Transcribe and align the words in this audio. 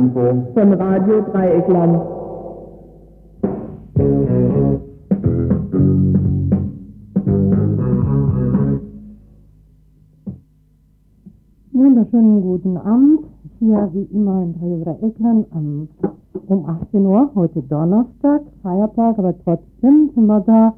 Info 0.00 0.48
von 0.54 0.72
Radio 0.72 1.20
Dreieckland. 1.30 2.00
Wunderschönen 11.72 12.40
guten 12.40 12.78
Abend. 12.78 13.26
Hier 13.58 13.90
wie 13.92 14.08
immer 14.14 14.42
in 14.42 14.54
Radio 14.54 14.84
Dreieckland 14.84 15.46
am, 15.52 15.88
um 16.46 16.64
18 16.64 17.04
Uhr, 17.04 17.30
heute 17.34 17.60
Donnerstag, 17.60 18.40
Feiertag, 18.62 19.18
aber 19.18 19.34
trotzdem 19.44 20.08
sind 20.14 20.26
wir 20.26 20.40
da. 20.40 20.72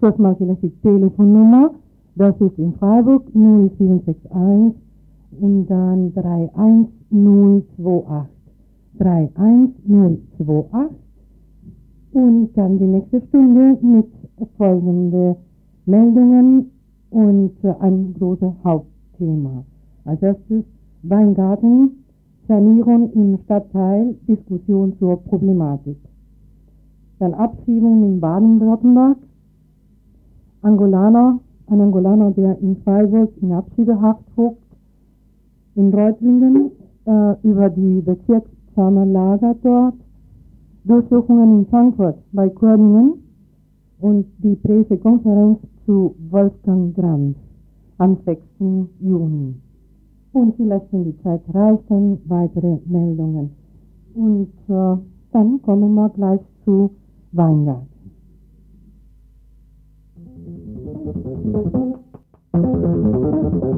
Ist 0.00 0.18
mal 0.18 0.34
vielleicht 0.34 0.62
die 0.62 0.70
Telefonnummer. 0.80 1.72
Das 2.14 2.34
ist 2.40 2.58
in 2.58 2.72
Freiburg 2.76 3.22
0761 3.34 4.80
und 5.42 5.66
dann 5.66 6.14
31028. 6.14 8.35
31028 8.98 10.96
und 12.12 12.50
dann 12.54 12.78
die 12.78 12.86
nächste 12.86 13.20
Stunde 13.28 13.78
mit 13.82 14.06
folgenden 14.56 15.36
Meldungen 15.84 16.70
und 17.10 17.52
ein 17.80 18.14
großes 18.18 18.52
Hauptthema. 18.64 19.64
Als 20.04 20.22
erstes 20.22 20.64
Weingarten, 21.02 22.04
Sanierung 22.48 23.12
im 23.12 23.38
Stadtteil, 23.44 24.14
Diskussion 24.28 24.96
zur 24.98 25.22
Problematik. 25.24 25.98
Dann 27.18 27.34
Abschiebung 27.34 28.02
in 28.04 28.20
Baden-Württemberg, 28.20 29.18
Angolaner, 30.62 31.40
ein 31.68 31.80
Angolaner, 31.80 32.30
der 32.30 32.58
in 32.60 32.76
Freiburg 32.82 33.30
in 33.40 33.52
Abschiebehaft 33.52 34.22
guckt, 34.36 34.62
in 35.74 35.92
Reutlingen 35.92 36.70
äh, 37.06 37.34
über 37.42 37.70
die 37.70 38.02
Bezirkssammlerlager 38.76 39.56
dort, 39.62 39.94
Durchsuchungen 40.84 41.60
in 41.60 41.66
Frankfurt 41.66 42.18
bei 42.32 42.48
Kurden 42.50 43.14
und 44.00 44.26
die 44.38 44.54
Pressekonferenz 44.56 45.58
zu 45.86 46.14
Wolfgang 46.30 46.94
Grams 46.94 47.36
am 47.98 48.18
6. 48.24 48.42
Juni. 49.00 49.54
Und 50.32 50.54
vielleicht, 50.56 50.92
wenn 50.92 51.04
die 51.04 51.22
Zeit 51.22 51.40
reicht, 51.54 51.90
dann 51.90 52.18
weitere 52.26 52.78
Meldungen. 52.84 53.50
Und 54.14 54.52
äh, 54.68 54.96
dann 55.32 55.62
kommen 55.62 55.94
wir 55.94 56.10
gleich 56.10 56.40
zu 56.64 56.90
Weingarten. 57.32 57.88
Sanierung 62.52 63.75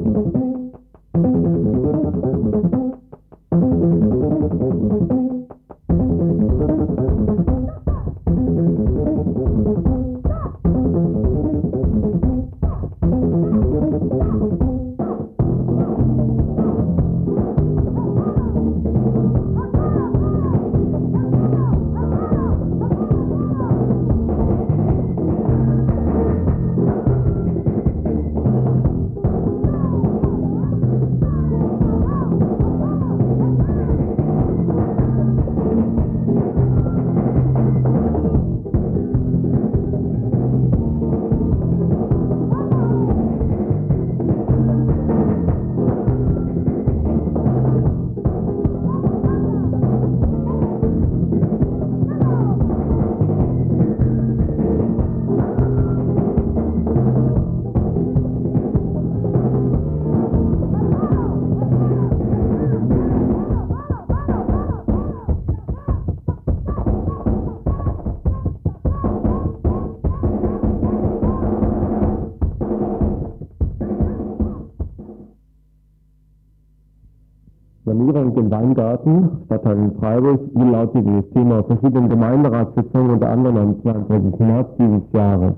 verschiedenen 81.63 82.09
Gemeinderatssitzungen, 82.09 83.11
unter 83.11 83.29
anderem 83.29 83.57
am 83.57 83.81
22. 83.81 84.39
März 84.39 84.67
dieses 84.77 85.11
Jahres. 85.13 85.53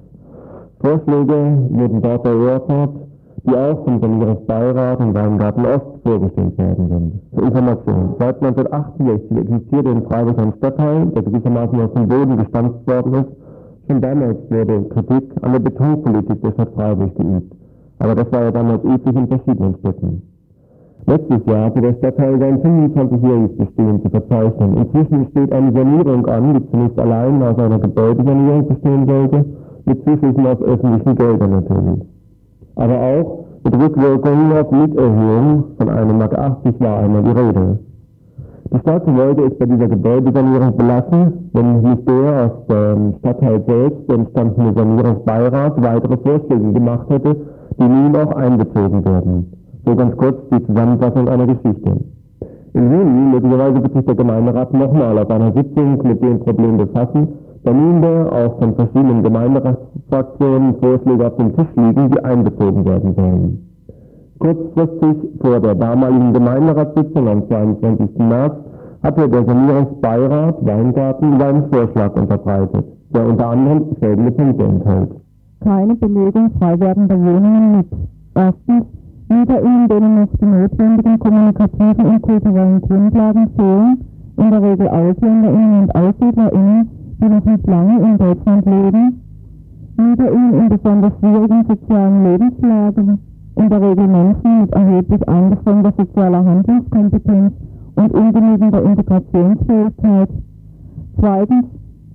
Vorschläge 0.80 1.68
wurden 1.70 2.02
dort 2.02 2.26
erörtert, 2.26 2.90
die 3.44 3.56
auch 3.56 3.84
vom 3.84 4.00
Sanierungsbeirat 4.00 5.00
in 5.00 5.14
Weingarten 5.14 5.66
Ost 5.66 6.04
vorgestellt 6.04 6.58
werden 6.58 6.90
sind. 6.90 7.22
Zur 7.36 7.44
Information. 7.44 8.16
Seit 8.20 8.42
1968 8.42 9.38
existierte 9.38 9.90
in 9.90 10.04
Freiburg 10.04 10.40
ein 10.40 10.54
Stadtteil, 10.58 11.06
der 11.08 11.24
gewissermaßen 11.24 11.82
aus 11.82 11.94
dem 11.94 12.08
Boden 12.08 12.38
gestampft 12.38 12.88
worden 12.88 13.14
ist. 13.14 13.32
Schon 13.88 14.02
damals 14.02 14.38
wurde 14.50 14.84
Kritik 14.90 15.24
an 15.42 15.52
der 15.54 15.60
Betonpolitik 15.60 16.42
der 16.42 16.52
Stadt 16.52 16.74
Freiburg 16.76 17.16
geübt. 17.16 17.54
Aber 18.00 18.16
das 18.16 18.32
war 18.32 18.44
ja 18.44 18.52
damals 18.52 18.84
üblich 18.84 19.16
in 19.16 19.28
verschiedenen 19.28 19.76
Städten. 19.80 20.31
Letztes 21.08 21.46
Jahr 21.46 21.66
hatte 21.66 21.82
der 21.82 21.94
Stadtteil 21.96 22.40
sein 22.40 22.62
25-jähriges 22.62 23.58
Bestehen 23.58 24.02
zu 24.04 24.10
verzeichnen. 24.10 24.78
Inzwischen 24.78 25.28
steht 25.32 25.52
eine 25.52 25.72
Sanierung 25.74 26.26
an, 26.28 26.54
die 26.54 26.72
zunächst 26.72 27.00
allein 27.00 27.42
aus 27.42 27.58
einer 27.58 27.80
Gebäudesanierung 27.80 28.68
bestehen 28.68 29.08
sollte, 29.08 29.46
mit 29.86 30.04
Zuschüssen 30.04 30.46
aus 30.46 30.62
öffentlichen 30.62 31.16
Geldern 31.16 31.52
natürlich. 31.52 32.02
Aber 32.76 33.00
auch 33.00 33.46
mit 33.64 33.82
Rückwirkungen 33.82 34.52
auf 34.54 34.72
Mieterhöhungen 34.72 35.64
von 35.78 35.90
1,80 35.90 36.14
Mark 36.14 36.80
war 36.80 37.00
einmal 37.00 37.24
die 37.24 37.32
Rede. 37.32 37.80
Die 38.74 38.80
Stadt 38.80 39.06
wollte 39.06 39.44
es 39.44 39.58
bei 39.58 39.66
dieser 39.66 39.88
Gebäudesanierung 39.88 40.78
belassen, 40.78 41.50
wenn 41.52 41.82
nicht 41.82 42.08
der 42.08 42.46
aus 42.46 42.68
dem 42.68 43.16
Stadtteil 43.20 43.64
selbst 43.68 44.10
entstandene 44.10 44.74
Sanierungsbeirat 44.74 45.84
weitere 45.84 46.18
Vorschläge 46.18 46.72
gemacht 46.72 47.10
hätte, 47.10 47.36
die 47.80 47.88
nun 47.88 48.16
auch 48.16 48.32
einbezogen 48.34 49.04
werden. 49.04 49.61
So 49.86 49.96
ganz 49.96 50.16
kurz 50.18 50.38
die 50.52 50.66
Zusammenfassung 50.66 51.28
einer 51.28 51.48
Geschichte. 51.48 51.98
Im 52.74 52.92
Juni 52.92 53.32
möglicherweise 53.34 53.84
wird 53.84 53.94
sich 53.94 54.06
der 54.06 54.16
Gemeinderat 54.16 54.74
nochmal 54.74 55.18
auf 55.18 55.30
einer 55.30 55.52
Sitzung 55.54 56.02
mit 56.04 56.22
dem 56.22 56.40
Problem 56.40 56.78
befassen, 56.78 57.28
da 57.64 57.74
nunmehr 57.74 58.32
auch 58.32 58.60
von 58.60 58.76
verschiedenen 58.76 59.24
Gemeinderatsfraktionen 59.24 60.76
Vorschläge 60.80 61.28
auf 61.28 61.36
dem 61.36 61.56
Tisch 61.56 61.68
liegen, 61.76 62.10
die 62.12 62.24
einbezogen 62.24 62.86
werden 62.86 63.14
sollen. 63.16 63.68
Kurzfristig 64.40 65.18
vor 65.42 65.60
der 65.60 65.76
damaligen 65.76 66.34
Gemeinderatssitzung 66.34 67.28
am 67.28 67.48
22. 67.48 68.18
März 68.18 68.56
hatte 69.04 69.30
der 69.30 69.46
Sanierungsbeirat 69.46 70.66
Weingarten 70.66 71.40
seinen 71.40 71.70
Vorschlag 71.72 72.16
unterbreitet, 72.16 72.86
der 73.14 73.28
unter 73.28 73.50
anderem 73.50 73.96
folgende 74.00 74.32
Punkte 74.32 74.64
enthält. 74.64 75.10
Keine 75.60 75.96
Belegung 75.96 76.52
frei 76.58 76.80
werdender 76.80 77.20
Wohnungen 77.20 77.78
mit. 77.78 77.88
Erstens, 78.34 78.86
MieterInnen, 79.32 79.88
denen 79.88 80.16
noch 80.16 80.38
die 80.42 80.46
notwendigen 80.46 81.18
kommunikativen 81.20 82.06
und 82.06 82.22
kulturellen 82.22 82.82
Grundlagen 82.82 83.50
fehlen, 83.56 83.98
in 84.36 84.52
der 84.52 84.62
Regel 84.62 84.90
AusländerInnen 84.90 85.84
und 85.84 85.96
AussiedlerInnen, 85.96 86.90
die 87.22 87.30
noch 87.30 87.46
nicht 87.46 87.68
lange 87.68 88.00
in 88.04 88.18
Deutschland 88.18 88.66
leben, 88.66 89.22
MieterInnen 89.96 90.54
in 90.54 90.70
besonders 90.70 91.14
schwierigen 91.20 91.66
sozialen 91.66 92.24
Lebenslagen, 92.26 93.20
in 93.56 93.70
der 93.70 93.82
Regel 93.82 94.08
Menschen 94.08 94.62
mit 94.62 94.74
erheblich 94.74 95.30
eingeschränkter 95.30 95.94
sozialer 95.98 96.46
Handlungskompetenz 96.46 97.54
und 97.96 98.14
ungenügender 98.14 98.84
Integrationsfähigkeit. 98.84 100.30
Zweitens, 101.20 101.66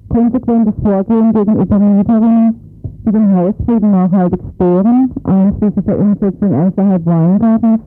konsequentes 0.09 0.75
Vorgehen 0.83 1.33
gegenüber 1.33 1.79
Mieterinnen, 1.79 2.66
die 3.07 3.13
den 3.13 3.37
Hausfrieden 3.37 3.91
nachhaltig 3.93 4.41
stören, 4.55 5.11
einschließlich 5.25 5.85
der 5.85 5.99
Umsetzung 5.99 6.55
außerhalb 6.55 7.07
Weingartens. 7.07 7.81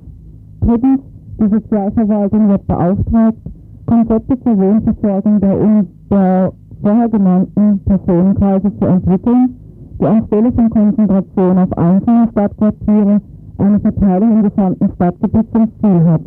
Drittens, 0.62 1.02
die 1.42 1.50
Sozialverwaltung 1.50 2.48
wird 2.48 2.68
beauftragt, 2.68 3.38
Konzepte 3.86 4.40
zur 4.44 4.58
Wohnversorgung 4.58 5.40
der, 5.42 5.86
der 6.10 6.54
vorher 6.82 7.10
genannten 7.10 7.80
Personenkreise 7.86 8.72
zu 8.80 8.86
entwickeln, 8.86 9.56
die 10.00 10.06
anstelle 10.06 10.52
von 10.54 10.70
Konzentration 10.70 11.58
auf 11.58 11.78
einzelne 11.78 12.28
Stadtquartiere 12.32 13.22
eine 13.58 13.80
Verteilung 13.82 14.32
im 14.32 14.44
gesamten 14.44 14.90
Stadtgebiet 14.96 15.52
zum 15.52 15.68
Ziel 15.82 16.06
hat. 16.06 16.22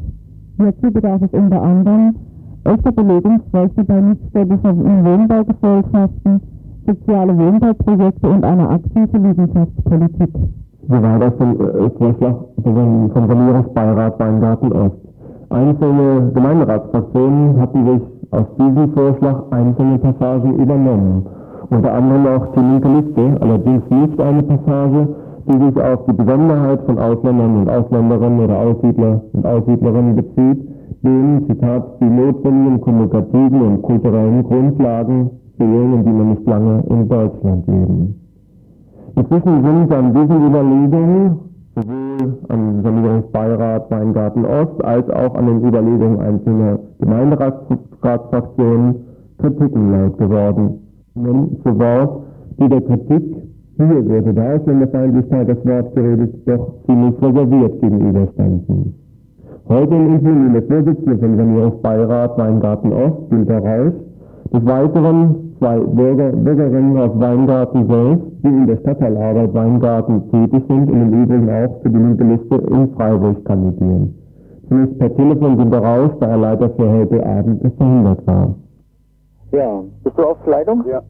Hierzu 0.59 0.93
bedarf 0.93 1.23
es 1.23 1.33
unter 1.33 1.62
anderem 1.62 2.15
Echter 2.65 2.93
Belegungszweck 2.93 3.87
bei 3.87 4.00
nichtstädtischer 4.00 4.77
Wohnbaugesellschaften, 4.77 6.41
soziale 6.87 7.37
Wohnbauprojekte 7.38 8.29
und 8.29 8.44
eine 8.44 8.69
aktive 8.69 9.19
Liegenschaftspolitik. 9.19 10.31
Soweit 10.88 11.23
aus 11.23 11.37
dem 11.38 11.61
äh, 11.61 11.90
Vorschlag 11.90 12.34
vom 12.62 13.29
Sanierungsbeirat 13.29 14.19
Weingarten 14.19 14.73
Ost. 14.73 14.96
Einzelne 15.50 16.32
Gemeinderatsfraktionen 16.34 17.61
hatten 17.61 17.87
sich 17.87 18.02
aus 18.31 18.46
diesem 18.58 18.93
Vorschlag 18.94 19.44
einzelne 19.50 19.99
Passagen 19.99 20.58
übernommen. 20.58 21.26
Unter 21.70 21.93
anderem 21.93 22.26
auch 22.26 22.52
die 22.55 22.61
linke 22.61 22.88
Liste, 22.88 23.40
allerdings 23.40 23.82
nicht 23.90 24.20
eine 24.20 24.43
Passage, 24.43 25.08
die 25.46 25.64
sich 25.64 25.82
auf 25.82 26.05
die 26.06 26.12
Besonderheit 26.12 26.81
von 26.87 26.99
Ausländern 26.99 27.56
und 27.56 27.69
Ausländerinnen 27.69 28.40
oder 28.40 28.58
Aussiedler 28.58 29.20
und 29.32 29.46
Aussiedlerinnen 29.46 30.17
bezieht, 30.17 30.69
denen, 31.02 31.46
Zitat, 31.46 32.00
die 32.00 32.11
notwendigen 32.11 32.81
kommunikativen 32.81 33.62
und 33.62 33.82
kulturellen 33.82 34.44
Grundlagen 34.44 35.31
und 35.64 36.05
die 36.05 36.12
noch 36.12 36.25
nicht 36.25 36.47
lange 36.47 36.82
in 36.88 37.09
Deutschland 37.09 37.67
leben. 37.67 38.14
Inzwischen 39.17 39.64
sind 39.64 39.93
an 39.93 40.14
diesen 40.14 40.47
Überlegungen 40.47 41.38
sowohl 41.75 42.38
am 42.49 42.82
Sanierungsbeirat 42.82 43.91
Weingarten 43.91 44.44
Ost 44.44 44.85
als 44.85 45.09
auch 45.11 45.35
an 45.35 45.47
den 45.47 45.64
Überlegungen 45.64 46.20
einzelner 46.20 46.79
Gemeinderatsfraktionen 47.00 48.94
Kritiken 49.38 49.93
laut 49.93 50.19
geworden. 50.19 50.79
Nun 51.14 51.56
zu 51.62 51.79
Wort, 51.79 52.25
die 52.58 52.69
der 52.69 52.81
Kritik, 52.81 53.37
hier 53.76 54.06
wurde 54.06 54.35
der 54.35 54.55
Ausländerfeindlichkeit 54.56 55.49
das 55.49 55.65
Wort 55.67 55.94
geredet, 55.94 56.35
doch 56.47 56.75
ziemlich 56.87 57.15
reserviert 57.23 57.81
gegenüberstanden. 57.81 58.94
Heute 59.69 59.94
in 59.94 60.15
Interview 60.15 60.53
der 60.53 60.62
Vorsitzende 60.62 61.19
vom 61.19 61.37
Sanierungsbeirat 61.37 62.38
Weingarten 62.38 62.93
Ost, 62.93 63.31
Günter 63.31 63.58
Rausch, 63.58 63.94
des 64.53 64.67
Weiteren 64.67 65.51
zwei 65.62 65.79
Bürger, 65.79 66.32
Bürgerinnen 66.32 66.99
aus 66.99 67.11
Weingarten 67.14 67.87
selbst, 67.87 68.26
die 68.43 68.49
in 68.49 68.67
der 68.67 68.79
Stadtteilarbeit 68.79 69.55
Weingarten 69.55 70.29
tätig 70.31 70.64
sind 70.67 70.91
und 70.91 71.03
im 71.03 71.23
Übrigen 71.23 71.49
auch 71.49 71.81
für 71.82 71.91
die 71.91 71.99
linke 71.99 72.25
Liste 72.25 72.56
in 72.56 72.91
Freiburg 72.97 73.44
kandidieren. 73.44 74.14
Zunächst 74.69 74.99
per 74.99 75.14
Telefon 75.14 75.59
sind 75.59 75.73
er 75.73 75.85
raus, 75.85 76.11
da 76.19 76.31
er 76.31 76.37
leider 76.38 76.69
für 76.70 76.91
heute 76.91 77.25
Abend 77.25 77.61
verhindert 77.76 78.26
war. 78.26 78.55
Ja, 79.53 79.82
bist 80.03 80.19
du 80.19 80.23
auf 80.25 80.38
Leitung? 80.47 80.85
Ja. 80.91 81.00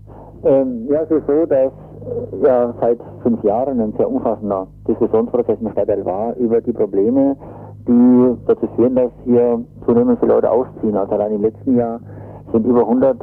Ähm, 0.45 0.87
ja, 0.91 1.03
es 1.03 1.11
ist 1.11 1.27
so, 1.27 1.47
dass 1.47 1.73
äh, 1.73 2.47
ja 2.47 2.75
seit 2.81 2.99
fünf 3.23 3.43
Jahren 3.45 3.81
ein 3.81 3.93
sehr 3.97 4.11
umfassender 4.11 4.67
Diskussionsprozess 4.87 5.61
im 5.61 5.71
Stadtteil 5.71 6.05
war 6.05 6.37
über 6.37 6.61
die 6.61 6.73
Probleme, 6.73 7.37
die 7.89 8.37
dazu 8.47 8.67
führen, 8.77 8.97
dass 8.97 9.13
hier 9.25 9.61
zunehmend 9.87 10.19
viele 10.19 10.35
Leute 10.35 10.51
ausziehen. 10.51 10.97
Also 10.97 11.15
allein 11.15 11.33
im 11.33 11.43
letzten 11.43 11.77
Jahr 11.77 12.01
sind 12.53 12.67
über 12.67 12.81
100 12.81 13.17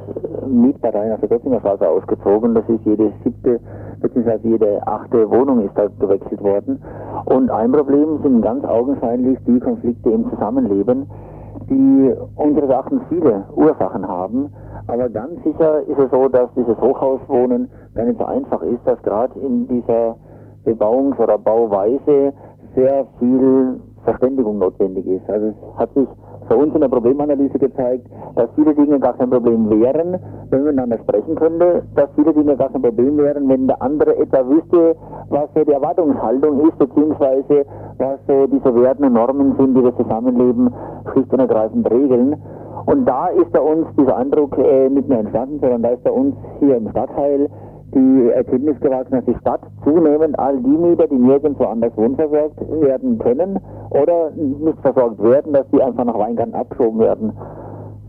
Mietparteien 0.48 1.14
auf 1.14 1.20
der 1.20 1.30
Götzinger 1.30 1.60
Straße 1.60 1.88
ausgezogen. 1.88 2.56
Das 2.56 2.68
ist 2.68 2.84
jede 2.86 3.12
siebte 3.24 3.60
bzw. 4.02 4.40
jede 4.44 4.86
achte 4.88 5.30
Wohnung 5.30 5.66
ist 5.66 5.78
da 5.78 5.88
gewechselt 6.00 6.42
worden. 6.42 6.82
Und 7.26 7.52
ein 7.52 7.72
Problem 7.72 8.20
sind 8.24 8.42
ganz 8.42 8.66
augenscheinlich 8.66 9.38
die 9.46 9.60
Konflikte 9.60 10.10
im 10.10 10.30
Zusammenleben, 10.30 11.10
die 11.70 12.14
unseres 12.36 12.70
Erachtens 12.70 13.02
viele 13.10 13.44
Ursachen 13.56 14.08
haben. 14.08 14.52
Aber 14.88 15.10
ganz 15.10 15.44
sicher 15.44 15.82
ist 15.82 16.00
es 16.00 16.10
so, 16.12 16.28
dass 16.28 16.50
dieses 16.56 16.80
Hochhauswohnen 16.80 17.70
gar 17.94 18.06
nicht 18.06 18.20
so 18.20 18.26
einfach 18.26 18.62
ist, 18.64 18.80
dass 18.86 19.02
gerade 19.04 19.38
in 19.40 19.68
dieser 19.68 20.16
Bebauungs- 20.66 21.20
oder 21.20 21.38
Bauweise 21.38 22.34
sehr 22.76 23.06
viel 23.20 23.80
Verständigung 24.04 24.58
notwendig 24.60 25.06
ist. 25.06 25.30
Also 25.30 25.48
es 25.48 25.78
hat 25.78 25.94
sich 25.94 26.08
für 26.50 26.58
uns 26.58 26.74
in 26.74 26.82
der 26.82 26.90
Problemanalyse 26.90 27.60
gezeigt, 27.60 28.08
dass 28.36 28.50
viele 28.56 28.74
Dinge 28.74 29.00
gar 29.00 29.14
kein 29.14 29.30
Problem 29.30 29.70
wären, 29.70 30.20
wenn 30.50 30.64
man 30.64 30.76
miteinander 30.76 30.98
sprechen 31.00 31.36
könnte, 31.36 31.84
dass 31.96 32.10
viele 32.16 32.34
Dinge 32.34 32.58
gar 32.58 32.70
kein 32.70 32.82
Problem 32.82 33.18
wären, 33.18 33.48
wenn 33.48 33.68
der 33.68 33.82
andere 33.82 34.18
etwa 34.18 34.48
wüsste, 34.48 34.96
was 35.30 35.50
die 35.56 35.72
Erwartungshaltung 35.72 36.68
ist, 36.68 36.78
beziehungsweise 36.78 37.66
was 37.98 38.20
diese 38.28 38.76
Werten 38.76 39.06
und 39.06 39.14
Normen 39.14 39.56
sind, 39.58 39.76
die 39.76 39.84
das 39.84 39.96
Zusammenleben 39.96 40.74
schlicht 41.12 41.32
und 41.32 41.40
ergreifend 41.40 41.90
regeln. 41.92 42.36
Und 42.86 43.06
da 43.06 43.28
ist 43.28 43.52
bei 43.52 43.60
uns 43.60 43.88
dieser 43.98 44.18
Eindruck 44.18 44.58
äh, 44.58 44.90
nicht 44.90 45.08
mehr 45.08 45.20
entstanden, 45.20 45.60
sondern 45.60 45.84
da 45.84 45.90
ist 45.90 46.04
bei 46.04 46.12
uns 46.12 46.36
hier 46.60 46.78
im 46.78 46.90
Stadtteil 46.90 47.50
die 47.94 48.30
Erkenntnis 48.30 48.80
gewachsen, 48.80 49.12
dass 49.12 49.26
die 49.26 49.36
Stadt 49.40 49.62
zunehmend 49.84 50.38
all 50.38 50.58
die 50.58 50.78
Mieter, 50.78 51.08
die 51.08 51.18
nirgendwo 51.18 51.66
anders 51.66 51.96
wohnversorgt 51.96 52.60
werden 52.82 53.18
können 53.20 53.60
oder 53.90 54.32
nicht 54.32 54.80
versorgt 54.82 55.22
werden, 55.22 55.54
dass 55.54 55.68
die 55.72 55.82
einfach 55.82 56.06
nach 56.06 56.18
Weingarten 56.18 56.54
abgeschoben 56.54 57.00
werden. 57.00 57.34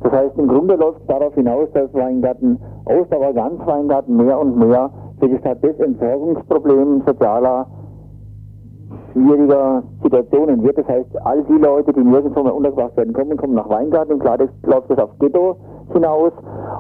Das 0.03 0.13
heißt, 0.13 0.39
im 0.39 0.49
Grunde 0.49 0.77
läuft 0.77 1.01
es 1.01 1.07
darauf 1.07 1.35
hinaus, 1.35 1.69
dass 1.75 1.93
Weingarten 1.93 2.59
Ost, 2.87 3.11
ganz 3.11 3.67
Weingarten 3.67 4.17
mehr 4.17 4.39
und 4.39 4.57
mehr 4.59 4.91
für 5.19 5.29
die 5.29 5.39
Stadt 5.39 5.59
das 5.63 5.79
Entsorgungsproblem 5.79 7.03
sozialer 7.07 7.67
schwieriger 9.13 9.83
Situationen 10.03 10.63
wird. 10.63 10.79
Das 10.79 10.89
heißt, 10.89 11.25
all 11.25 11.43
die 11.45 11.59
Leute, 11.59 11.93
die 11.93 12.03
nirgendwo 12.03 12.43
mehr 12.43 12.55
untergebracht 12.55 12.97
werden 12.97 13.13
kommen, 13.13 13.37
kommen 13.37 13.55
nach 13.55 13.69
Weingarten 13.69 14.15
und 14.15 14.21
klar, 14.21 14.39
das 14.39 14.49
läuft 14.65 14.91
das 14.91 14.99
aufs 14.99 15.19
Ghetto 15.19 15.57
hinaus. 15.93 16.33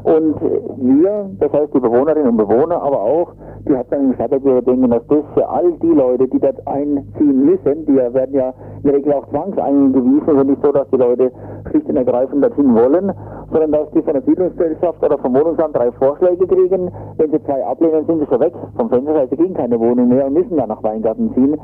Und 0.03 0.37
wir, 0.77 1.31
das 1.39 1.53
heißt 1.53 1.75
die 1.75 1.81
Bewohnerinnen 1.81 2.29
und 2.29 2.37
Bewohner, 2.37 2.83
aber 2.83 3.01
auch 3.01 3.33
die 3.69 3.77
Hauptsache 3.77 4.15
Stadtbürger 4.15 4.62
denken, 4.62 4.91
dass 4.91 5.07
das 5.09 5.25
für 5.35 5.49
all 5.49 5.73
die 5.73 5.93
Leute, 5.93 6.27
die 6.29 6.39
dort 6.39 6.67
einziehen 6.67 7.45
müssen, 7.45 7.87
die 7.87 7.95
werden 7.97 8.35
ja 8.35 8.55
in 8.83 8.83
der 8.85 8.95
Regel 8.95 9.12
auch 9.12 9.29
zwangseingewiesen, 9.29 10.29
es 10.29 10.37
ist 10.37 10.47
nicht 10.47 10.62
so, 10.62 10.73
dass 10.73 10.89
die 10.91 10.97
Leute 10.97 11.33
schlicht 11.71 11.87
und 11.87 11.97
ergreifend 11.97 12.43
dorthin 12.43 12.75
wollen, 12.75 13.12
sondern 13.50 13.73
dass 13.73 13.91
die 13.91 14.02
von 14.02 14.12
der 14.14 14.23
Siedlungsgesellschaft 14.23 15.05
oder 15.05 15.19
vom 15.19 15.35
Wohnungsamt 15.35 15.76
drei 15.76 15.91
Vorschläge 15.93 16.47
kriegen. 16.47 16.91
Wenn 17.19 17.31
sie 17.31 17.43
zwei 17.44 17.64
ablehnen, 17.64 18.06
sind 18.06 18.20
sie 18.20 18.26
schon 18.26 18.41
weg 18.41 18.55
vom 18.76 18.88
Fenster, 18.88 19.26
sie 19.29 19.37
kriegen 19.37 19.55
keine 19.55 19.79
Wohnung 19.79 20.08
mehr 20.08 20.26
und 20.26 20.35
müssen 20.35 20.56
dann 20.56 20.69
nach 20.69 20.82
Weingarten 20.82 21.32
ziehen. 21.35 21.56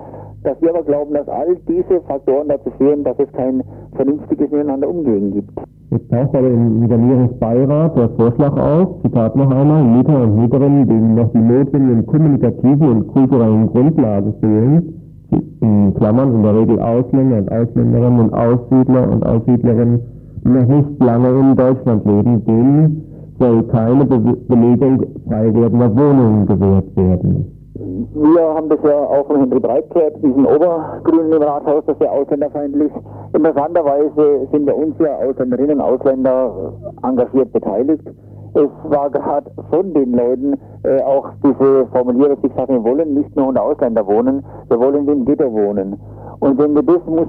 Dass 0.43 0.61
wir 0.61 0.71
aber 0.71 0.83
glauben, 0.83 1.15
dass 1.15 1.29
all 1.29 1.57
diese 1.69 2.01
Faktoren 2.03 2.49
dazu 2.49 2.71
führen, 2.79 3.05
dass 3.05 3.19
es 3.19 3.33
kein 3.33 3.63
vernünftiges 3.95 4.51
Miteinander 4.51 4.89
umgehen 4.89 5.33
gibt. 5.33 5.51
Jetzt 5.91 6.11
taucht 6.11 6.33
bei 6.33 6.43
dem 6.43 6.89
Sanierungsbeirat 6.89 7.97
der 7.97 8.09
Vorschlag 8.11 8.57
auf, 8.57 9.03
Zitat 9.03 9.37
noch 9.37 9.51
einmal, 9.51 9.85
Mieter 9.85 10.23
und 10.23 10.37
Mieterinnen, 10.37 10.89
denen 10.89 11.15
noch 11.15 11.31
die 11.33 11.39
notwendigen 11.39 12.07
kommunikativen 12.07 12.89
und 12.89 13.07
kulturellen 13.09 13.69
Grundlagen 13.69 14.35
fehlen, 14.41 15.03
in 15.61 15.95
Klammern 15.95 16.35
in 16.35 16.43
der 16.43 16.55
Regel 16.55 16.81
Ausländer 16.81 17.39
und 17.39 17.53
Ausländerinnen 17.53 18.21
und 18.21 18.35
Aussiedler 18.35 19.11
und 19.11 19.27
Aussiedlerinnen, 19.27 20.16
noch 20.47 20.67
nicht 20.67 21.03
lange 21.03 21.29
in 21.29 21.57
Deutschland 21.57 22.05
leben, 22.07 22.45
denen 22.45 23.35
soll 23.39 23.63
keine 23.65 24.05
Be 24.05 24.19
Belegung 24.19 25.05
frei 25.29 25.53
werdender 25.55 25.95
Wohnungen 25.95 26.47
gewährt 26.47 26.97
werden. 26.97 27.53
Wir 28.15 28.55
haben 28.55 28.69
das 28.71 28.79
ja 28.83 28.97
auch 28.97 29.27
von 29.27 29.41
Henry 29.41 29.61
Breit 29.61 29.91
gehört, 29.91 30.17
diesen 30.23 30.47
Obergrünen 30.47 31.33
im 31.33 31.43
Rathaus, 31.43 31.85
das 31.87 31.97
ist 31.97 32.03
ja 32.03 32.11
ausländerfeindlich. 32.11 32.91
Interessanterweise 33.35 34.49
sind 34.51 34.65
bei 34.65 34.73
uns 34.73 34.95
ja 34.99 35.17
Ausländerinnen 35.17 35.79
und 35.79 35.83
Ausländer 35.83 36.73
engagiert 37.03 37.53
beteiligt. 37.53 38.03
Es 38.55 38.91
war 38.91 39.11
gerade 39.11 39.51
von 39.71 39.93
den 39.93 40.13
Leuten 40.13 40.55
äh, 40.85 41.03
auch 41.03 41.29
diese 41.45 41.87
Formulierung, 41.93 42.39
die 42.43 42.51
haben, 42.55 42.83
wir 42.83 42.85
wollen 42.85 43.13
nicht 43.13 43.37
nur 43.37 43.49
unter 43.49 43.63
Ausländer 43.63 44.07
wohnen, 44.07 44.43
wir 44.69 44.81
wollen 44.81 45.07
im 45.07 45.27
Ghetto 45.27 45.53
wohnen. 45.53 46.01
Und 46.41 46.59
wenn 46.59 46.75
wir 46.75 46.83
das 46.83 47.05
muss 47.07 47.29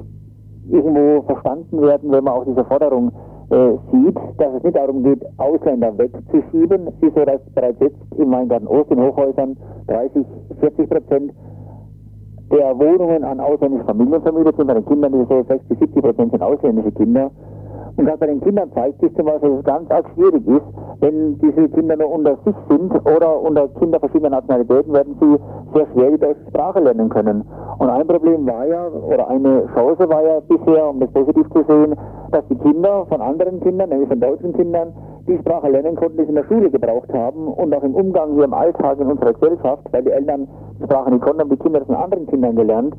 irgendwo 0.70 1.22
verstanden 1.24 1.82
werden, 1.82 2.12
wenn 2.12 2.24
man 2.24 2.34
auch 2.34 2.46
diese 2.46 2.64
Forderung 2.66 3.12
äh, 3.50 3.72
sieht, 3.92 4.18
dass 4.38 4.54
es 4.56 4.64
nicht 4.64 4.76
darum 4.76 5.04
geht, 5.04 5.24
Ausländer 5.38 5.98
wegzuschieben. 5.98 6.88
Es 6.88 7.08
ist 7.08 7.16
so, 7.16 7.26
dass 7.26 7.42
bereits 7.56 7.80
jetzt 7.80 7.98
im 8.18 8.32
Weingarten 8.32 8.68
Ost 8.68 8.92
in 8.92 9.02
Hochhäusern 9.02 9.58
30, 9.88 10.26
40 10.60 10.90
Prozent 10.90 11.34
der 12.52 12.78
Wohnungen 12.80 13.24
an 13.24 13.40
ausländische 13.40 13.86
Familien 13.86 14.22
vermietet 14.22 14.56
sind. 14.58 14.68
Bei 14.68 14.74
den 14.74 14.86
Kindern 14.86 15.14
ist 15.14 15.24
es 15.24 15.30
so 15.30 15.44
60, 15.44 15.80
70 15.80 16.04
Prozent 16.04 16.32
sind 16.32 16.42
ausländische 16.42 16.92
Kinder. 16.92 17.32
Und 17.98 18.06
gerade 18.06 18.20
bei 18.20 18.28
den 18.28 18.42
Kindern 18.42 18.72
zeigt 18.74 19.02
sich 19.02 19.14
zum 19.16 19.26
Beispiel, 19.26 19.50
dass 19.50 19.60
es 19.60 19.66
ganz 19.66 19.90
arg 19.90 20.06
schwierig 20.14 20.48
ist, 20.48 20.66
wenn 21.00 21.40
diese 21.40 21.68
Kinder 21.70 21.98
nur 21.98 22.12
unter 22.12 22.38
sich 22.46 22.56
sind 22.70 22.92
oder 23.06 23.42
unter 23.42 23.68
Kinder 23.80 24.00
verschiedener 24.00 24.30
Nationalitäten, 24.30 24.94
werden 24.94 25.16
sie 25.20 25.38
sehr 25.74 25.88
schwer 25.94 26.12
die 26.12 26.20
deutsche 26.20 26.46
Sprache 26.50 26.80
lernen 26.80 27.10
können. 27.10 27.44
Und 27.80 27.90
ein 27.90 28.08
Problem 28.08 28.46
war 28.46 28.68
ja, 28.68 28.88
oder 28.88 29.28
eine 29.28 29.66
Chance 29.74 30.08
war 30.10 30.24
ja 30.24 30.40
bisher, 30.42 30.90
um 30.90 31.00
das 31.00 31.12
positiv 31.12 31.50
zu 31.50 31.64
sehen, 31.68 31.96
dass 32.32 32.48
die 32.50 32.56
Kinder 32.56 33.06
von 33.08 33.20
anderen 33.20 33.60
Kindern, 33.62 33.90
nämlich 33.90 34.10
von 34.10 34.20
deutschen 34.20 34.54
Kindern, 34.54 34.94
die 35.28 35.38
Sprache 35.40 35.70
lernen 35.70 35.96
konnten, 35.96 36.18
die 36.18 36.24
sie 36.24 36.30
in 36.30 36.36
der 36.36 36.46
Schule 36.46 36.70
gebraucht 36.70 37.12
haben 37.14 37.48
und 37.48 37.74
auch 37.76 37.84
im 37.84 37.96
Umgang 37.96 38.34
hier 38.34 38.46
im 38.46 38.54
Alltag 38.54 39.00
in 39.00 39.08
unserer 39.08 39.34
Gesellschaft, 39.34 39.84
weil 39.92 40.04
die 40.04 40.12
Eltern 40.12 40.48
die 40.80 40.84
Sprache 40.86 41.12
nicht 41.12 41.22
konnten, 41.22 41.42
haben 41.42 41.50
die 41.50 41.58
Kinder 41.58 41.86
von 41.86 41.96
anderen 41.96 42.28
Kindern 42.28 42.56
gelernt. 42.56 42.96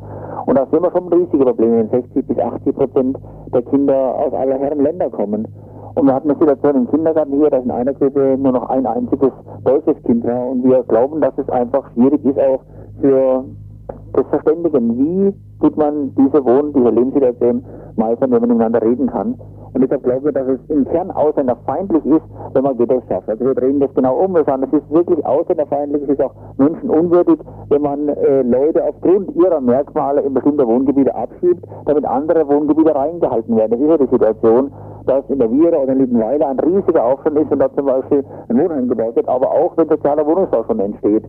Und 0.47 0.59
da 0.59 0.67
sehen 0.71 0.83
wir 0.83 0.91
schon 0.91 1.09
riesige 1.13 1.45
Probleme, 1.45 1.79
wenn 1.79 1.89
60 1.91 2.27
bis 2.27 2.39
80 2.39 2.77
Prozent 2.77 3.19
der 3.53 3.63
Kinder 3.63 4.15
aus 4.15 4.33
aller 4.35 4.59
Herren 4.59 4.83
Länder 4.83 5.11
kommen. 5.11 5.49
Und 5.95 6.07
wir 6.07 6.15
hatten 6.15 6.31
eine 6.31 6.39
Situation 6.39 6.77
im 6.77 6.91
Kindergarten 6.91 7.33
hier, 7.33 7.51
dass 7.51 7.65
in 7.65 7.71
einer 7.71 7.95
Gruppe 7.95 8.37
nur 8.39 8.53
noch 8.53 8.69
ein 8.69 8.87
einziges 8.87 9.33
deutsches 9.65 10.01
Kind 10.05 10.25
war. 10.25 10.49
Und 10.49 10.65
wir 10.65 10.83
glauben, 10.85 11.21
dass 11.21 11.37
es 11.39 11.49
einfach 11.49 11.91
schwierig 11.95 12.25
ist, 12.25 12.39
auch 12.39 12.61
für 13.01 13.45
das 14.13 14.27
Verständigen. 14.27 14.99
Wie 14.99 15.35
tut 15.61 15.77
man 15.77 16.15
diese 16.15 16.45
Wohn-, 16.45 16.73
diese 16.73 16.91
Lebenssituation 16.91 17.65
meistern, 17.97 18.31
wenn 18.31 18.41
man 18.41 18.51
miteinander 18.51 18.83
reden 18.83 19.09
kann? 19.09 19.41
Und 19.73 19.83
deshalb 19.83 20.03
glaube 20.03 20.29
ich, 20.29 20.35
dass 20.35 20.49
es 20.49 20.61
im 20.69 20.85
Kern 20.87 21.11
ausländerfeindlich 21.11 22.05
ist, 22.07 22.23
wenn 22.55 22.63
man 22.65 22.77
Ghettos 22.77 23.03
schafft. 23.09 23.29
Also 23.29 23.45
wir 23.45 23.55
drehen 23.55 23.81
das 23.81 23.93
genau 23.95 24.17
um. 24.17 24.35
Wir 24.35 24.45
sagen, 24.45 24.65
es 24.65 24.73
ist 24.73 24.91
wirklich 24.91 25.25
ausländerfeindlich, 25.25 26.03
es 26.03 26.09
ist 26.11 26.23
auch 26.23 26.35
menschenunwürdig, 26.57 27.39
wenn 27.69 27.83
man 27.83 28.09
äh, 28.09 28.43
Leute 28.43 28.85
aufgrund 28.85 29.35
ihrer 29.37 29.61
Merkmale 29.61 30.23
in 30.23 30.35
bestimmte 30.35 30.67
Wohngebiete 30.67 31.15
abschiebt, 31.15 31.65
damit 31.87 32.05
andere 32.05 32.49
Wohngebiete 32.49 32.95
reingehalten 32.95 33.57
werden. 33.57 33.71
Das 33.71 33.81
ist 33.81 33.89
ja 33.89 33.99
die 33.99 34.13
Situation, 34.13 34.73
dass 35.07 35.25
in 35.29 35.39
der 35.39 35.51
Viera 35.51 35.79
oder 35.79 35.93
in 35.93 36.01
Liebenweiler 36.01 36.49
ein 36.49 36.61
riesiger 36.61 37.05
Aufstand 37.05 37.39
ist 37.39 37.51
und 37.51 37.59
da 37.59 37.73
zum 37.75 37.87
Beispiel 37.87 38.25
ein 38.49 38.59
Wohnheim 38.59 38.89
gebaut 38.89 39.17
wird, 39.17 39.29
aber 39.29 39.51
auch 39.51 39.77
wenn 39.77 39.89
sozialer 39.89 40.27
Wohnungsbau 40.27 40.65
schon 40.65 40.81
entsteht. 40.81 41.25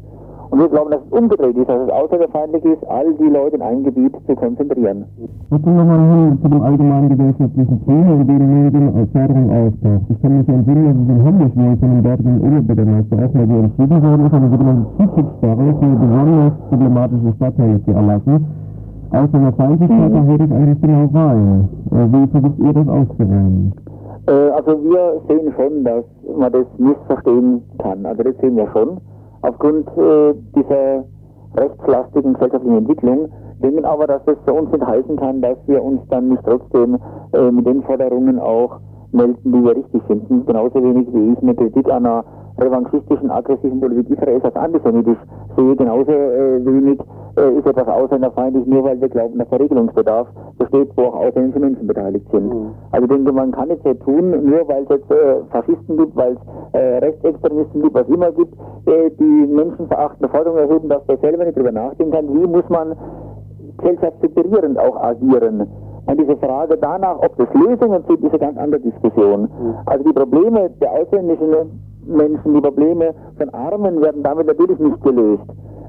Und 0.51 0.59
wir 0.59 0.67
glauben, 0.67 0.89
dass 0.89 1.01
es 1.05 1.11
umgedreht 1.11 1.55
ist, 1.57 1.69
dass 1.69 1.79
es 1.79 1.89
ausländerfeindlich 1.89 2.65
ist, 2.65 2.83
all 2.87 3.13
die 3.13 3.29
Leute 3.29 3.55
in 3.57 3.61
ein 3.61 3.83
Gebiet 3.83 4.15
zu 4.25 4.35
konzentrieren. 4.35 5.05
Jetzt 5.51 5.65
nochmal 5.65 5.99
hin 5.99 6.39
zu 6.41 6.49
dem 6.49 6.61
allgemeinen 6.61 7.09
gesellschaftlichen 7.09 7.85
Thema, 7.85 8.13
in 8.13 8.27
dem 8.27 8.63
Medien 8.63 8.95
als 8.95 9.11
Förderung 9.11 9.49
auftaucht. 9.51 10.09
Ich 10.09 10.21
kann 10.21 10.37
mich 10.39 10.49
entsinnen, 10.49 10.85
dass 10.85 10.95
es 10.95 11.09
in 11.09 11.23
Hamburg 11.23 11.53
von 11.53 11.79
dem 11.81 12.03
dortigen 12.03 12.39
Oberbürgermeister 12.41 13.15
auch 13.15 13.33
mal 13.33 13.47
so 13.47 13.53
entschieden 13.53 14.03
worden 14.03 14.25
ist, 14.25 14.33
eine 14.33 14.49
sogenannte 14.49 14.87
Zuzugssperre 14.97 15.75
für 15.79 15.95
besonders 16.01 16.53
problematische 16.69 17.33
Stadtteile 17.35 17.83
zu 17.85 17.91
erlassen. 17.91 18.45
Ausländerfeindlichkeit, 19.11 20.13
da 20.13 20.27
würde 20.27 20.43
ich 20.45 20.51
eigentlich 20.51 20.81
genau 20.81 21.09
rein. 21.13 21.69
Wie 21.91 22.27
versucht 22.27 22.59
ihr 22.59 22.73
das 22.73 22.87
auszuräumen? 22.87 23.73
Äh, 24.25 24.31
also 24.31 24.83
wir 24.83 25.21
sehen 25.27 25.53
schon, 25.55 25.83
dass 25.83 26.05
man 26.35 26.51
das 26.51 26.65
missverstehen 26.79 27.61
kann. 27.77 28.03
Also 28.03 28.23
das 28.23 28.35
sehen 28.41 28.55
wir 28.55 28.67
schon 28.73 28.97
aufgrund 29.49 29.87
äh, 29.97 30.33
dieser 30.55 31.03
rechtslastigen 31.55 32.33
gesellschaftlichen 32.33 32.77
Entwicklung, 32.77 33.29
denken 33.61 33.85
aber, 33.85 34.07
dass 34.07 34.23
das 34.25 34.37
für 34.45 34.53
uns 34.53 34.71
nicht 34.71 34.85
heißen 34.85 35.17
kann, 35.17 35.41
dass 35.41 35.57
wir 35.67 35.83
uns 35.83 36.01
dann 36.09 36.29
nicht 36.29 36.43
trotzdem 36.45 36.97
äh, 37.33 37.51
mit 37.51 37.65
den 37.65 37.83
Forderungen 37.83 38.39
auch 38.39 38.79
melden, 39.11 39.51
die 39.51 39.63
wir 39.63 39.75
richtig 39.75 40.03
finden. 40.07 40.45
Genauso 40.45 40.83
wenig 40.83 41.07
wie 41.13 41.33
ich 41.33 41.41
eine 41.41 41.55
Kritik 41.55 41.89
an 41.89 42.05
einer 42.05 42.23
revanchistischen, 42.59 43.31
aggressiven 43.31 43.79
Politik 43.79 44.11
Israels 44.11 44.43
als 44.43 44.55
antisemitisch 44.55 45.17
sehe, 45.55 45.75
genauso 45.75 46.11
äh, 46.11 46.65
wenig 46.65 46.99
äh, 47.37 47.51
ist 47.57 47.65
etwas 47.65 47.87
ausländerfeindlich, 47.87 48.65
nur 48.65 48.83
weil 48.83 48.99
wir 49.01 49.09
glauben, 49.09 49.37
dass 49.37 49.49
der 49.49 49.59
Regelungsbedarf 49.59 50.27
besteht, 50.57 50.89
wo 50.95 51.03
auch 51.03 51.15
ausländische 51.15 51.59
Menschen 51.59 51.87
beteiligt 51.87 52.25
sind. 52.31 52.53
Mhm. 52.53 52.71
Also 52.91 53.05
ich 53.05 53.11
denke, 53.11 53.31
man 53.31 53.51
kann 53.51 53.69
es 53.69 53.79
so 53.83 53.93
tun, 53.93 54.29
nur 54.29 54.67
weil 54.67 54.83
es 54.83 54.89
jetzt 54.89 55.11
äh, 55.11 55.43
Faschisten 55.51 55.97
gibt, 55.97 56.15
weil 56.15 56.33
es 56.33 56.79
äh, 56.79 56.97
Rechtsextremisten 56.99 57.81
gibt, 57.81 57.95
was 57.95 58.07
immer 58.07 58.31
gibt, 58.31 58.53
äh, 58.87 59.09
die 59.19 59.47
menschenverachtende 59.47 60.29
Forderungen 60.29 60.69
erheben, 60.69 60.89
dass 60.89 61.05
der 61.05 61.17
selber 61.17 61.45
nicht 61.45 61.57
darüber 61.57 61.71
nachdenken 61.71 62.11
kann, 62.13 62.27
wie 62.27 62.47
muss 62.47 62.67
man 62.69 62.95
gesellschaftsseparierend 63.77 64.77
auch 64.79 64.97
agieren. 65.01 65.67
Und 66.05 66.19
diese 66.19 66.37
Frage 66.37 66.77
danach, 66.77 67.19
ob 67.19 67.37
das 67.37 67.47
Lösungen 67.53 68.03
sind, 68.07 68.23
ist 68.23 68.31
eine 68.31 68.39
ganz 68.39 68.57
andere 68.57 68.81
Diskussion. 68.81 69.41
Mhm. 69.41 69.75
Also 69.85 70.03
die 70.03 70.13
Probleme 70.13 70.69
der 70.81 70.91
ausländischen 70.91 71.53
Menschen, 72.05 72.53
die 72.55 72.61
Probleme 72.61 73.13
von 73.37 73.49
Armen 73.51 74.01
werden 74.01 74.23
damit 74.23 74.47
natürlich 74.47 74.79
nicht 74.79 75.01
gelöst. 75.03 75.43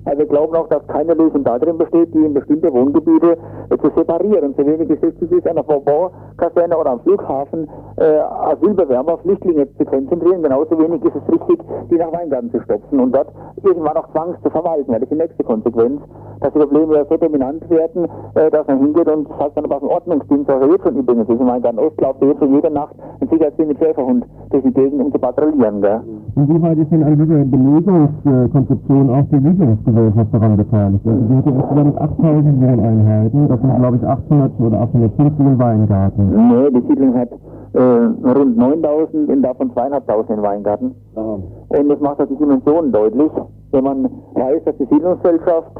Also 0.04 0.18
wir 0.18 0.26
glauben 0.26 0.56
auch, 0.56 0.68
dass 0.68 0.86
keine 0.86 1.14
Lösung 1.14 1.44
darin 1.44 1.78
besteht, 1.78 2.12
die 2.14 2.24
in 2.24 2.34
bestimmte 2.34 2.72
Wohngebiete 2.72 3.36
äh, 3.70 3.78
zu 3.78 3.90
separieren. 3.96 4.54
So 4.56 4.66
wenig 4.66 4.88
es 4.90 5.02
richtig 5.02 5.30
ist, 5.30 5.46
an 5.46 5.56
der 5.56 5.64
Vorbaukaserne 5.64 6.76
oder 6.76 6.90
am 6.90 7.00
Flughafen 7.00 7.68
äh, 7.96 8.18
Asylbewerber, 8.18 9.18
Flüchtlinge 9.18 9.68
zu 9.76 9.84
konzentrieren. 9.84 10.42
Genauso 10.42 10.78
wenig 10.78 11.02
ist 11.04 11.16
es 11.16 11.32
richtig, 11.32 11.60
die 11.90 11.96
nach 11.96 12.12
Weingarten 12.12 12.50
zu 12.50 12.60
stopfen 12.62 13.00
und 13.00 13.14
dort 13.14 13.28
irgendwann 13.62 13.96
auch 13.96 14.10
zwangs 14.12 14.40
zu 14.42 14.50
verwalten. 14.50 14.92
Das 14.92 15.02
ist 15.02 15.10
die 15.10 15.16
nächste 15.16 15.44
Konsequenz, 15.44 16.00
dass 16.40 16.52
die 16.52 16.58
Probleme 16.58 16.94
ja 16.94 17.04
so 17.08 17.16
dominant 17.16 17.68
werden, 17.70 18.06
äh, 18.34 18.50
dass 18.50 18.66
man 18.66 18.78
hingeht 18.78 19.08
und 19.08 19.28
sagt 19.38 19.56
dann 19.56 19.68
was 19.68 19.82
ein 19.82 19.88
Ordnungsdienst, 19.88 20.48
er 20.48 20.66
jetzt 20.68 20.82
schon 20.82 20.96
übrigens 20.96 21.28
ist. 21.28 21.40
In 21.40 21.46
Weingarten 21.46 21.78
Ost 21.78 22.00
läuft 22.00 22.22
jetzt 22.22 22.38
schon 22.38 22.54
jede 22.54 22.70
Nacht 22.70 22.94
ein 23.20 23.28
Sicherheitsdienst 23.28 23.72
mit 23.72 23.78
Schäferhund 23.78 24.24
durch 24.50 24.62
die 24.62 24.72
Gegend, 24.72 25.02
um 25.02 25.12
zu 25.12 25.18
patrouillieren. 25.18 25.82
Gell? 25.82 26.00
Inwieweit 26.36 26.78
ist 26.78 26.90
denn 26.90 27.02
an 27.02 27.18
dieser 27.18 27.44
Belegungskonzeption 27.44 29.10
auch 29.10 29.24
die 29.30 29.40
Siedlungsgesellschaft 29.40 30.34
daran 30.34 30.56
beteiligt? 30.56 31.06
Also 31.06 31.20
die 31.20 31.34
hat 31.36 31.46
ja 31.46 31.52
insgesamt 31.52 32.00
8000 32.00 32.60
Wohneinheiten, 32.62 33.48
das 33.48 33.60
sind 33.60 33.76
glaube 33.76 33.96
ich 33.96 34.06
800 34.06 34.52
oder 34.60 34.80
850 34.80 35.46
im 35.46 35.58
Weingarten. 35.58 36.48
Nee, 36.48 36.70
die 36.70 36.86
Siedlung 36.88 37.14
hat 37.14 37.28
äh, 37.72 37.80
rund 37.80 38.56
9000 38.56 39.28
und 39.28 39.42
davon 39.42 39.72
zweieinhalbtausend 39.72 40.38
in 40.38 40.42
Weingarten. 40.42 40.94
Aha. 41.14 41.38
Und 41.68 41.88
das 41.88 42.00
macht 42.00 42.20
auch 42.20 42.26
die 42.26 42.36
Dimensionen 42.36 42.92
deutlich, 42.92 43.30
wenn 43.72 43.84
man 43.84 44.04
weiß, 44.34 44.64
dass 44.64 44.76
die 44.78 44.86
Siedlungsgesellschaft 44.86 45.70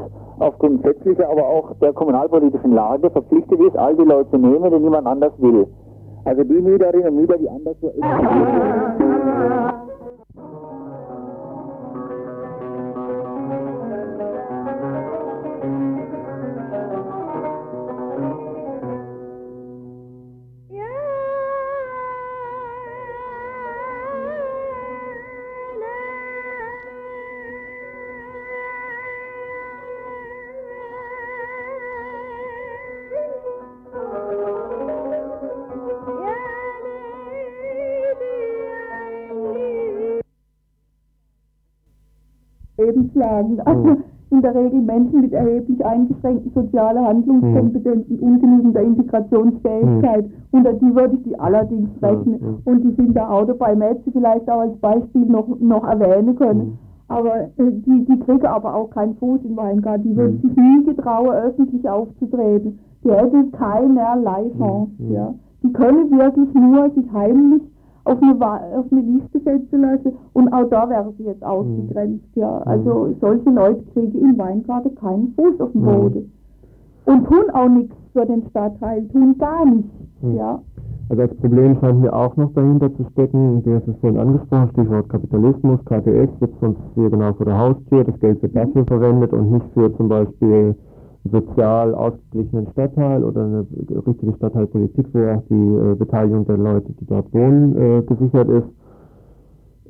aufgrund 0.41 0.83
gesetzlicher, 0.83 1.29
aber 1.29 1.45
auch 1.47 1.73
der 1.81 1.93
kommunalpolitischen 1.93 2.73
Lage 2.73 3.09
verpflichtet 3.09 3.59
ist, 3.59 3.77
all 3.77 3.95
die 3.95 4.03
Leute 4.03 4.29
zu 4.31 4.37
nehmen, 4.37 4.71
die 4.71 4.79
niemand 4.79 5.07
anders 5.07 5.33
will. 5.37 5.67
Also 6.25 6.43
die 6.43 6.53
Mieterinnen 6.53 7.09
und 7.09 7.15
Mieter, 7.21 7.37
die 7.37 7.49
anders 7.49 7.75
so 7.81 7.91
lebenslang. 43.41 43.67
Also 43.67 43.97
in 44.31 44.41
der 44.41 44.55
Regel 44.55 44.81
Menschen 44.81 45.21
mit 45.21 45.33
erheblich 45.33 45.85
eingeschränkten 45.85 46.51
sozialer 46.53 47.03
Handlungskompetenzen, 47.05 48.17
mhm. 48.17 48.23
ungenügender 48.23 48.81
Integrationsfähigkeit. 48.81 50.25
Mhm. 50.25 50.31
Unter 50.51 50.73
die 50.73 50.95
würde 50.95 51.15
ich 51.15 51.23
die 51.23 51.37
allerdings 51.39 51.89
rechnen. 52.01 52.39
Mhm. 52.39 52.57
Und 52.63 52.81
die 52.81 52.91
sind 52.91 53.13
da 53.13 53.29
auch 53.29 53.45
dabei, 53.45 53.75
Mädchen 53.75 54.13
vielleicht 54.13 54.49
auch 54.49 54.61
als 54.61 54.77
Beispiel 54.77 55.25
noch, 55.25 55.47
noch 55.59 55.83
erwähnen 55.83 56.35
können. 56.37 56.59
Mhm. 56.59 56.77
Aber 57.09 57.41
äh, 57.41 57.49
die, 57.57 58.05
die 58.05 58.19
kriegen 58.19 58.45
aber 58.45 58.73
auch 58.73 58.89
keinen 58.91 59.15
Fuß 59.15 59.41
in 59.43 59.57
Weingarten. 59.57 60.03
Die 60.03 60.15
würden 60.15 60.39
mhm. 60.41 60.47
sich 60.47 60.55
nie 60.55 60.83
getrauen, 60.85 61.31
öffentlich 61.31 61.89
aufzutreten. 61.89 62.79
Die 63.03 63.11
hätten 63.11 63.51
keinerlei 63.51 64.49
Chance. 64.57 64.91
Ja. 65.09 65.33
Die 65.61 65.73
können 65.73 66.09
wirklich 66.09 66.53
nur 66.53 66.89
sich 66.91 67.11
heimlich 67.11 67.63
auf 68.03 68.21
eine, 68.21 68.35
auf 68.77 68.85
eine 68.91 69.01
Liste 69.01 69.39
setzen 69.39 69.81
lassen 69.81 70.13
und 70.33 70.53
auch 70.53 70.69
da 70.69 70.89
wäre 70.89 71.13
sie 71.17 71.23
jetzt 71.23 71.43
ausgegrenzt. 71.43 72.25
Ja. 72.35 72.61
Mhm. 72.65 72.71
Also 72.71 73.15
solche 73.19 73.49
Leute 73.49 73.83
kriegen 73.93 74.19
im 74.19 74.37
Weingarten 74.37 74.95
keinen 74.95 75.33
Fuß 75.35 75.59
auf 75.59 75.71
den 75.71 75.81
mhm. 75.81 75.85
Boden. 75.85 76.31
Und 77.05 77.25
tun 77.25 77.49
auch 77.53 77.69
nichts 77.69 77.95
für 78.13 78.25
den 78.25 78.43
Stadtteil, 78.49 79.07
tun 79.07 79.37
gar 79.37 79.65
nichts. 79.65 79.89
Mhm. 80.21 80.35
Ja. 80.35 80.59
Also 81.09 81.27
das 81.27 81.35
Problem 81.37 81.77
scheint 81.81 81.99
mir 81.99 82.13
auch 82.13 82.35
noch 82.37 82.53
dahinter 82.53 82.93
zu 82.95 83.03
stecken, 83.11 83.61
du 83.63 83.75
hast 83.75 83.87
es 83.87 83.97
vorhin 83.99 84.17
angesprochen, 84.17 84.69
Stichwort 84.71 85.09
Kapitalismus, 85.09 85.79
KTS 85.83 86.29
wird 86.39 86.51
sonst 86.61 86.79
hier 86.95 87.09
genau 87.09 87.33
vor 87.33 87.45
der 87.45 87.57
Haustür, 87.57 88.05
das 88.05 88.17
Geld 88.21 88.41
wird 88.41 88.55
dafür 88.55 88.85
verwendet 88.85 89.33
und 89.33 89.51
nicht 89.51 89.65
für 89.73 89.93
zum 89.97 90.07
Beispiel 90.07 90.73
sozial 91.29 91.93
ausgeglichenen 91.93 92.67
Stadtteil 92.71 93.23
oder 93.23 93.43
eine 93.45 93.65
richtige 94.07 94.33
Stadtteilpolitik, 94.33 95.07
wo 95.13 95.19
auch 95.19 95.43
die 95.49 95.53
äh, 95.53 95.95
Beteiligung 95.95 96.45
der 96.45 96.57
Leute, 96.57 96.91
die 96.99 97.05
dort 97.05 97.31
wohnen, 97.33 97.75
äh, 97.77 98.01
gesichert 98.01 98.49
ist, 98.49 98.67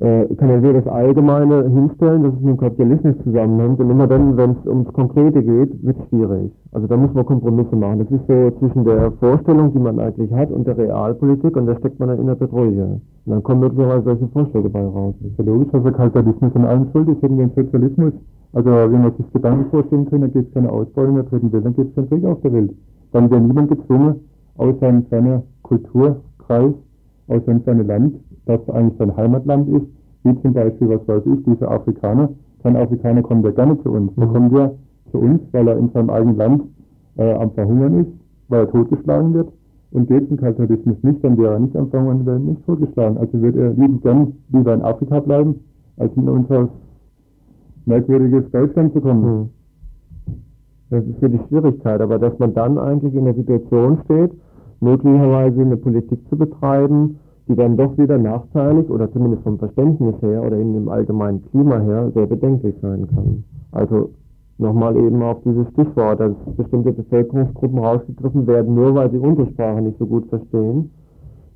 äh, 0.00 0.26
kann 0.34 0.48
man 0.48 0.62
wieder 0.62 0.74
das 0.74 0.86
Allgemeine 0.88 1.68
hinstellen, 1.68 2.24
dass 2.24 2.34
es 2.34 2.40
mit 2.40 2.48
dem 2.48 2.56
Kapitalismus 2.56 3.14
zusammenhängt 3.22 3.78
und 3.78 3.88
immer 3.88 4.06
dann, 4.08 4.36
wenn 4.36 4.50
es 4.50 4.66
ums 4.66 4.92
Konkrete 4.92 5.42
geht, 5.42 5.82
wird 5.82 5.96
es 5.96 6.08
schwierig. 6.08 6.50
Also 6.72 6.86
da 6.88 6.96
muss 6.96 7.14
man 7.14 7.24
Kompromisse 7.24 7.76
machen. 7.76 8.00
Das 8.00 8.10
ist 8.10 8.26
so 8.26 8.50
zwischen 8.58 8.84
der 8.84 9.12
Vorstellung, 9.12 9.72
die 9.72 9.78
man 9.78 10.00
eigentlich 10.00 10.32
hat, 10.32 10.50
und 10.50 10.66
der 10.66 10.76
Realpolitik 10.76 11.56
und 11.56 11.66
da 11.66 11.76
steckt 11.76 12.00
man 12.00 12.08
dann 12.08 12.18
in 12.18 12.26
der 12.26 12.34
Petrouille. 12.34 13.00
Und 13.26 13.32
dann 13.32 13.42
kommen 13.42 13.60
möglicherweise 13.60 14.02
solche 14.02 14.28
Vorschläge 14.28 14.68
bei 14.70 14.82
raus. 14.82 15.14
Das 15.20 15.46
ist 15.46 15.72
der 15.72 15.92
Kapitalismus 15.92 16.56
an 16.56 16.64
allem 16.64 16.88
schuld 16.90 17.08
ist, 17.08 17.20
gegen 17.20 17.38
den 17.38 17.50
Sozialismus 17.54 18.12
also 18.52 18.70
wenn 18.70 19.02
man 19.02 19.16
sich 19.16 19.32
Gedanken 19.32 19.70
vorstellen 19.70 20.08
kann, 20.10 20.20
dann 20.20 20.32
gibt 20.32 20.48
es 20.48 20.54
keine 20.54 20.70
Ausbeutung 20.70 21.14
der 21.14 21.24
dritten 21.24 21.52
Welt, 21.52 21.64
dann 21.64 21.74
gibt 21.74 21.88
es 21.90 21.94
keinen 21.94 22.08
Krieg 22.08 22.24
auf 22.24 22.40
der 22.42 22.52
Welt. 22.52 22.74
Dann 23.12 23.30
wird 23.30 23.42
niemand 23.42 23.68
gezwungen, 23.70 24.16
aus 24.56 24.78
seinem 24.80 25.06
seiner 25.10 25.42
Kulturkreis, 25.62 26.74
aus 27.28 27.44
seinem 27.46 27.62
seinem 27.64 27.86
Land, 27.86 28.16
das 28.46 28.60
eigentlich 28.70 28.98
sein 28.98 29.16
Heimatland 29.16 29.68
ist, 29.68 29.86
wie 30.24 30.40
zum 30.42 30.52
Beispiel, 30.52 30.88
was 30.88 31.08
weiß 31.08 31.22
ich, 31.26 31.44
dieser 31.44 31.70
Afrikaner. 31.70 32.28
Kein 32.62 32.76
Afrikaner 32.76 33.22
kommt 33.22 33.44
ja 33.44 33.50
gerne 33.50 33.80
zu 33.82 33.90
uns. 33.90 34.14
Mhm. 34.16 34.32
kommt 34.32 34.52
ja 34.52 34.70
zu 35.10 35.18
uns, 35.18 35.40
weil 35.52 35.68
er 35.68 35.76
in 35.78 35.90
seinem 35.90 36.10
eigenen 36.10 36.36
Land 36.36 36.62
äh, 37.16 37.32
am 37.32 37.50
Verhungern 37.52 38.00
ist, 38.00 38.10
weil 38.48 38.60
er 38.60 38.70
totgeschlagen 38.70 39.34
wird. 39.34 39.48
Und 39.90 40.08
geht 40.08 40.30
im 40.30 40.38
Kapitalismus 40.38 40.96
nicht, 41.02 41.22
dann 41.22 41.36
wäre 41.36 41.54
er 41.54 41.60
nicht 41.60 41.76
am 41.76 41.90
Verhungern, 41.90 42.24
wäre 42.24 42.36
er 42.36 42.40
nicht 42.40 42.64
totgeschlagen. 42.64 43.18
Also 43.18 43.42
wird 43.42 43.56
er 43.56 43.70
liebend 43.70 44.02
gern 44.02 44.32
lieber 44.50 44.72
in 44.72 44.82
Afrika 44.82 45.20
bleiben, 45.20 45.56
als 45.98 46.16
in 46.16 46.28
unser 46.28 46.68
merkwürdiges 47.86 48.50
Deutschland 48.50 48.92
zu 48.92 49.00
kommen. 49.00 49.24
Hm. 49.24 49.48
Das 50.90 51.04
ist 51.06 51.18
für 51.20 51.30
die 51.30 51.40
Schwierigkeit, 51.48 52.00
aber 52.00 52.18
dass 52.18 52.38
man 52.38 52.52
dann 52.52 52.76
eigentlich 52.78 53.14
in 53.14 53.24
der 53.24 53.34
Situation 53.34 53.98
steht, 54.04 54.32
möglicherweise 54.80 55.62
eine 55.62 55.76
Politik 55.76 56.20
zu 56.28 56.36
betreiben, 56.36 57.18
die 57.48 57.54
dann 57.54 57.76
doch 57.76 57.96
wieder 57.96 58.18
nachteilig 58.18 58.90
oder 58.90 59.10
zumindest 59.10 59.42
vom 59.42 59.58
Verständnis 59.58 60.14
her 60.20 60.42
oder 60.42 60.58
in 60.58 60.74
dem 60.74 60.88
allgemeinen 60.88 61.42
Klima 61.50 61.78
her 61.80 62.10
sehr 62.14 62.26
bedenklich 62.26 62.74
sein 62.82 63.08
kann. 63.08 63.44
Also 63.72 64.10
nochmal 64.58 64.96
eben 64.96 65.22
auf 65.22 65.42
dieses 65.44 65.68
Stichwort, 65.70 66.20
dass 66.20 66.32
bestimmte 66.56 66.92
Bevölkerungsgruppen 66.92 67.78
rausgegriffen 67.78 68.46
werden, 68.46 68.74
nur 68.74 68.94
weil 68.94 69.10
sie 69.10 69.18
unsere 69.18 69.48
Sprache 69.50 69.82
nicht 69.82 69.98
so 69.98 70.06
gut 70.06 70.26
verstehen, 70.28 70.90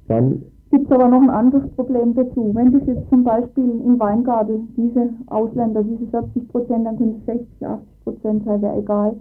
dann 0.08 0.42
gibt 0.70 0.86
es 0.86 0.92
aber 0.92 1.08
noch 1.08 1.22
ein 1.22 1.30
anderes 1.30 1.68
Problem 1.72 2.14
dazu. 2.14 2.50
Wenn 2.54 2.72
das 2.72 2.86
jetzt 2.86 3.08
zum 3.08 3.24
Beispiel 3.24 3.80
im 3.84 3.98
Weingarten 3.98 4.72
diese 4.76 5.10
Ausländer, 5.28 5.82
diese 5.82 6.06
40 6.06 6.48
Prozent, 6.48 6.86
dann 6.86 6.98
könnte 6.98 7.18
es 7.18 7.26
60, 7.26 7.66
80 7.66 8.04
Prozent 8.04 8.44
sein, 8.44 8.62
wäre 8.62 8.78
egal, 8.78 9.16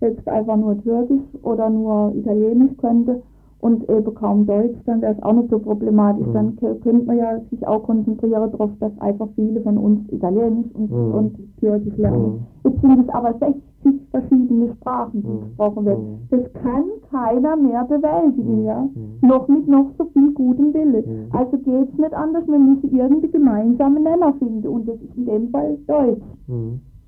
jetzt 0.00 0.28
einfach 0.28 0.56
nur 0.56 0.80
Türkisch 0.82 1.22
oder 1.42 1.70
nur 1.70 2.14
Italienisch 2.14 2.76
könnte 2.78 3.22
und 3.60 3.88
eben 3.88 4.14
kaum 4.14 4.46
Deutsch, 4.46 4.76
dann 4.86 5.02
wäre 5.02 5.14
es 5.14 5.22
auch 5.22 5.32
nicht 5.32 5.50
so 5.50 5.58
problematisch. 5.58 6.26
Mhm. 6.26 6.32
Dann 6.32 6.56
könnte 6.56 7.04
man 7.06 7.18
ja 7.18 7.40
sich 7.50 7.66
auch 7.66 7.82
konzentrieren 7.82 8.50
darauf, 8.52 8.70
dass 8.78 8.96
einfach 9.00 9.28
viele 9.34 9.60
von 9.62 9.78
uns 9.78 10.08
Italienisch 10.12 10.72
und, 10.74 10.90
mhm. 10.90 11.14
und 11.14 11.38
Türkisch 11.58 11.96
lernen. 11.96 12.46
Mhm. 12.64 12.70
Jetzt 12.70 12.80
sind 12.80 13.00
es 13.00 13.14
aber 13.14 13.34
60 13.34 14.10
verschiedene 14.10 14.74
Sprachen, 14.74 15.22
die 15.22 15.28
mhm. 15.28 15.40
gesprochen 15.40 15.84
werden. 15.86 16.04
Mhm. 16.04 16.18
Das 16.30 16.52
kann 16.62 16.84
keiner 17.10 17.56
mehr 17.56 17.84
bewältigen, 17.84 18.60
mhm. 18.60 18.64
ja. 18.64 18.88
Noch 19.22 19.48
mit 19.48 19.66
noch 19.66 19.90
so 19.98 20.04
viel 20.06 20.32
gutem 20.34 20.72
Willen. 20.72 21.28
Also 21.32 21.58
geht 21.58 21.88
es 21.92 21.98
nicht 21.98 22.14
anders, 22.14 22.46
wir 22.46 22.58
müssen 22.58 22.96
irgendwie 22.96 23.28
gemeinsame 23.28 24.00
Nenner 24.00 24.34
finden 24.34 24.68
und 24.68 24.88
das 24.88 24.96
ist 24.96 25.16
in 25.16 25.26
dem 25.26 25.48
Fall 25.48 25.78
Deutsch. 25.86 26.22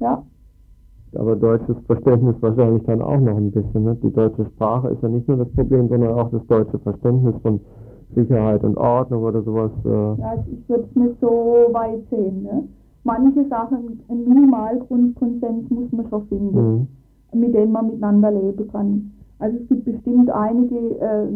Ja 0.00 0.24
aber 1.14 1.36
deutsches 1.36 1.76
Verständnis 1.86 2.36
wahrscheinlich 2.40 2.84
dann 2.84 3.02
auch 3.02 3.18
noch 3.18 3.36
ein 3.36 3.50
bisschen. 3.50 3.84
Ne? 3.84 3.96
Die 4.02 4.12
deutsche 4.12 4.44
Sprache 4.54 4.88
ist 4.88 5.02
ja 5.02 5.08
nicht 5.08 5.26
nur 5.26 5.38
das 5.38 5.50
Problem, 5.52 5.88
sondern 5.88 6.14
auch 6.14 6.30
das 6.30 6.46
deutsche 6.46 6.78
Verständnis 6.78 7.34
von 7.42 7.60
Sicherheit 8.14 8.62
und 8.62 8.76
Ordnung 8.76 9.22
oder 9.24 9.42
sowas. 9.42 9.70
Äh. 9.84 10.20
Ja, 10.20 10.44
ich 10.50 10.68
würde 10.68 10.84
es 10.88 10.96
nicht 10.96 11.20
so 11.20 11.66
weit 11.72 12.02
sehen. 12.10 12.42
Ne? 12.42 12.68
Manche 13.04 13.46
Sachen, 13.48 14.00
ein 14.08 14.24
Minimalgrundkonsens 14.24 15.70
muss 15.70 15.92
man 15.92 16.08
schon 16.08 16.26
finden, 16.26 16.88
mhm. 17.32 17.40
mit 17.40 17.54
dem 17.54 17.72
man 17.72 17.86
miteinander 17.86 18.30
leben 18.30 18.68
kann. 18.70 19.10
Also 19.38 19.56
es 19.56 19.68
gibt 19.68 19.86
bestimmt 19.86 20.30
einige 20.30 21.00
äh, 21.00 21.28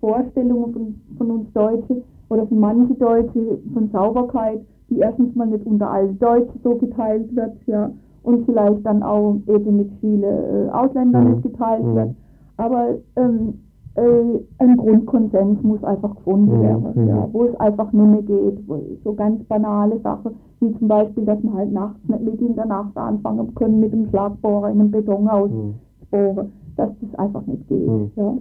Vorstellungen 0.00 0.72
von, 0.72 0.94
von 1.16 1.30
uns 1.30 1.52
Deutschen 1.52 2.02
oder 2.28 2.46
von 2.46 2.60
manchen 2.60 2.98
Deutschen 2.98 3.72
von 3.72 3.88
Sauberkeit, 3.90 4.60
die 4.90 4.98
erstens 4.98 5.34
mal 5.34 5.46
nicht 5.46 5.64
unter 5.64 5.90
allen 5.90 6.18
Deutschen 6.18 6.60
so 6.62 6.76
geteilt 6.76 7.34
wird, 7.34 7.56
ja 7.66 7.90
und 8.26 8.44
vielleicht 8.44 8.84
dann 8.84 9.02
auch 9.04 9.36
eben 9.46 9.76
mit 9.76 9.90
vielen 10.00 10.22
äh, 10.24 10.68
Ausländern 10.72 11.36
mhm. 11.36 11.42
geteilt 11.42 11.84
mhm. 11.84 11.94
wird. 11.94 12.10
Aber 12.56 12.88
ähm, 13.14 13.54
äh, 13.94 14.40
ein 14.58 14.76
Grundkonsens 14.76 15.62
muss 15.62 15.82
einfach 15.84 16.14
gefunden 16.16 16.58
mhm. 16.58 16.62
werden, 16.62 17.08
ja, 17.08 17.28
wo 17.32 17.44
es 17.44 17.54
einfach 17.60 17.92
nicht 17.92 18.10
mehr 18.10 18.22
geht. 18.22 18.58
so 19.04 19.14
ganz 19.14 19.44
banale 19.44 20.00
Sachen, 20.00 20.32
wie 20.60 20.76
zum 20.76 20.88
Beispiel, 20.88 21.24
dass 21.24 21.40
man 21.44 21.54
halt 21.54 21.72
nachts 21.72 22.00
nicht 22.08 22.24
mit 22.24 22.40
in 22.40 22.56
der 22.56 22.66
Nacht 22.66 22.96
anfangen 22.96 23.54
können 23.54 23.78
mit 23.78 23.92
dem 23.92 24.08
Schlagbohrer 24.08 24.70
in 24.70 24.80
einem 24.80 24.90
Betonhaus 24.90 25.50
mhm. 25.50 25.74
bohren, 26.10 26.52
dass 26.76 26.90
das 27.00 27.18
einfach 27.20 27.46
nicht 27.46 27.68
geht. 27.68 27.86
Mhm. 27.86 28.10
Ja. 28.16 28.34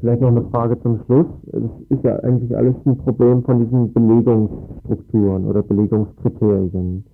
Vielleicht 0.00 0.20
noch 0.20 0.28
eine 0.28 0.42
Frage 0.42 0.80
zum 0.80 0.98
Schluss. 1.06 1.26
Es 1.52 1.96
ist 1.96 2.04
ja 2.04 2.16
eigentlich 2.20 2.56
alles 2.56 2.74
ein 2.86 2.96
Problem 2.98 3.42
von 3.44 3.64
diesen 3.64 3.92
Belegungsstrukturen 3.92 5.44
oder 5.44 5.62
Belegungskriterien 5.62 7.04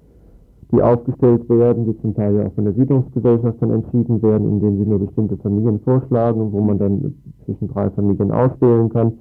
die 0.75 0.83
aufgestellt 0.83 1.49
werden, 1.49 1.85
die 1.85 2.01
zum 2.01 2.15
Teil 2.15 2.35
ja 2.35 2.47
auch 2.47 2.53
von 2.55 2.65
der 2.65 2.75
Siedlungsgesellschaft 2.75 3.61
dann 3.61 3.71
entschieden 3.71 4.23
werden, 4.23 4.49
indem 4.49 4.79
sie 4.79 4.89
nur 4.89 4.99
bestimmte 4.99 5.37
Familien 5.37 5.81
vorschlagen, 5.81 6.53
wo 6.53 6.61
man 6.61 6.79
dann 6.79 7.15
zwischen 7.45 7.69
drei 7.69 7.91
Familien 7.91 8.31
auswählen 8.33 8.89
kann. 8.89 9.13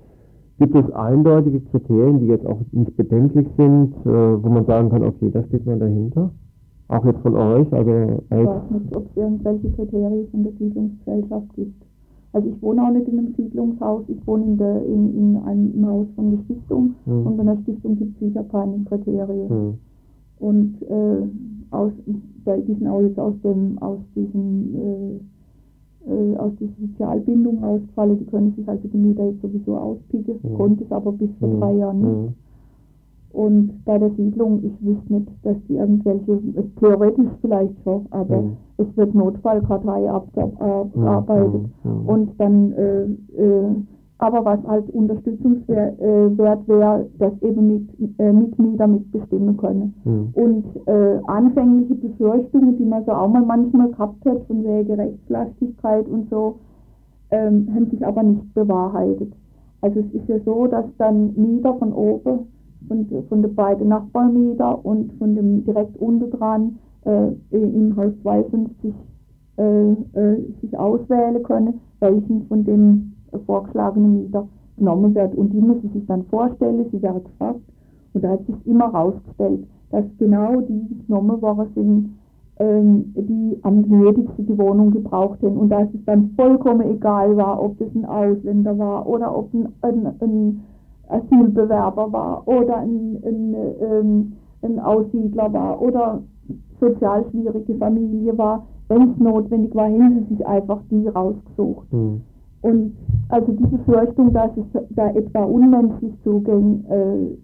Gibt 0.59 0.75
es 0.75 0.91
eindeutige 0.91 1.61
Kriterien, 1.61 2.19
die 2.19 2.27
jetzt 2.27 2.45
auch 2.45 2.59
nicht 2.71 2.95
bedenklich 2.95 3.47
sind, 3.57 3.93
äh, 4.05 4.43
wo 4.43 4.49
man 4.49 4.65
sagen 4.65 4.89
kann, 4.89 5.03
okay, 5.03 5.29
da 5.31 5.43
steht 5.43 5.65
man 5.65 5.79
dahinter? 5.79 6.31
Auch 6.87 7.05
jetzt 7.05 7.21
von 7.21 7.35
euch? 7.35 7.71
Also 7.73 7.91
ich 7.91 8.31
weiß 8.31 8.71
nicht, 8.71 8.95
ob 8.95 9.05
es 9.05 9.17
irgendwelche 9.17 9.71
Kriterien 9.71 10.27
von 10.29 10.43
der 10.43 10.53
Siedlungsgesellschaft 10.53 11.55
gibt. 11.55 11.83
Also 12.33 12.49
ich 12.49 12.61
wohne 12.61 12.83
auch 12.83 12.91
nicht 12.91 13.07
in 13.07 13.19
einem 13.19 13.33
Siedlungshaus, 13.35 14.03
ich 14.07 14.25
wohne 14.27 14.45
in, 14.45 14.57
der, 14.57 14.85
in, 14.85 15.17
in 15.17 15.37
einem 15.37 15.87
Haus 15.87 16.07
von 16.15 16.31
der 16.31 16.43
Stiftung 16.45 16.95
hm. 17.05 17.27
und 17.27 17.39
in 17.39 17.45
der 17.45 17.57
Stiftung 17.63 17.95
gibt 17.95 18.15
es 18.15 18.27
sicher 18.27 18.43
keine 18.45 18.83
Kriterien. 18.85 19.49
Hm 19.49 19.73
und 20.43 20.75
äh, 20.89 21.73
aus, 21.73 21.91
die 22.05 22.73
sind 22.73 22.87
auch 22.87 23.01
jetzt 23.01 23.17
aus 23.17 23.33
dem, 23.43 23.77
aus 23.79 23.99
diesem, 24.13 24.75
äh, 26.05 26.11
äh, 26.11 26.37
aus 26.37 26.51
dieser 26.59 26.73
Sozialbindung 26.81 27.63
ausgefallen, 27.63 28.19
die 28.19 28.25
können 28.25 28.53
sich 28.57 28.67
also 28.67 28.85
die 28.89 28.97
Mieter 28.97 29.25
jetzt 29.25 29.41
sowieso 29.41 29.77
auspicken, 29.77 30.35
mhm. 30.43 30.53
konnte 30.55 30.83
es 30.83 30.91
aber 30.91 31.13
bis 31.13 31.29
vor 31.39 31.47
mhm. 31.47 31.59
drei 31.59 31.73
Jahren 31.75 32.01
nicht. 32.01 32.29
Mhm. 32.29 32.33
Und 33.31 33.85
bei 33.85 33.97
der 33.97 34.11
Siedlung, 34.11 34.63
ich 34.63 34.85
wüsste 34.85 35.13
nicht, 35.13 35.27
dass 35.43 35.55
die 35.67 35.75
irgendwelche, 35.75 36.39
theoretisch 36.79 37.31
vielleicht 37.41 37.81
schon, 37.83 38.05
aber 38.11 38.41
mhm. 38.41 38.57
es 38.77 38.97
wird 38.97 39.15
Notfallkartei 39.15 40.09
abgearbeitet. 40.09 41.63
Mhm. 41.83 41.91
Mhm. 41.91 42.09
Und 42.09 42.31
dann 42.37 42.73
äh, 42.73 43.03
äh, 43.41 43.75
aber 44.23 44.45
was 44.45 44.65
als 44.65 44.89
Unterstützungswert 44.91 45.99
äh, 45.99 46.37
wäre, 46.37 47.05
dass 47.19 47.33
eben 47.41 47.67
mit, 47.67 48.19
äh, 48.19 48.31
Mitglieder 48.31 48.87
mitbestimmen 48.87 49.57
können. 49.57 49.93
Mhm. 50.05 50.29
Und 50.33 50.65
äh, 50.87 51.19
anfängliche 51.27 51.95
Befürchtungen, 51.95 52.77
die 52.77 52.85
man 52.85 53.03
so 53.05 53.11
auch 53.11 53.27
mal 53.27 53.43
manchmal 53.43 53.89
gehabt 53.89 54.25
hat, 54.25 54.43
von 54.47 54.63
wegen 54.63 54.93
Rechtslastigkeit 54.93 56.07
und 56.07 56.29
so, 56.29 56.55
ähm, 57.31 57.67
haben 57.73 57.89
sich 57.89 58.05
aber 58.05 58.23
nicht 58.23 58.53
bewahrheitet. 58.53 59.33
Also 59.81 59.99
es 59.99 60.13
ist 60.13 60.29
ja 60.29 60.39
so, 60.45 60.67
dass 60.67 60.85
dann 60.97 61.33
Mieter 61.35 61.73
von 61.75 61.91
oben, 61.91 62.47
von, 62.87 63.07
von 63.27 63.41
den 63.41 63.55
beiden 63.55 63.89
Nachbarmieter 63.89 64.85
und 64.85 65.11
von 65.13 65.35
dem 65.35 65.65
direkt 65.65 65.97
unten 65.97 66.31
dran 66.31 66.77
äh, 67.03 67.27
im 67.51 67.95
Haus 67.97 68.13
52 68.21 68.93
äh, 69.57 69.91
äh, 69.91 70.37
sich 70.61 70.77
auswählen 70.77 71.43
können, 71.43 71.81
welchen 71.99 72.47
von 72.47 72.63
dem 72.63 73.12
vorgeschlagene 73.39 74.07
Mieter 74.07 74.47
genommen 74.77 75.13
wird. 75.15 75.35
Und 75.35 75.51
die 75.53 75.61
müssen 75.61 75.91
sich 75.93 76.05
dann 76.07 76.23
vorstellen, 76.25 76.85
sie 76.91 77.01
werden 77.01 77.23
gefragt. 77.23 77.61
Und 78.13 78.23
da 78.23 78.31
hat 78.31 78.45
sich 78.45 78.55
immer 78.65 78.91
herausgestellt, 78.91 79.67
dass 79.91 80.05
genau 80.17 80.61
die 80.61 80.97
genommen 81.07 81.41
worden 81.41 81.67
sind, 81.75 82.15
ähm, 82.59 83.13
die 83.15 83.57
am 83.63 83.81
nötigsten 83.81 84.45
die 84.45 84.57
Wohnung 84.57 84.91
gebraucht 84.91 85.41
haben. 85.41 85.57
Und 85.57 85.69
dass 85.69 85.87
es 85.93 86.05
dann 86.05 86.31
vollkommen 86.35 86.95
egal 86.95 87.35
war, 87.37 87.61
ob 87.61 87.77
das 87.79 87.89
ein 87.95 88.05
Ausländer 88.05 88.77
war 88.77 89.07
oder 89.07 89.35
ob 89.35 89.53
ein, 89.53 89.67
ein, 89.81 90.07
ein 90.19 90.61
Asylbewerber 91.09 92.11
war 92.11 92.47
oder 92.47 92.77
ein, 92.77 93.17
ein, 93.25 93.55
ähm, 93.81 94.33
ein 94.61 94.79
Aussiedler 94.79 95.51
war 95.51 95.81
oder 95.81 96.21
sozial 96.79 97.25
schwierige 97.31 97.75
Familie 97.75 98.37
war. 98.37 98.65
Wenn 98.89 99.11
es 99.11 99.17
notwendig 99.17 99.73
war, 99.75 99.85
haben 99.85 100.25
sie 100.27 100.35
sich 100.35 100.45
einfach 100.45 100.79
die 100.91 101.07
rausgesucht. 101.07 101.91
Mhm. 101.91 102.21
Und 102.63 102.93
also 103.27 103.51
diese 103.51 103.77
Fürchtung, 103.83 104.31
dass 104.31 104.51
es 104.55 104.87
da 104.91 105.09
etwa 105.09 105.43
unmenschlich 105.43 106.13
zuging, 106.23 106.85
äh, 106.89 107.37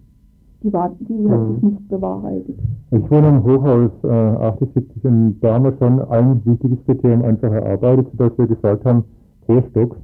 die, 0.62 0.72
war, 0.72 0.90
die 0.98 1.28
hat 1.28 1.46
sich 1.46 1.62
mhm. 1.62 1.68
nicht 1.68 1.88
bewahrheitet. 1.88 2.58
Ich 2.90 3.10
wohne 3.10 3.28
im 3.28 3.44
Hochhaus 3.44 3.90
äh, 4.02 4.08
78 4.08 5.04
und 5.04 5.38
da 5.40 5.54
haben 5.54 5.64
wir 5.64 5.76
schon 5.78 6.00
ein 6.08 6.40
wichtiges 6.46 6.78
Kriterium 6.86 7.22
einfach 7.22 7.52
erarbeitet, 7.52 8.08
sodass 8.12 8.38
wir 8.38 8.46
gesagt 8.46 8.84
haben, 8.86 9.04
pro 9.46 9.60
Stock, 9.70 9.96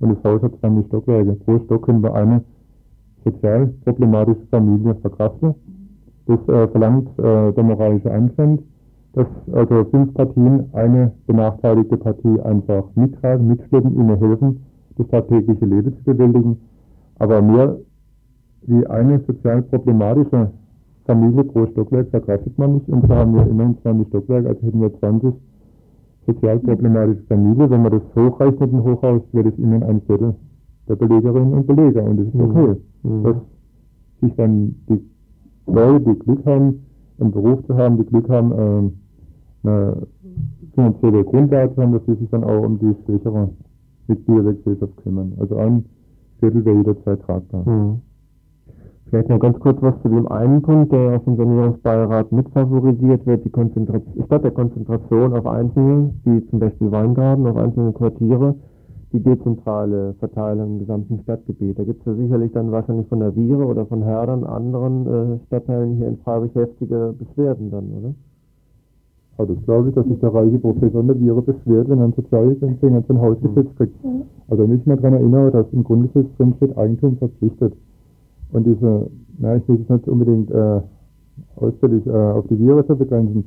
und 0.00 0.16
das 0.16 0.24
Haus 0.24 0.42
hat 0.42 0.52
dann 0.62 0.82
die 0.82 0.88
Stockwerke, 0.88 1.34
pro 1.44 1.58
Stock 1.66 1.84
können 1.84 2.02
wir 2.02 2.14
eine 2.14 2.42
sozial 3.24 3.66
problematische 3.84 4.46
Familie 4.50 4.94
verkraften. 4.94 5.54
Das 6.26 6.40
äh, 6.48 6.68
verlangt 6.68 7.08
äh, 7.18 7.52
der 7.52 7.64
moralische 7.64 8.10
Anstand 8.10 8.62
dass 9.12 9.26
also 9.52 9.84
fünf 9.90 10.14
Partien 10.14 10.66
eine 10.72 11.12
benachteiligte 11.26 11.96
Partie 11.96 12.40
einfach 12.40 12.84
mittragen, 12.94 13.48
mitschleppen, 13.48 13.94
ihnen 13.94 14.18
helfen, 14.18 14.60
das 14.96 15.08
tagtägliche 15.08 15.64
Leben 15.64 15.96
zu 15.96 16.04
bewältigen. 16.04 16.58
Aber 17.18 17.42
mehr 17.42 17.76
wie 18.62 18.86
eine 18.86 19.20
sozial 19.26 19.62
problematische 19.62 20.50
Familie 21.06 21.44
pro 21.44 21.66
Stockwerk 21.66 22.08
verkraftet 22.10 22.58
man 22.58 22.74
nicht. 22.74 22.88
Und 22.88 23.08
da 23.08 23.16
haben 23.16 23.34
wir 23.34 23.46
immerhin 23.46 23.78
20 23.82 24.08
Stockwerke, 24.08 24.48
also 24.48 24.60
hätten 24.66 24.80
wir 24.80 24.98
20 24.98 25.34
sozial 26.26 26.58
problematische 26.58 27.22
Familien. 27.28 27.70
Wenn 27.70 27.82
man 27.82 27.92
das 27.92 28.02
hochrechnet 28.14 28.70
im 28.70 28.84
Hochhaus, 28.84 29.22
wäre 29.32 29.50
das 29.50 29.58
immerhin 29.58 29.84
ein 29.84 30.00
Viertel 30.02 30.34
der 30.88 30.96
Belegerinnen 30.96 31.54
und 31.54 31.66
Beleger. 31.66 32.04
Und 32.04 32.18
das 32.18 32.26
ist 32.26 32.40
okay. 32.40 32.76
Mhm. 33.02 33.22
Dass 33.24 33.36
sich 34.20 34.34
dann 34.36 34.74
die 34.88 35.02
Leute, 35.66 36.00
die 36.00 36.18
Glück 36.18 36.44
haben, 36.44 36.84
einen 37.18 37.32
Beruf 37.32 37.64
zu 37.66 37.76
haben, 37.76 37.98
die 37.98 38.04
Glück 38.04 38.28
haben, 38.28 38.52
äh, 38.52 39.68
eine 39.68 40.06
finanzielle 40.74 41.24
Grundlage 41.24 41.80
haben, 41.80 41.92
dass 41.92 42.04
sie 42.06 42.14
sich 42.14 42.30
dann 42.30 42.44
auch 42.44 42.62
um 42.62 42.78
die 42.78 42.94
schwächere 43.04 43.50
Mitglieder 44.06 44.42
der 44.44 44.54
Gesellschaft 44.54 44.96
kümmern. 45.02 45.32
Also 45.38 45.56
ein 45.56 45.84
Viertel 46.40 46.64
wäre 46.64 46.76
jederzeit 46.76 47.20
tragbar. 47.22 47.68
Mhm. 47.68 48.00
Vielleicht 49.08 49.28
noch 49.30 49.40
ganz 49.40 49.58
kurz 49.60 49.80
was 49.80 49.94
zu 50.02 50.08
dem 50.08 50.28
einen 50.28 50.60
Punkt, 50.60 50.92
der 50.92 51.18
dem 51.20 51.36
Sanierungsbeirat 51.36 52.30
mitfavorisiert 52.30 53.24
wird, 53.26 53.44
die 53.44 53.50
Konzentration, 53.50 54.24
statt 54.26 54.44
der 54.44 54.50
Konzentration 54.50 55.32
auf 55.32 55.46
Einzelne, 55.46 56.10
wie 56.24 56.46
zum 56.48 56.58
Beispiel 56.58 56.92
Weingarten, 56.92 57.46
auf 57.46 57.56
einzelne 57.56 57.92
Quartiere, 57.92 58.54
die 59.12 59.20
dezentrale 59.20 60.14
Verteilung 60.18 60.72
im 60.72 60.78
gesamten 60.80 61.20
Stadtgebiet. 61.22 61.78
Da 61.78 61.84
gibt 61.84 62.00
es 62.00 62.06
ja 62.06 62.14
sicherlich 62.14 62.52
dann 62.52 62.70
wahrscheinlich 62.70 63.08
von 63.08 63.20
der 63.20 63.32
Viere 63.32 63.64
oder 63.64 63.86
von 63.86 64.02
Herdern, 64.02 64.44
anderen 64.44 65.06
äh, 65.06 65.38
Stadtteilen 65.46 65.96
hier 65.96 66.08
in 66.08 66.18
Freiburg 66.18 66.54
heftige 66.54 67.14
Beschwerden 67.18 67.70
dann, 67.70 67.90
oder? 67.92 68.14
Also 69.38 69.54
das 69.54 69.64
glaube 69.64 69.88
ich, 69.88 69.94
dass 69.94 70.06
sich 70.06 70.18
der 70.18 70.34
reiche 70.34 70.58
Professor 70.58 71.00
in 71.00 71.06
der 71.06 71.16
Viere 71.16 71.40
beschwert, 71.40 71.88
wenn 71.88 71.98
er 71.98 72.06
ein 72.06 72.12
Sozialhilfeempfänger 72.12 73.04
sein 73.06 73.20
Haus 73.20 73.40
gesetzt 73.40 73.76
kriegt. 73.76 74.04
Mhm. 74.04 74.22
Also 74.48 74.62
da 74.62 74.68
möchte 74.68 74.92
ich 74.92 75.00
daran 75.00 75.14
erinnern, 75.14 75.52
dass 75.52 75.66
im 75.72 75.84
Grundgesetz 75.84 76.26
drin 76.36 76.54
steht, 76.56 76.76
Eigentum 76.76 77.16
verpflichtet. 77.18 77.74
Und 78.52 78.66
diese, 78.66 79.08
na, 79.38 79.56
ich 79.56 79.68
will 79.68 79.80
es 79.80 79.88
nicht 79.88 80.08
unbedingt 80.08 80.50
äh, 80.50 80.80
ausführlich 81.56 82.04
äh, 82.06 82.10
auf 82.10 82.46
die 82.48 82.56
Viere 82.56 82.84
zu 82.86 82.96
begrenzen, 82.96 83.44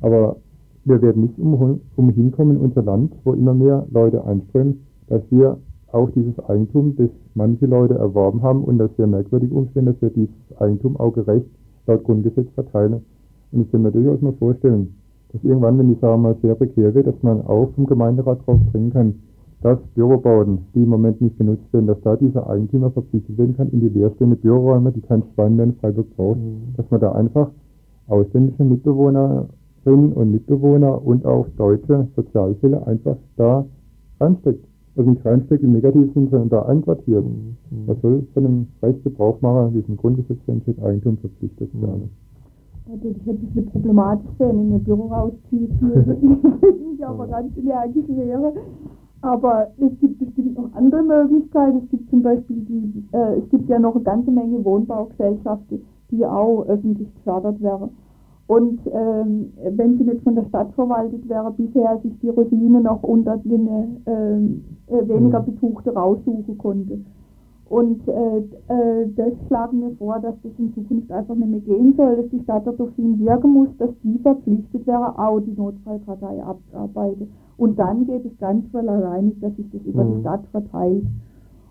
aber 0.00 0.36
wir 0.84 1.00
werden 1.02 1.22
nicht 1.22 1.38
um, 1.38 1.80
umhin 1.96 2.32
kommen, 2.32 2.56
unser 2.56 2.82
Land, 2.82 3.12
wo 3.24 3.32
immer 3.32 3.54
mehr 3.54 3.86
Leute 3.90 4.24
einströmen, 4.24 4.80
dass 5.08 5.22
wir 5.30 5.58
auch 5.94 6.10
dieses 6.10 6.38
Eigentum, 6.48 6.96
das 6.96 7.08
manche 7.34 7.66
Leute 7.66 7.94
erworben 7.94 8.42
haben 8.42 8.64
und 8.64 8.78
das 8.78 8.90
sehr 8.96 9.06
merkwürdig 9.06 9.52
umstehen, 9.52 9.86
dass 9.86 10.00
wir 10.00 10.10
dieses 10.10 10.34
Eigentum 10.58 10.96
auch 10.96 11.12
gerecht 11.12 11.46
laut 11.86 12.02
Grundgesetz 12.04 12.48
verteilen. 12.54 13.04
Und 13.52 13.62
ich 13.62 13.70
kann 13.70 13.82
mir 13.82 13.92
durchaus 13.92 14.20
mal 14.20 14.32
vorstellen, 14.32 14.94
dass 15.32 15.44
irgendwann, 15.44 15.78
wenn 15.78 15.88
die 15.88 16.00
Sache 16.00 16.18
mal 16.18 16.36
sehr 16.42 16.56
prekär 16.56 16.94
wird, 16.94 17.06
dass 17.06 17.22
man 17.22 17.42
auch 17.46 17.70
vom 17.74 17.86
Gemeinderat 17.86 18.44
drauf 18.44 18.58
bringen 18.72 18.92
kann, 18.92 19.14
dass 19.62 19.78
Bürobauten, 19.94 20.58
die 20.74 20.82
im 20.82 20.88
Moment 20.88 21.20
nicht 21.20 21.38
genutzt 21.38 21.72
werden, 21.72 21.86
dass 21.86 22.00
da 22.02 22.16
dieser 22.16 22.48
Eigentümer 22.48 22.90
verpflichtet 22.90 23.38
werden 23.38 23.56
kann 23.56 23.70
in 23.70 23.80
die 23.80 23.88
leerstehenden 23.88 24.38
Büroräume, 24.38 24.92
die 24.92 25.00
kein 25.00 25.22
Schwein 25.34 25.56
mehr 25.56 25.66
in 25.66 25.74
Freiburg 25.76 26.14
braucht, 26.16 26.38
mhm. 26.38 26.74
dass 26.76 26.90
man 26.90 27.00
da 27.00 27.12
einfach 27.12 27.50
ausländische 28.08 28.64
Mitbewohnerinnen 28.64 30.12
und 30.12 30.32
Mitbewohner 30.32 31.04
und 31.04 31.24
auch 31.24 31.46
deutsche 31.56 32.08
Sozialfälle 32.16 32.86
einfach 32.86 33.16
da 33.36 33.64
reinsteckt 34.20 34.66
also 34.96 35.10
nicht 35.10 35.24
reinsteckt 35.24 35.62
im 35.62 35.72
negativen 35.72 36.28
sondern 36.30 36.48
da 36.48 36.62
einquartiert. 36.62 37.24
Mhm. 37.24 37.56
Man 37.86 37.96
soll 38.00 38.26
von 38.32 38.46
einem 38.46 38.66
Recht 38.82 39.02
Gebrauch 39.02 39.40
machen, 39.40 39.74
diesem 39.74 39.96
Grundgesetz 39.96 40.38
entsteht 40.46 40.82
Eigentum 40.82 41.18
verpflichtet 41.18 41.70
werden. 41.80 42.10
Ja, 42.86 42.96
das 42.96 43.26
hätte 43.26 43.38
ich 43.42 43.56
eine 43.56 43.66
Problematik 43.66 44.30
sehen, 44.38 44.60
in 44.60 44.74
ein 44.74 44.84
Büro 44.84 45.06
rausziehen, 45.06 45.68
würde 45.80 46.94
ich 46.94 47.06
aber 47.06 47.26
ganz 47.26 47.56
energisch 47.56 48.08
wäre. 48.08 48.52
Aber 49.22 49.68
es 49.78 49.98
gibt 50.00 50.18
bestimmt 50.18 50.54
noch 50.54 50.70
andere 50.74 51.02
Möglichkeiten. 51.02 51.78
Es 51.84 51.90
gibt 51.90 52.10
zum 52.10 52.22
Beispiel 52.22 52.56
die, 52.68 53.04
äh, 53.12 53.38
es 53.38 53.48
gibt 53.48 53.70
ja 53.70 53.78
noch 53.78 53.94
eine 53.94 54.04
ganze 54.04 54.30
Menge 54.30 54.62
Wohnbaugesellschaften, 54.62 55.80
die 56.10 56.26
auch 56.26 56.66
öffentlich 56.66 57.08
gefördert 57.14 57.60
werden. 57.62 57.88
Und 58.46 58.80
ähm, 58.92 59.52
wenn 59.70 59.96
sie 59.96 60.04
nicht 60.04 60.22
von 60.22 60.34
der 60.34 60.44
Stadt 60.44 60.72
verwaltet 60.74 61.26
wäre, 61.28 61.50
bisher 61.52 61.98
sich 62.02 62.12
die 62.20 62.28
Rosine 62.28 62.80
noch 62.82 63.02
unter 63.02 63.38
den 63.38 64.02
ähm, 64.06 64.64
äh, 64.86 65.08
weniger 65.08 65.40
mhm. 65.40 65.46
Betuchte 65.46 65.94
raussuchen 65.94 66.58
konnte. 66.58 66.98
Und 67.70 68.06
äh, 68.06 68.38
äh, 68.38 69.08
das 69.16 69.32
schlagen 69.46 69.80
wir 69.80 69.96
vor, 69.96 70.20
dass 70.20 70.34
das 70.42 70.52
in 70.58 70.74
Zukunft 70.74 71.10
einfach 71.10 71.34
nicht 71.34 71.48
mehr 71.48 71.60
gehen 71.60 71.94
soll, 71.96 72.16
dass 72.16 72.28
die 72.28 72.42
Stadt 72.42 72.66
dadurch 72.66 72.92
wirken 72.96 73.52
muss, 73.52 73.68
dass 73.78 73.90
die 74.02 74.18
verpflichtet 74.18 74.86
wäre, 74.86 75.18
auch 75.18 75.40
die 75.40 75.54
Notfallkartei 75.56 76.42
abzuarbeiten. 76.44 77.32
Und 77.56 77.78
dann 77.78 78.06
geht 78.06 78.26
es 78.26 78.38
ganz 78.38 78.70
von 78.70 78.86
alleine, 78.88 79.30
dass 79.40 79.56
sich 79.56 79.70
das 79.70 79.82
über 79.82 80.04
mhm. 80.04 80.16
die 80.16 80.20
Stadt 80.20 80.46
verteilt. 80.50 81.06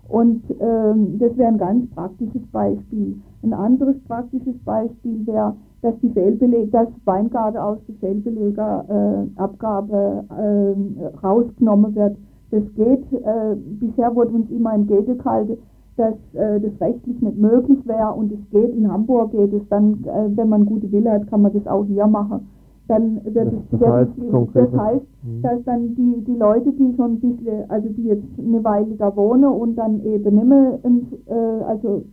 Und 0.08 0.42
ähm, 0.60 1.18
das 1.18 1.36
wäre 1.36 1.48
ein 1.48 1.58
ganz 1.58 1.88
praktisches 1.90 2.42
Beispiel. 2.52 3.16
Ein 3.42 3.52
anderes 3.54 3.96
praktisches 4.06 4.58
Beispiel 4.64 5.26
wäre, 5.26 5.54
dass 5.84 5.94
die 6.00 6.08
Fehlbeleg, 6.08 6.72
dass 6.72 6.88
Weingarten 7.04 7.58
aus 7.58 7.78
der 7.86 7.94
Fehlbelegabgabe 7.96 10.24
äh, 10.30 10.72
äh, 10.72 10.74
rausgenommen 11.22 11.94
wird. 11.94 12.16
Das 12.50 12.62
geht. 12.74 13.04
Äh, 13.12 13.54
bisher 13.80 14.14
wurde 14.14 14.30
uns 14.30 14.50
immer 14.50 14.72
entgegengehalten, 14.72 15.58
dass 15.98 16.14
äh, 16.32 16.58
das 16.58 16.72
rechtlich 16.80 17.20
nicht 17.20 17.36
möglich 17.36 17.86
wäre 17.86 18.14
und 18.14 18.32
es 18.32 18.40
geht. 18.50 18.74
In 18.74 18.90
Hamburg 18.90 19.32
geht 19.32 19.52
es 19.52 19.68
dann, 19.68 20.02
äh, 20.04 20.30
wenn 20.34 20.48
man 20.48 20.64
gute 20.64 20.90
Wille 20.90 21.12
hat, 21.12 21.26
kann 21.28 21.42
man 21.42 21.52
das 21.52 21.66
auch 21.66 21.84
hier 21.84 22.06
machen. 22.06 22.48
Dann 22.88 23.20
wird 23.24 23.52
es, 23.52 23.60
das, 23.78 23.90
heißt, 23.90 24.12
das 24.54 24.72
heißt, 24.72 25.04
mhm. 25.22 25.42
dass 25.42 25.62
dann 25.64 25.94
die, 25.94 26.24
die 26.26 26.36
Leute, 26.36 26.72
die 26.72 26.94
schon 26.96 27.12
ein 27.12 27.20
bisschen, 27.20 27.68
also 27.68 27.90
die 27.90 28.04
jetzt 28.04 28.24
eine 28.38 28.64
Weile 28.64 28.94
da 28.96 29.14
wohnen 29.16 29.50
und 29.50 29.76
dann 29.76 30.02
eben 30.04 30.34
nicht 30.34 30.46
mehr, 30.46 30.78
äh, 31.26 31.62
also 31.64 32.04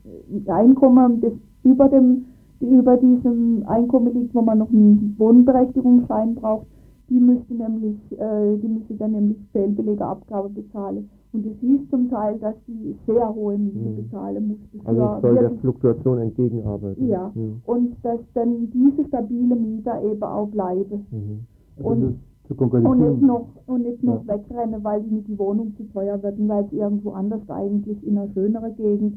Einkommen, 0.47 1.21
das 1.21 1.31
über 1.63 1.87
dem 1.87 2.25
über 2.61 2.97
diesem 2.97 3.63
Einkommen 3.67 4.13
liegt, 4.13 4.35
wo 4.35 4.41
man 4.41 4.59
noch 4.59 4.69
einen 4.69 5.15
Wohnberechtigungsschein 5.17 6.35
braucht, 6.35 6.67
die 7.09 7.19
müsste 7.19 7.53
nämlich, 7.53 7.97
äh, 8.17 8.57
die 8.57 8.67
müsste 8.67 8.95
dann 8.95 9.11
nämlich 9.11 9.37
Fehlbelegerabgabe 9.51 10.49
bezahlen. 10.49 11.09
Und 11.33 11.45
es 11.45 11.57
hieß 11.59 11.89
zum 11.89 12.09
Teil, 12.09 12.37
dass 12.39 12.55
sie 12.67 12.95
sehr 13.05 13.33
hohe 13.33 13.57
Miete 13.57 13.77
mhm. 13.79 13.95
bezahlen 13.95 14.47
musste. 14.47 14.87
Also 14.87 15.21
soll 15.21 15.35
der 15.35 15.51
Fluktuation 15.51 16.19
entgegenarbeiten. 16.19 17.07
Ja, 17.07 17.31
mhm. 17.33 17.61
und 17.65 17.95
dass 18.03 18.19
dann 18.33 18.69
diese 18.71 19.07
stabile 19.07 19.55
Mieter 19.55 20.01
eben 20.03 20.23
auch 20.23 20.47
bleiben. 20.47 21.05
Mhm. 21.11 21.39
Also 21.77 21.89
und, 21.89 22.85
und 22.85 22.99
nicht 22.99 23.21
noch, 23.21 23.47
und 23.65 23.83
nicht 23.83 24.03
noch 24.03 24.25
ja. 24.27 24.35
wegrennen, 24.35 24.83
weil 24.83 25.05
ihnen 25.05 25.23
die 25.23 25.39
Wohnung 25.39 25.73
zu 25.77 25.83
teuer 25.93 26.21
wird 26.21 26.37
und 26.37 26.49
weil 26.49 26.67
sie 26.69 26.77
irgendwo 26.77 27.11
anders 27.11 27.49
eigentlich 27.49 28.05
in 28.05 28.17
einer 28.17 28.29
schöneren 28.33 28.75
Gegend 28.75 29.15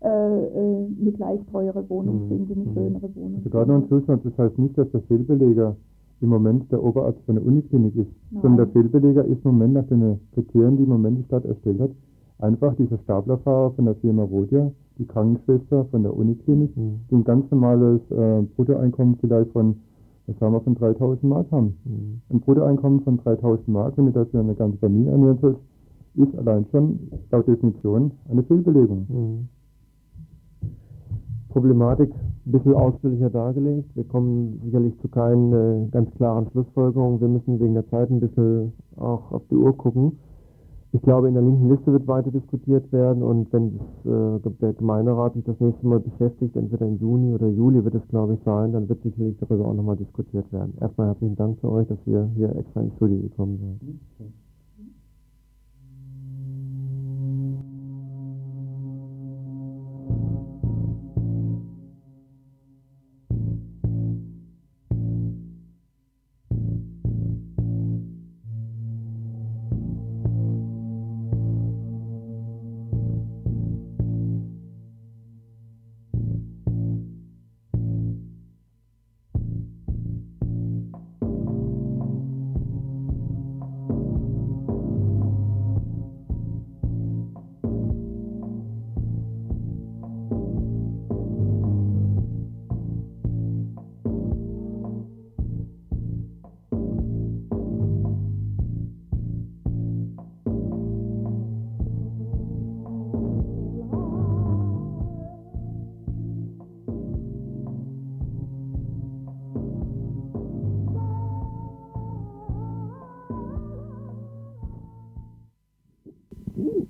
eine 0.00 1.12
gleich 1.12 1.40
teure 1.50 1.88
Wohnung 1.88 2.24
mhm. 2.24 2.28
finden, 2.28 2.52
eine 2.52 2.64
mhm. 2.64 2.74
schönere 2.74 3.14
Wohnung. 3.14 3.36
Also 3.36 3.50
gerade 3.50 3.72
noch 3.72 3.82
ein 3.82 3.86
Schlusswort, 3.88 4.20
das 4.24 4.38
heißt 4.38 4.58
nicht, 4.58 4.76
dass 4.76 4.90
der 4.90 5.00
Fehlbeleger 5.02 5.76
im 6.20 6.28
Moment 6.28 6.70
der 6.72 6.82
Oberarzt 6.82 7.20
von 7.26 7.34
der 7.34 7.44
Uniklinik 7.44 7.96
ist, 7.96 8.10
Nein. 8.30 8.42
sondern 8.42 8.66
der 8.66 8.82
Fehlbeleger 8.82 9.24
ist 9.24 9.44
im 9.44 9.52
Moment 9.52 9.74
nach 9.74 9.86
den 9.86 10.20
Kriterien, 10.32 10.76
die 10.76 10.84
im 10.84 10.88
Moment 10.88 11.18
die 11.18 11.24
Stadt 11.24 11.44
erstellt 11.44 11.80
hat, 11.80 11.90
einfach 12.38 12.74
dieser 12.76 12.98
Staplerfahrer 12.98 13.72
von 13.72 13.84
der 13.84 13.94
Firma 13.96 14.22
Rodia, 14.22 14.70
die 14.98 15.06
Krankenschwester 15.06 15.84
von 15.86 16.02
der 16.02 16.16
Uniklinik, 16.16 16.76
mhm. 16.76 17.00
die 17.10 17.16
ein 17.16 17.24
ganz 17.24 17.50
normales 17.50 18.00
äh, 18.10 18.42
Bruttoeinkommen 18.56 19.16
vielleicht 19.20 19.50
von, 19.52 19.76
was 20.26 20.40
haben 20.40 20.54
wir, 20.54 20.60
von 20.60 20.74
3000 20.74 21.22
Mark 21.24 21.50
haben. 21.50 21.76
Mhm. 21.84 22.20
Ein 22.30 22.40
Bruttoeinkommen 22.40 23.00
von 23.02 23.18
3000 23.18 23.68
Mark, 23.68 23.96
wenn 23.96 24.06
du 24.06 24.12
dafür 24.12 24.40
eine 24.40 24.54
ganze 24.54 24.78
Familie 24.78 25.12
ernähren 25.12 25.38
sollst, 25.40 25.60
ist 26.14 26.34
allein 26.38 26.64
schon 26.70 26.98
laut 27.30 27.46
Definition 27.46 28.10
eine 28.30 28.42
Fehlbelegung. 28.42 29.06
Mhm. 29.08 29.48
Problematik 31.56 32.12
ein 32.12 32.52
bisschen 32.52 32.74
ausführlicher 32.74 33.30
dargelegt. 33.30 33.88
Wir 33.94 34.04
kommen 34.04 34.60
sicherlich 34.62 34.92
zu 35.00 35.08
keinen 35.08 35.54
äh, 35.54 35.88
ganz 35.90 36.14
klaren 36.16 36.50
Schlussfolgerungen. 36.50 37.18
Wir 37.18 37.28
müssen 37.28 37.58
wegen 37.58 37.72
der 37.72 37.88
Zeit 37.88 38.10
ein 38.10 38.20
bisschen 38.20 38.74
auch 38.96 39.32
auf 39.32 39.40
die 39.50 39.56
Uhr 39.56 39.74
gucken. 39.74 40.18
Ich 40.92 41.00
glaube, 41.00 41.28
in 41.28 41.34
der 41.34 41.42
linken 41.42 41.70
Liste 41.70 41.92
wird 41.92 42.06
weiter 42.06 42.30
diskutiert 42.30 42.92
werden 42.92 43.22
und 43.22 43.50
wenn 43.54 43.78
das, 43.78 44.50
äh, 44.50 44.50
der 44.60 44.74
Gemeinderat 44.74 45.32
sich 45.32 45.44
das 45.44 45.58
nächste 45.58 45.86
Mal 45.86 46.00
beschäftigt, 46.00 46.56
entweder 46.56 46.84
im 46.84 46.98
Juni 46.98 47.32
oder 47.32 47.48
Juli 47.48 47.82
wird 47.82 47.94
es, 47.94 48.06
glaube 48.08 48.34
ich, 48.34 48.40
sein, 48.44 48.72
dann 48.72 48.86
wird 48.90 49.02
sicherlich 49.02 49.38
darüber 49.38 49.68
auch 49.68 49.74
nochmal 49.74 49.96
diskutiert 49.96 50.52
werden. 50.52 50.74
Erstmal 50.78 51.06
herzlichen 51.06 51.36
Dank 51.36 51.58
für 51.60 51.72
euch, 51.72 51.88
dass 51.88 51.98
ihr 52.04 52.28
hier 52.36 52.54
extra 52.54 52.82
ins 52.82 52.94
Studio 52.96 53.18
gekommen 53.18 53.78
seid. 54.18 54.28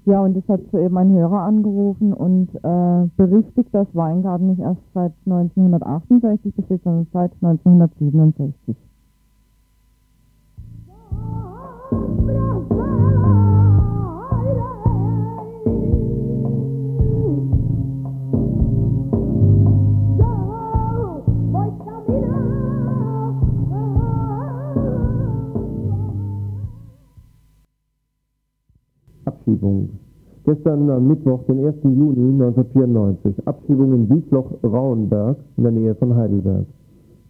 Ja, 0.07 0.21
und 0.21 0.37
es 0.37 0.49
hat 0.49 0.61
soeben 0.71 0.97
ein 0.99 1.11
Hörer 1.11 1.41
angerufen 1.41 2.13
und 2.13 2.55
äh, 2.63 3.09
berichtigt, 3.17 3.75
dass 3.75 3.89
Weingarten 3.93 4.51
nicht 4.51 4.61
erst 4.61 4.81
seit 4.95 5.13
1968 5.27 6.55
besteht, 6.55 6.85
sondern 6.85 7.09
seit 7.13 7.33
1967. 7.43 8.77
Abschiebung. 29.57 29.89
Gestern 30.45 30.91
am 30.91 31.09
Mittwoch, 31.09 31.43
den 31.49 31.67
1. 31.67 31.77
Juni 31.83 32.43
1994, 32.45 33.47
Abschiebung 33.49 33.95
in 33.95 34.11
Wiesloch-Rauenberg 34.11 35.37
in 35.57 35.63
der 35.63 35.73
Nähe 35.73 35.95
von 35.97 36.15
Heidelberg. 36.15 36.67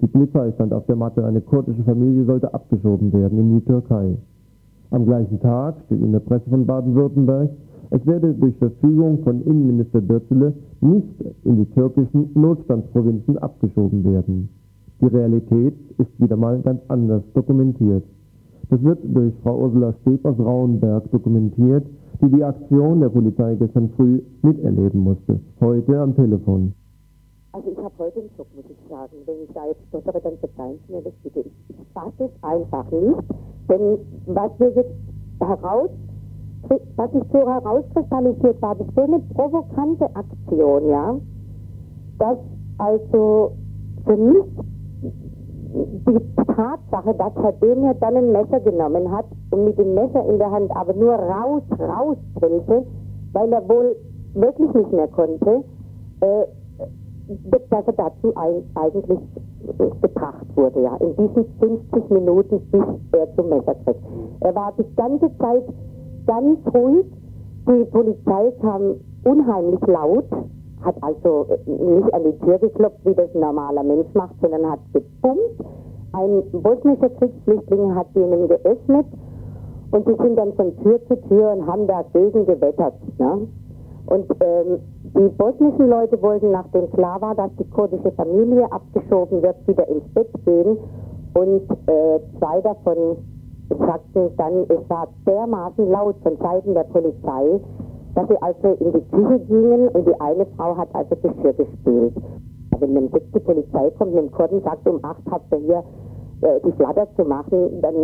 Die 0.02 0.06
Polizei 0.06 0.52
stand 0.52 0.74
auf 0.74 0.84
der 0.86 0.96
Matte, 0.96 1.24
eine 1.24 1.40
kurdische 1.40 1.82
Familie 1.84 2.24
sollte 2.24 2.52
abgeschoben 2.52 3.12
werden 3.12 3.38
in 3.38 3.54
die 3.54 3.64
Türkei. 3.64 4.16
Am 4.90 5.06
gleichen 5.06 5.40
Tag 5.40 5.76
steht 5.86 6.02
in 6.02 6.12
der 6.12 6.20
Presse 6.20 6.50
von 6.50 6.66
Baden-Württemberg, 6.66 7.50
es 7.90 8.04
werde 8.06 8.34
durch 8.34 8.56
Verfügung 8.56 9.20
von 9.22 9.42
Innenminister 9.42 10.00
Dörzele 10.00 10.52
nicht 10.80 11.24
in 11.44 11.56
die 11.56 11.70
türkischen 11.70 12.30
Notstandsprovinzen 12.34 13.38
abgeschoben 13.38 14.04
werden. 14.04 14.48
Die 15.00 15.06
Realität 15.06 15.74
ist 15.98 16.20
wieder 16.20 16.36
mal 16.36 16.60
ganz 16.60 16.80
anders 16.88 17.22
dokumentiert. 17.34 18.02
Das 18.68 18.82
wird 18.82 18.98
durch 19.04 19.32
Frau 19.42 19.60
Ursula 19.60 19.94
Steb 20.02 20.24
aus 20.26 20.38
Rauenberg 20.38 21.10
dokumentiert, 21.12 21.86
die 22.20 22.30
die 22.30 22.44
Aktion 22.44 23.00
der 23.00 23.08
Polizei 23.08 23.54
gestern 23.56 23.90
früh 23.96 24.22
miterleben 24.42 25.00
musste. 25.00 25.40
Heute 25.60 26.00
am 26.00 26.14
Telefon. 26.14 26.72
Also 27.52 27.70
ich 27.70 27.78
habe 27.78 27.92
heute 27.98 28.20
einen 28.20 28.30
Schock, 28.36 28.46
muss 28.54 28.64
ich 28.68 28.90
sagen. 28.90 29.16
Wenn 29.24 29.42
ich 29.42 29.50
da 29.54 29.66
jetzt 29.66 29.80
stottere, 29.88 30.20
dann 30.20 30.36
verzeihen 30.38 30.78
Sie 30.86 30.92
mir 30.92 31.02
das 31.02 31.14
bitte. 31.22 31.40
Ich, 31.40 31.76
fasse 31.94 32.24
es 32.24 32.42
einfach 32.42 32.90
nicht. 32.90 33.22
Denn 33.70 33.98
was 34.26 34.50
wir 34.58 34.70
jetzt 34.74 34.94
heraus, 35.40 35.90
was 36.96 37.12
sich 37.12 37.22
so 37.32 37.38
herauskristallisiert 37.38 38.60
war, 38.60 38.74
das 38.74 38.86
so 38.94 39.02
eine 39.02 39.20
provokante 39.34 40.04
Aktion, 40.14 40.88
ja, 40.88 41.16
dass 42.18 42.38
also 42.78 43.52
für 44.04 44.16
mich 44.16 44.44
die 45.72 46.20
Tatsache, 46.36 47.14
dass 47.14 47.34
Herr 47.34 47.52
Demir 47.52 47.94
dann 47.94 48.16
ein 48.16 48.32
Messer 48.32 48.60
genommen 48.60 49.10
hat 49.10 49.26
und 49.50 49.64
mit 49.64 49.78
dem 49.78 49.94
Messer 49.94 50.24
in 50.28 50.38
der 50.38 50.50
Hand 50.50 50.70
aber 50.74 50.94
nur 50.94 51.14
raus, 51.14 51.62
raus 51.78 52.16
brüllte, 52.34 52.84
weil 53.32 53.52
er 53.52 53.68
wohl 53.68 53.96
wirklich 54.34 54.72
nicht 54.72 54.92
mehr 54.92 55.08
konnte, 55.08 55.64
äh, 56.20 56.46
dass 57.50 57.86
er 57.86 57.92
dazu 57.92 58.34
ein, 58.36 58.62
eigentlich 58.74 59.18
gebracht 60.00 60.46
wurde, 60.54 60.82
ja, 60.82 60.96
in 60.96 61.16
diesen 61.16 61.44
50 61.58 62.10
Minuten, 62.10 62.60
bis 62.70 62.82
er 63.12 63.34
zum 63.34 63.48
Messer 63.48 63.74
kriegt. 63.84 64.00
Er 64.40 64.54
war 64.54 64.72
die 64.78 64.84
ganze 64.94 65.30
Zeit 65.38 65.64
ganz 66.26 66.58
ruhig, 66.72 67.06
die 67.68 67.84
Polizei 67.86 68.52
kam 68.60 68.94
unheimlich 69.24 69.80
laut, 69.86 70.26
hat 70.86 70.96
also 71.02 71.46
nicht 71.66 72.14
an 72.14 72.24
die 72.24 72.38
Tür 72.38 72.58
geklopft, 72.58 73.04
wie 73.04 73.14
das 73.14 73.34
ein 73.34 73.40
normaler 73.40 73.82
Mensch 73.82 74.06
macht, 74.14 74.34
sondern 74.40 74.70
hat 74.70 74.80
gepumpt. 74.92 75.64
Ein 76.12 76.42
bosnischer 76.52 77.10
Kriegsflüchtling 77.10 77.94
hat 77.94 78.06
denen 78.14 78.48
geöffnet 78.48 79.06
und 79.90 80.06
die 80.08 80.14
sind 80.14 80.36
dann 80.36 80.52
von 80.54 80.76
Tür 80.78 81.00
zu 81.08 81.20
Tür 81.28 81.52
und 81.52 81.66
haben 81.66 81.86
dagegen 81.86 82.46
gewettert. 82.46 82.94
Ne? 83.18 83.48
Und 84.06 84.26
ähm, 84.40 84.78
die 85.16 85.28
bosnischen 85.36 85.88
Leute 85.88 86.20
wollten, 86.22 86.52
nachdem 86.52 86.90
klar 86.92 87.20
war, 87.20 87.34
dass 87.34 87.50
die 87.58 87.68
kurdische 87.70 88.12
Familie 88.12 88.70
abgeschoben 88.70 89.42
wird, 89.42 89.56
wieder 89.66 89.86
ins 89.88 90.04
Bett 90.14 90.30
gehen. 90.44 90.78
Und 91.34 91.62
äh, 91.86 92.20
zwei 92.38 92.60
davon 92.60 93.16
sagten 93.68 94.30
dann, 94.36 94.64
es 94.68 94.88
war 94.88 95.08
dermaßen 95.26 95.90
laut 95.90 96.16
von 96.22 96.36
Seiten 96.36 96.74
der 96.74 96.84
Polizei, 96.84 97.60
dass 98.16 98.28
sie 98.28 98.42
also 98.42 98.68
in 98.80 98.92
die 98.92 99.04
Küche 99.10 99.38
gingen 99.40 99.88
und 99.88 100.08
die 100.08 100.20
eine 100.20 100.46
Frau 100.56 100.76
hat 100.76 100.88
also 100.94 101.14
Geschirr 101.16 101.52
gespielt. 101.52 102.14
Wenn 102.78 102.94
dann 102.94 103.10
die 103.12 103.40
Polizei 103.40 103.90
kommt 103.98 104.12
und 104.12 104.16
dem 104.16 104.32
Kurden 104.32 104.62
sagt, 104.62 104.88
um 104.88 104.98
acht 105.02 105.22
habt 105.30 105.52
ihr 105.52 105.58
hier 105.58 105.84
äh, 106.40 106.60
die 106.64 106.72
Flatter 106.72 107.06
zu 107.16 107.24
machen, 107.24 107.80
dann 107.82 107.94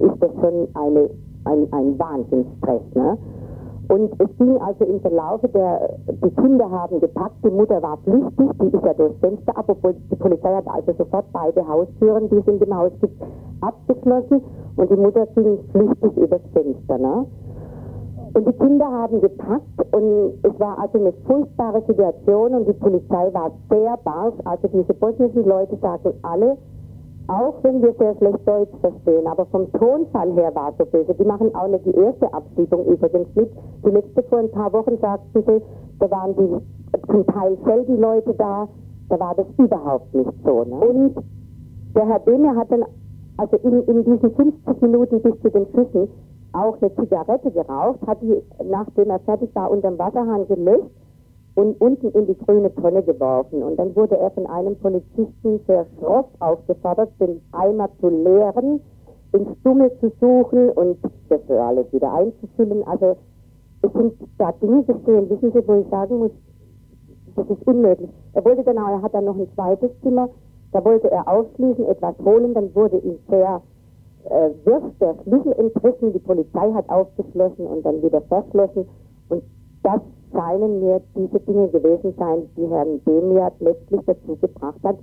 ist 0.00 0.20
das 0.20 0.30
schon 0.40 0.68
eine, 0.74 1.10
ein, 1.44 1.72
ein 1.72 1.98
Wahnsinnsstress. 1.98 2.82
Ne? 2.94 3.16
Und 3.88 4.12
es 4.18 4.36
ging 4.38 4.56
also 4.58 4.84
im 4.84 5.00
Verlaufe 5.00 5.48
der, 5.48 5.96
die 6.08 6.30
Kinder 6.30 6.68
haben 6.68 6.98
gepackt, 6.98 7.36
die 7.44 7.50
Mutter 7.50 7.80
war 7.82 7.98
flüchtig, 7.98 8.50
die 8.60 8.76
ist 8.76 8.84
ja 8.84 8.94
durchs 8.94 9.18
Fenster 9.20 9.56
ab, 9.56 9.66
obwohl 9.68 9.94
die 10.10 10.16
Polizei 10.16 10.54
hat 10.54 10.66
also 10.66 10.92
sofort 10.98 11.26
beide 11.32 11.66
Haustüren, 11.66 12.28
die 12.30 12.36
es 12.36 12.46
in 12.46 12.58
dem 12.58 12.76
Haus 12.76 12.92
gibt, 13.00 13.22
abgeschlossen 13.60 14.42
und 14.76 14.90
die 14.90 14.96
Mutter 14.96 15.26
ging 15.34 15.58
flüchtig 15.72 16.16
übers 16.16 16.40
Fenster. 16.52 16.98
Ne? 16.98 17.26
Und 18.34 18.48
die 18.48 18.52
Kinder 18.52 18.86
haben 18.86 19.20
gepackt 19.20 19.94
und 19.94 20.38
es 20.42 20.58
war 20.58 20.78
also 20.78 20.98
eine 20.98 21.12
furchtbare 21.26 21.82
Situation 21.86 22.54
und 22.54 22.66
die 22.66 22.72
Polizei 22.72 23.32
war 23.34 23.50
sehr 23.68 23.96
barsch. 23.98 24.34
Also 24.44 24.68
diese 24.68 24.94
bosnischen 24.94 25.44
Leute 25.44 25.76
sagen 25.76 26.14
alle, 26.22 26.56
auch 27.28 27.54
wenn 27.62 27.82
wir 27.82 27.94
sehr 27.98 28.16
schlecht 28.16 28.46
Deutsch 28.46 28.74
verstehen, 28.80 29.26
aber 29.26 29.46
vom 29.46 29.70
Tonfall 29.72 30.32
her 30.32 30.54
war 30.54 30.70
es 30.70 30.78
so 30.78 30.86
böse. 30.86 31.14
Die 31.14 31.24
machen 31.24 31.54
auch 31.54 31.68
nicht 31.68 31.86
die 31.86 31.94
erste 31.94 32.32
Abschiebung 32.32 32.86
übrigens 32.86 33.28
mit. 33.34 33.50
Die 33.84 33.90
letzte 33.90 34.22
vor 34.24 34.38
ein 34.38 34.50
paar 34.50 34.72
Wochen 34.72 34.98
sagten 34.98 35.42
sie, 35.46 35.62
da 35.98 36.10
waren 36.10 36.34
die 36.36 37.06
zum 37.06 37.26
Teil 37.26 37.56
selben 37.64 38.00
Leute 38.00 38.34
da, 38.34 38.66
da 39.08 39.20
war 39.20 39.34
das 39.34 39.46
überhaupt 39.58 40.12
nicht 40.14 40.32
so. 40.44 40.64
Ne? 40.64 40.74
Und 40.74 41.14
der 41.94 42.06
Herr 42.06 42.20
Demir 42.20 42.56
hat 42.56 42.72
dann, 42.72 42.84
also 43.36 43.56
in, 43.58 43.82
in 43.84 44.04
diesen 44.04 44.34
50 44.34 44.80
Minuten 44.80 45.20
bis 45.20 45.40
zu 45.42 45.50
den 45.50 45.66
Schüssen, 45.66 46.08
auch 46.52 46.80
eine 46.80 46.94
Zigarette 46.94 47.50
geraucht, 47.50 48.00
hat 48.06 48.20
die, 48.22 48.42
nachdem 48.64 49.10
er 49.10 49.20
fertig 49.20 49.54
war, 49.54 49.70
unterm 49.70 49.98
Wasserhahn 49.98 50.46
gelöscht 50.48 50.90
und 51.54 51.80
unten 51.80 52.08
in 52.10 52.26
die 52.26 52.38
grüne 52.38 52.74
Tonne 52.74 53.02
geworfen. 53.02 53.62
Und 53.62 53.76
dann 53.78 53.94
wurde 53.94 54.16
er 54.16 54.30
von 54.30 54.46
einem 54.46 54.76
Polizisten 54.76 55.60
sehr 55.66 55.86
schroff 55.98 56.26
aufgefordert, 56.40 57.10
den 57.20 57.40
Eimer 57.52 57.88
zu 58.00 58.08
leeren, 58.08 58.80
ins 59.32 59.58
Stummel 59.60 59.90
zu 60.00 60.12
suchen 60.20 60.70
und 60.70 60.98
das 61.28 61.40
alles 61.50 61.92
wieder 61.92 62.12
einzufüllen. 62.12 62.86
Also 62.86 63.16
es 63.82 63.92
sind 63.92 64.14
da 64.38 64.52
Dinge 64.52 64.84
geschehen, 64.84 65.28
wissen 65.30 65.52
Sie, 65.52 65.68
wo 65.68 65.74
ich 65.74 65.88
sagen 65.88 66.18
muss, 66.18 66.30
das 67.34 67.48
ist 67.48 67.66
unmöglich. 67.66 68.10
Er 68.34 68.44
wollte 68.44 68.70
auch, 68.70 68.88
er 68.88 69.02
hat 69.02 69.14
dann 69.14 69.24
noch 69.24 69.36
ein 69.36 69.48
zweites 69.54 69.90
Zimmer, 70.02 70.28
da 70.72 70.84
wollte 70.84 71.10
er 71.10 71.26
aufschließen, 71.28 71.86
etwas 71.86 72.14
holen, 72.24 72.54
dann 72.54 72.74
wurde 72.74 72.98
ihm 72.98 73.18
sehr 73.28 73.62
äh, 74.24 74.50
wird 74.64 75.00
der 75.00 75.14
Schlüssel 75.22 75.52
entrissen, 75.52 76.12
die 76.12 76.18
Polizei 76.18 76.72
hat 76.72 76.88
aufgeschlossen 76.88 77.66
und 77.66 77.84
dann 77.84 78.02
wieder 78.02 78.20
verschlossen. 78.22 78.86
Und 79.28 79.42
das 79.82 80.00
scheinen 80.32 80.80
mir 80.80 81.00
diese 81.16 81.40
Dinge 81.40 81.68
gewesen 81.68 82.14
sein, 82.18 82.48
die 82.56 82.66
Herrn 82.68 83.00
Demiat 83.04 83.54
letztlich 83.60 84.00
dazu 84.06 84.36
gebracht 84.36 84.80
hat, 84.82 84.96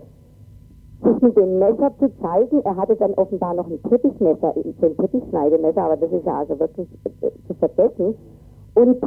sich 1.03 1.21
mit 1.21 1.37
dem 1.37 1.59
Messer 1.59 1.91
zu 1.99 2.09
zeigen. 2.21 2.61
Er 2.63 2.75
hatte 2.75 2.95
dann 2.95 3.13
offenbar 3.13 3.53
noch 3.53 3.67
ein 3.67 3.81
Teppichmesser, 3.83 4.55
ein 4.55 4.97
Teppichschneidemesser, 4.97 5.81
aber 5.81 5.97
das 5.97 6.11
ist 6.11 6.25
ja 6.25 6.39
also 6.39 6.59
wirklich 6.59 6.87
äh, 7.21 7.31
zu 7.47 7.53
vergessen. 7.55 8.15
Und 8.75 8.97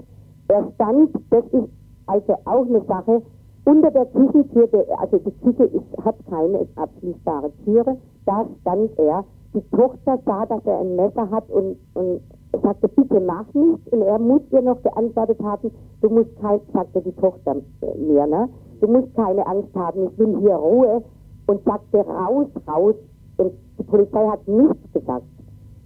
er 0.48 0.68
stand, 0.75 1.11
das 1.31 1.44
ist 1.53 1.68
also 2.07 2.35
auch 2.44 2.66
eine 2.66 2.83
Sache, 2.85 3.22
unter 3.64 3.90
der 3.90 4.07
Küchentür, 4.07 4.68
also 4.98 5.18
die 5.18 5.31
Küche 5.44 5.64
ist, 5.64 6.05
hat 6.05 6.16
keine 6.29 6.66
abschließbare 6.77 7.53
Türe, 7.64 7.96
da 8.27 8.46
stand 8.61 8.98
er 8.98 9.25
die 9.55 9.77
Tochter 9.77 10.19
sah, 10.25 10.47
dass 10.47 10.65
er 10.65 10.81
ein 10.81 10.97
Messer 10.97 11.31
hat 11.31 11.49
und, 11.51 11.77
und 11.95 12.21
sagte, 12.62 12.88
bitte 12.88 13.21
mach 13.21 13.53
nichts. 13.55 13.87
Und 13.91 14.03
er 14.03 14.19
muss 14.19 14.43
ihr 14.51 14.62
noch 14.62 14.83
geantwortet 14.83 15.38
haben, 15.43 15.71
du 16.01 16.11
musst 16.11 16.31
kein, 16.41 16.61
sagte 16.73 17.03
die 17.03 17.12
Tochter 17.12 17.57
mir, 17.99 18.27
ne? 18.27 18.49
Du 18.81 18.88
musst 18.88 19.15
keine 19.15 19.47
Angst 19.47 19.75
haben, 19.75 20.09
ich 20.09 20.19
will 20.19 20.38
hier 20.41 20.55
Ruhe. 20.55 21.03
Und 21.47 21.65
sagte 21.65 21.99
raus, 21.99 22.47
raus. 22.69 22.95
Und 23.37 23.53
die 23.79 23.83
Polizei 23.83 24.27
hat 24.29 24.47
nichts 24.47 24.93
gesagt. 24.93 25.25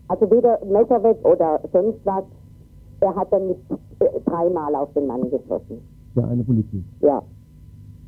Also 0.08 0.30
weder 0.30 0.58
Messer 0.64 1.02
weg 1.02 1.18
oder 1.24 1.60
sonst 1.72 1.98
was. 2.04 2.24
Er 3.00 3.14
hat 3.14 3.32
dann 3.32 3.48
mit 3.48 3.58
äh, 4.00 4.20
dreimal 4.24 4.74
auf 4.74 4.92
den 4.94 5.06
Mann 5.06 5.22
geschossen. 5.30 5.80
Ja, 6.14 6.24
eine 6.24 6.44
Polizist. 6.44 6.84
Ja. 7.00 7.22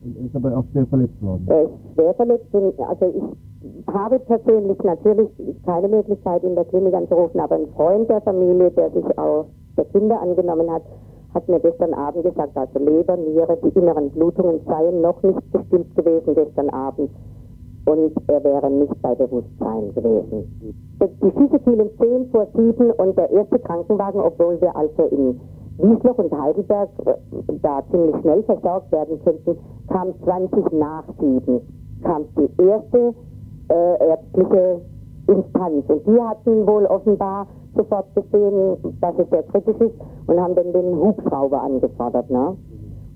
Und 0.04 0.16
er 0.16 0.26
ist 0.26 0.36
aber 0.36 0.56
auch 0.56 0.64
schwer 0.72 0.86
verletzt 0.86 1.20
worden. 1.22 1.46
Er 1.48 1.64
ist 1.64 1.70
schwer 1.94 2.14
verletzt. 2.14 2.46
Und, 2.52 2.80
also 2.80 3.06
ich 3.06 3.47
habe 3.92 4.18
persönlich 4.20 4.78
natürlich 4.82 5.28
keine 5.64 5.88
Möglichkeit, 5.88 6.44
in 6.44 6.54
der 6.54 6.64
Klinik 6.66 6.94
anzurufen, 6.94 7.40
aber 7.40 7.56
ein 7.56 7.68
Freund 7.74 8.08
der 8.08 8.20
Familie, 8.20 8.70
der 8.70 8.90
sich 8.90 9.18
auch 9.18 9.46
der 9.76 9.84
Kinder 9.86 10.20
angenommen 10.20 10.70
hat, 10.70 10.82
hat 11.34 11.48
mir 11.48 11.60
gestern 11.60 11.94
Abend 11.94 12.24
gesagt, 12.24 12.56
also 12.56 12.78
Leber, 12.78 13.16
Niere, 13.16 13.58
die 13.62 13.78
inneren 13.78 14.10
Blutungen 14.10 14.60
seien 14.66 15.00
noch 15.00 15.22
nicht 15.22 15.52
bestimmt 15.52 15.94
gewesen 15.96 16.34
gestern 16.34 16.70
Abend 16.70 17.10
und 17.86 18.12
er 18.26 18.44
wäre 18.44 18.70
nicht 18.70 19.00
bei 19.02 19.14
Bewusstsein 19.14 19.94
gewesen. 19.94 20.84
Die 21.00 21.30
Schüsse 21.30 21.58
fielen 21.64 21.90
10 21.98 22.30
vor 22.30 22.46
7 22.54 22.90
und 22.92 23.16
der 23.16 23.30
erste 23.30 23.58
Krankenwagen, 23.58 24.20
obwohl 24.20 24.60
wir 24.60 24.74
also 24.76 25.04
in 25.04 25.40
Wiesloch 25.78 26.18
und 26.18 26.32
Heidelberg 26.32 26.90
äh, 27.06 27.14
da 27.62 27.82
ziemlich 27.90 28.16
schnell 28.20 28.42
versorgt 28.42 28.90
werden 28.92 29.20
könnten, 29.24 29.58
kam 29.88 30.12
20 30.24 30.72
nach 30.72 31.04
7. 31.18 31.60
Kam 32.02 32.24
die 32.36 32.62
erste 32.62 33.14
äh, 33.68 34.08
ärztliche 34.10 34.80
Instanz. 35.26 35.84
Und 35.88 36.06
die 36.06 36.20
hatten 36.20 36.66
wohl 36.66 36.86
offenbar 36.86 37.46
sofort 37.76 38.06
gesehen, 38.14 38.76
dass 39.00 39.14
es 39.18 39.28
sehr 39.30 39.42
kritisch 39.44 39.80
ist 39.80 39.94
und 40.26 40.40
haben 40.40 40.54
dann 40.54 40.72
den 40.72 40.96
Hubschrauber 40.96 41.62
angefordert. 41.62 42.30
Ne? 42.30 42.56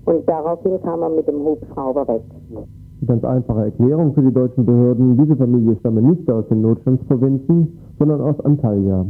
Und 0.05 0.27
daraufhin 0.29 0.81
kam 0.83 1.01
er 1.01 1.09
mit 1.09 1.27
dem 1.27 1.43
Hubschrauber 1.43 2.07
weg. 2.07 2.21
Ganz 3.07 3.23
einfache 3.23 3.65
Erklärung 3.65 4.13
für 4.13 4.21
die 4.21 4.33
deutschen 4.33 4.65
Behörden, 4.65 5.17
diese 5.17 5.35
Familie 5.35 5.75
stamme 5.79 6.01
nicht 6.01 6.29
aus 6.31 6.47
den 6.49 6.61
Notstandsprovinzen, 6.61 7.79
sondern 7.99 8.21
aus 8.21 8.39
Antalya. 8.45 9.05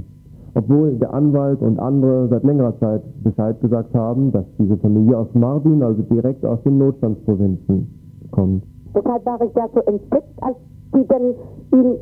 obwohl 0.55 0.95
der 0.95 1.13
Anwalt 1.13 1.61
und 1.61 1.79
andere 1.79 2.27
seit 2.29 2.43
längerer 2.43 2.77
Zeit 2.79 3.01
Bescheid 3.23 3.59
gesagt 3.61 3.93
haben, 3.95 4.31
dass 4.31 4.45
diese 4.59 4.77
Familie 4.77 5.17
aus 5.17 5.27
Mardin, 5.33 5.81
also 5.81 6.01
direkt 6.03 6.45
aus 6.45 6.61
den 6.63 6.77
Notstandsprovinzen, 6.77 7.87
kommt. 8.31 8.63
Deshalb 8.95 9.25
war 9.25 9.41
ich 9.41 9.53
ja 9.55 9.67
so 9.73 9.79
entsetzt, 9.81 10.41
als 10.41 10.55
die 10.95 11.07
dann 11.07 11.35
ihn 11.71 11.97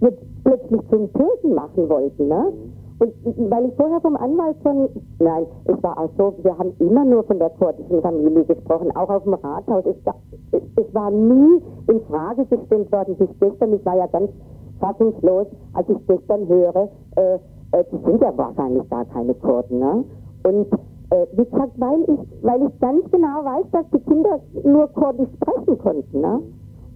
jetzt 0.00 0.22
plötzlich 0.44 0.80
zum 0.90 1.12
Türken 1.12 1.54
machen 1.54 1.88
wollten. 1.88 2.28
Ne? 2.28 2.52
Und 3.00 3.14
weil 3.50 3.64
ich 3.64 3.74
vorher 3.76 4.00
vom 4.02 4.16
Anwalt 4.16 4.56
schon, 4.62 4.88
nein, 5.20 5.46
es 5.64 5.82
war 5.82 5.98
auch 5.98 6.10
so, 6.18 6.34
wir 6.42 6.56
haben 6.58 6.72
immer 6.80 7.04
nur 7.04 7.24
von 7.24 7.38
der 7.38 7.48
kurdischen 7.50 8.02
Familie 8.02 8.44
gesprochen, 8.44 8.94
auch 8.94 9.08
auf 9.08 9.24
dem 9.24 9.34
Rathaus. 9.34 9.84
Es, 9.86 9.96
es, 10.52 10.62
es 10.76 10.94
war 10.94 11.10
nie 11.10 11.62
in 11.88 12.00
Frage 12.10 12.44
gestellt 12.44 12.92
worden 12.92 13.16
bis 13.16 13.28
gestern. 13.40 13.72
Ich 13.72 13.84
war 13.86 13.96
ja 13.96 14.06
ganz 14.06 14.30
fassungslos, 14.80 15.46
als 15.72 15.88
ich 15.88 16.06
gestern 16.06 16.46
höre, 16.46 16.88
äh, 17.16 17.38
äh, 17.72 17.84
die 17.90 18.04
sind 18.04 18.20
ja 18.20 18.36
wahrscheinlich 18.36 18.88
gar 18.90 19.06
keine 19.06 19.34
Kurden. 19.34 19.78
Ne? 19.78 20.04
Und 20.46 20.66
äh, 21.10 21.26
wie 21.32 21.44
gesagt, 21.44 21.72
weil 21.78 22.02
ich, 22.02 22.44
weil 22.44 22.62
ich 22.62 22.80
ganz 22.80 23.10
genau 23.10 23.44
weiß, 23.44 23.64
dass 23.72 23.86
die 23.94 24.00
Kinder 24.00 24.40
nur 24.62 24.88
Kurdisch 24.88 25.28
sprechen 25.40 25.78
konnten. 25.78 26.20
Ne? 26.20 26.40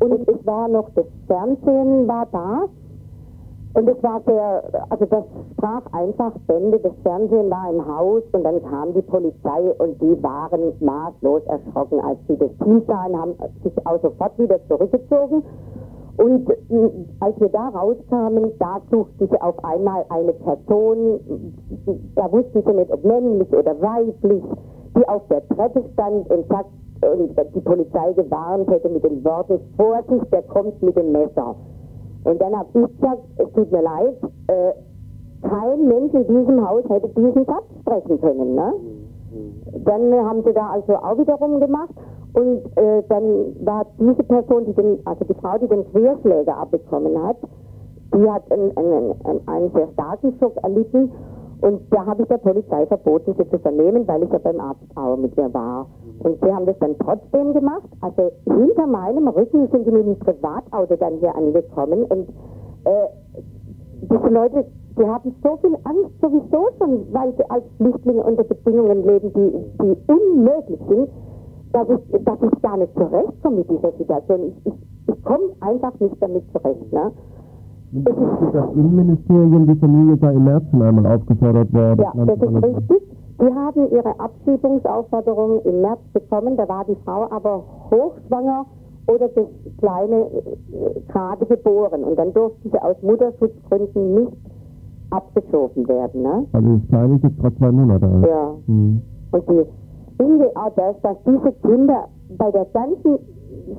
Und 0.00 0.28
es 0.28 0.46
war 0.46 0.68
noch, 0.68 0.90
das 0.94 1.06
Fernsehen 1.26 2.08
war 2.08 2.26
da. 2.32 2.64
Und 3.74 3.88
es 3.88 4.00
war 4.04 4.20
sehr, 4.24 4.86
also 4.88 5.04
das 5.06 5.24
sprach 5.52 5.82
einfach 5.92 6.32
Bände, 6.46 6.78
das 6.78 6.92
Fernsehen 7.02 7.50
war 7.50 7.72
im 7.72 7.84
Haus 7.84 8.22
und 8.30 8.44
dann 8.44 8.62
kam 8.62 8.94
die 8.94 9.02
Polizei 9.02 9.72
und 9.78 10.00
die 10.00 10.22
waren 10.22 10.72
maßlos 10.78 11.42
erschrocken, 11.46 11.98
als 12.00 12.18
sie 12.28 12.38
das 12.38 12.50
Team 12.62 12.82
sahen, 12.86 13.20
haben 13.20 13.34
sich 13.64 13.72
auch 13.84 14.00
sofort 14.00 14.38
wieder 14.38 14.60
zurückgezogen. 14.68 15.42
Und 16.18 16.48
als 17.18 17.40
wir 17.40 17.48
da 17.48 17.68
rauskamen, 17.70 18.52
da 18.60 18.80
suchten 18.92 19.28
sie 19.28 19.42
auf 19.42 19.64
einmal 19.64 20.04
eine 20.10 20.32
Person, 20.34 21.18
da 22.14 22.30
wussten 22.30 22.62
sie 22.64 22.72
nicht, 22.72 22.92
ob 22.92 23.04
männlich 23.04 23.52
oder 23.52 23.74
weiblich, 23.80 24.44
die 24.96 25.08
auf 25.08 25.26
der 25.28 25.48
Treppe 25.48 25.82
stand 25.94 26.30
und 26.30 26.46
sagt, 26.46 26.68
und 26.68 26.83
die 27.02 27.60
Polizei 27.60 28.12
gewarnt 28.12 28.70
hätte 28.70 28.88
mit 28.88 29.04
den 29.04 29.24
Worten, 29.24 29.60
Vorsicht, 29.76 30.32
der 30.32 30.42
kommt 30.42 30.82
mit 30.82 30.96
dem 30.96 31.12
Messer. 31.12 31.54
Und 32.24 32.40
dann 32.40 32.56
habe 32.56 32.68
ich 32.72 33.00
gesagt, 33.00 33.22
es 33.36 33.52
tut 33.52 33.70
mir 33.70 33.82
leid, 33.82 34.14
äh, 34.46 34.72
kein 35.42 35.88
Mensch 35.88 36.14
in 36.14 36.26
diesem 36.26 36.66
Haus 36.66 36.84
hätte 36.88 37.08
diesen 37.08 37.44
Satz 37.44 37.64
sprechen 37.80 38.20
können. 38.20 38.54
Ne? 38.54 38.72
Dann 39.84 40.14
haben 40.14 40.42
sie 40.44 40.52
da 40.54 40.70
also 40.70 40.94
auch 40.96 41.18
wiederum 41.18 41.60
gemacht 41.60 41.94
und 42.32 42.64
äh, 42.76 43.02
dann 43.08 43.54
war 43.64 43.86
diese 43.98 44.22
Person, 44.22 44.64
die 44.64 44.72
den, 44.72 44.98
also 45.04 45.24
die 45.24 45.34
Frau, 45.34 45.58
die 45.58 45.68
den 45.68 45.84
Querschläger 45.90 46.56
abbekommen 46.56 47.22
hat, 47.22 47.36
die 48.14 48.30
hat 48.30 48.50
einen, 48.50 48.76
einen, 48.76 49.14
einen 49.46 49.70
sehr 49.72 49.88
starken 49.92 50.34
Schock 50.38 50.56
erlitten 50.62 51.12
und 51.64 51.80
da 51.88 52.04
habe 52.04 52.24
ich 52.24 52.28
der 52.28 52.36
Polizei 52.36 52.84
verboten, 52.84 53.34
sie 53.38 53.48
zu 53.48 53.58
vernehmen, 53.58 54.06
weil 54.06 54.22
ich 54.22 54.30
ja 54.30 54.36
beim 54.36 54.60
Arzt 54.60 54.82
auch 54.96 55.16
mit 55.16 55.34
ihr 55.38 55.54
war. 55.54 55.86
Und 56.18 56.38
sie 56.42 56.52
haben 56.52 56.66
das 56.66 56.78
dann 56.78 56.94
trotzdem 56.98 57.54
gemacht. 57.54 57.88
Also 58.02 58.32
hinter 58.44 58.86
meinem 58.86 59.28
Rücken 59.28 59.66
sind 59.68 59.86
die 59.86 59.90
mit 59.90 60.04
dem 60.04 60.18
Privatauto 60.18 60.94
dann 60.96 61.14
hier 61.20 61.34
angekommen. 61.34 62.04
Und 62.04 62.28
äh, 62.84 63.06
diese 64.02 64.28
Leute, 64.28 64.66
die 64.98 65.06
haben 65.06 65.34
so 65.42 65.56
viel 65.56 65.74
Angst 65.84 66.20
sowieso 66.20 66.68
schon, 66.76 67.10
weil 67.14 67.32
sie 67.38 67.48
als 67.48 67.64
Flüchtlinge 67.78 68.22
unter 68.22 68.44
Bedingungen 68.44 69.06
leben, 69.06 69.32
die, 69.32 69.84
die 69.84 70.12
unmöglich 70.12 70.80
sind, 70.86 71.08
dass 71.72 71.88
ich, 71.88 72.24
dass 72.24 72.42
ich 72.42 72.60
gar 72.60 72.76
nicht 72.76 72.92
zurechtkomme 72.92 73.56
mit 73.56 73.70
dieser 73.70 73.92
Situation. 73.92 74.48
Ich, 74.48 74.66
ich, 74.66 75.14
ich 75.14 75.24
komme 75.24 75.48
einfach 75.60 75.98
nicht 75.98 76.16
damit 76.20 76.44
zurecht. 76.52 76.92
Ne? 76.92 77.10
Ist 77.94 78.54
das 78.54 78.72
Innenministerium, 78.74 79.66
die 79.68 79.74
Familie 79.76 80.16
da 80.16 80.30
im 80.30 80.44
März 80.44 80.64
schon 80.70 80.82
einmal 80.82 81.14
aufgefordert 81.14 81.72
worden. 81.72 82.00
Ja, 82.00 82.24
das 82.24 82.36
ist 82.36 82.64
richtig. 82.64 83.02
Die 83.40 83.54
haben 83.54 83.90
ihre 83.90 84.20
Abschiebungsaufforderung 84.20 85.62
im 85.64 85.80
März 85.80 86.00
bekommen, 86.12 86.56
da 86.56 86.68
war 86.68 86.84
die 86.84 86.96
Frau 87.04 87.30
aber 87.30 87.62
hochschwanger 87.90 88.66
oder 89.06 89.28
das 89.28 89.46
Kleine 89.78 90.16
äh, 90.16 91.00
gerade 91.08 91.46
geboren 91.46 92.04
und 92.04 92.18
dann 92.18 92.32
durften 92.32 92.70
sie 92.70 92.82
aus 92.82 92.96
Mutterschutzgründen 93.02 94.14
nicht 94.14 94.32
abgeschoben 95.10 95.86
werden. 95.88 96.22
Ne? 96.22 96.46
Also 96.52 96.76
das 96.76 96.88
Kleine 96.88 97.14
ist 97.16 97.24
jetzt 97.24 97.38
gerade 97.38 97.56
zwei 97.56 97.72
Monate 97.72 98.06
alt. 98.06 98.26
Ja. 98.26 98.54
Mhm. 98.66 99.02
Und 99.32 99.48
die 99.50 99.64
finde 100.16 100.50
auch 100.54 100.72
das, 100.76 100.96
dass 101.02 101.16
diese 101.26 101.52
Kinder 101.62 102.08
bei 102.38 102.50
der 102.50 102.66
ganzen 102.72 103.18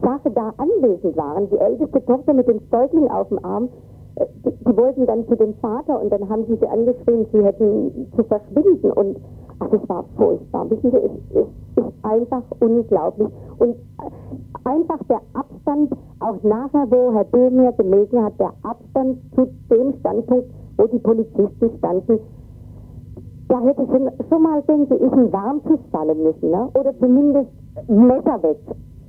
Sache 0.01 0.31
da 0.31 0.53
anwesend 0.57 1.15
waren. 1.17 1.49
Die 1.49 1.57
älteste 1.57 2.03
Tochter 2.05 2.33
mit 2.33 2.47
dem 2.47 2.59
Säugling 2.71 3.07
auf 3.09 3.29
dem 3.29 3.43
Arm, 3.43 3.69
die, 4.17 4.77
wollten 4.77 5.05
dann 5.05 5.27
zu 5.27 5.35
dem 5.35 5.53
Vater 5.55 6.01
und 6.01 6.11
dann 6.11 6.27
haben 6.29 6.45
sie 6.47 6.55
sie 6.55 6.67
angeschrien, 6.67 7.25
sie 7.31 7.43
hätten 7.43 8.11
zu 8.15 8.23
verschwinden 8.23 8.91
und 8.91 9.17
Ach, 9.59 9.69
das 9.69 9.87
war 9.87 10.03
furchtbar. 10.17 10.69
Wissen 10.69 10.91
Sie, 10.91 10.97
es, 10.97 11.11
es 11.31 11.85
ist 11.85 11.93
einfach 12.03 12.43
unglaublich. 12.59 13.29
Und 13.59 13.75
einfach 14.65 14.99
der 15.07 15.21
Abstand, 15.33 15.93
auch 16.19 16.43
nachher, 16.43 16.85
wo 16.89 17.13
Herr 17.13 17.23
Böhmer 17.23 17.71
gelesen 17.73 18.23
hat, 18.23 18.37
der 18.39 18.51
Abstand 18.63 19.19
zu 19.35 19.47
dem 19.69 19.93
Standpunkt, 19.99 20.49
wo 20.77 20.87
die 20.87 20.99
Polizisten 20.99 21.69
standen, 21.77 22.19
da 23.47 23.61
hätte 23.61 23.85
schon, 23.85 24.09
schon 24.29 24.43
mal, 24.43 24.61
denke 24.63 24.95
ich, 24.95 25.11
ein 25.11 25.31
Warnschuss 25.31 25.79
fallen 25.91 26.21
müssen, 26.21 26.49
ne? 26.49 26.69
oder 26.73 26.97
zumindest 26.99 27.49
Messer 27.87 28.41
weg 28.43 28.57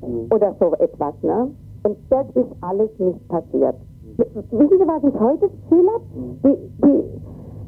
mhm. 0.03 0.29
oder 0.33 0.55
so 0.61 0.75
etwas. 0.75 1.15
Ne? 1.23 1.51
Und 1.83 1.97
das 2.11 2.27
ist 2.35 2.51
alles 2.61 2.91
nicht 2.99 3.29
passiert. 3.29 3.77
Wissen 4.17 4.79
Sie, 4.79 4.87
was 4.87 5.05
ich 5.05 5.21
heute 5.21 5.49
Gefühl 5.49 5.87
habe? 5.93 6.05
Die, 6.45 6.57
die, 6.83 7.05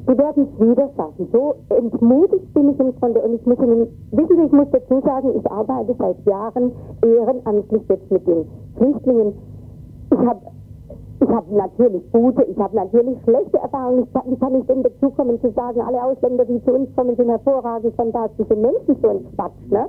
Sie 0.07 0.17
werden 0.17 0.47
es 0.51 0.67
wieder 0.67 0.89
schaffen. 0.95 1.27
So 1.31 1.55
entmutigt 1.69 2.53
bin 2.53 2.69
ich 2.69 2.79
im 2.79 2.95
Grunde. 2.95 3.21
Und 3.21 3.35
ich 3.35 3.45
muss 3.45 3.59
Ihnen, 3.59 3.87
wissen 4.11 4.37
Sie, 4.37 4.43
ich 4.45 4.51
muss 4.51 4.67
dazu 4.71 5.01
sagen, 5.01 5.31
ich 5.37 5.51
arbeite 5.51 5.95
seit 5.99 6.25
Jahren 6.25 6.71
ehrenamtlich 7.05 7.83
jetzt 7.87 8.11
mit 8.11 8.25
den 8.27 8.45
Flüchtlingen. 8.77 9.33
Ich 10.11 10.17
habe 10.17 10.41
ich 11.21 11.29
habe 11.29 11.53
natürlich 11.53 12.11
gute, 12.11 12.43
ich 12.43 12.57
habe 12.57 12.75
natürlich 12.75 13.17
schlechte 13.23 13.57
Erfahrungen. 13.57 14.03
Ich, 14.03 14.31
wie 14.31 14.37
kann 14.37 14.55
ich 14.55 14.65
denn 14.67 14.83
dazu 14.83 15.09
kommen 15.11 15.39
zu 15.41 15.51
sagen, 15.51 15.81
alle 15.81 16.01
Ausländer, 16.01 16.45
die 16.45 16.63
zu 16.63 16.73
uns 16.73 16.95
kommen, 16.95 17.15
sind 17.17 17.29
hervorragend, 17.29 17.93
fantastische 17.95 18.55
Menschen, 18.55 18.95
so 19.01 19.09
ein 19.09 19.25
Quatsch. 19.35 19.69
Ne? 19.69 19.87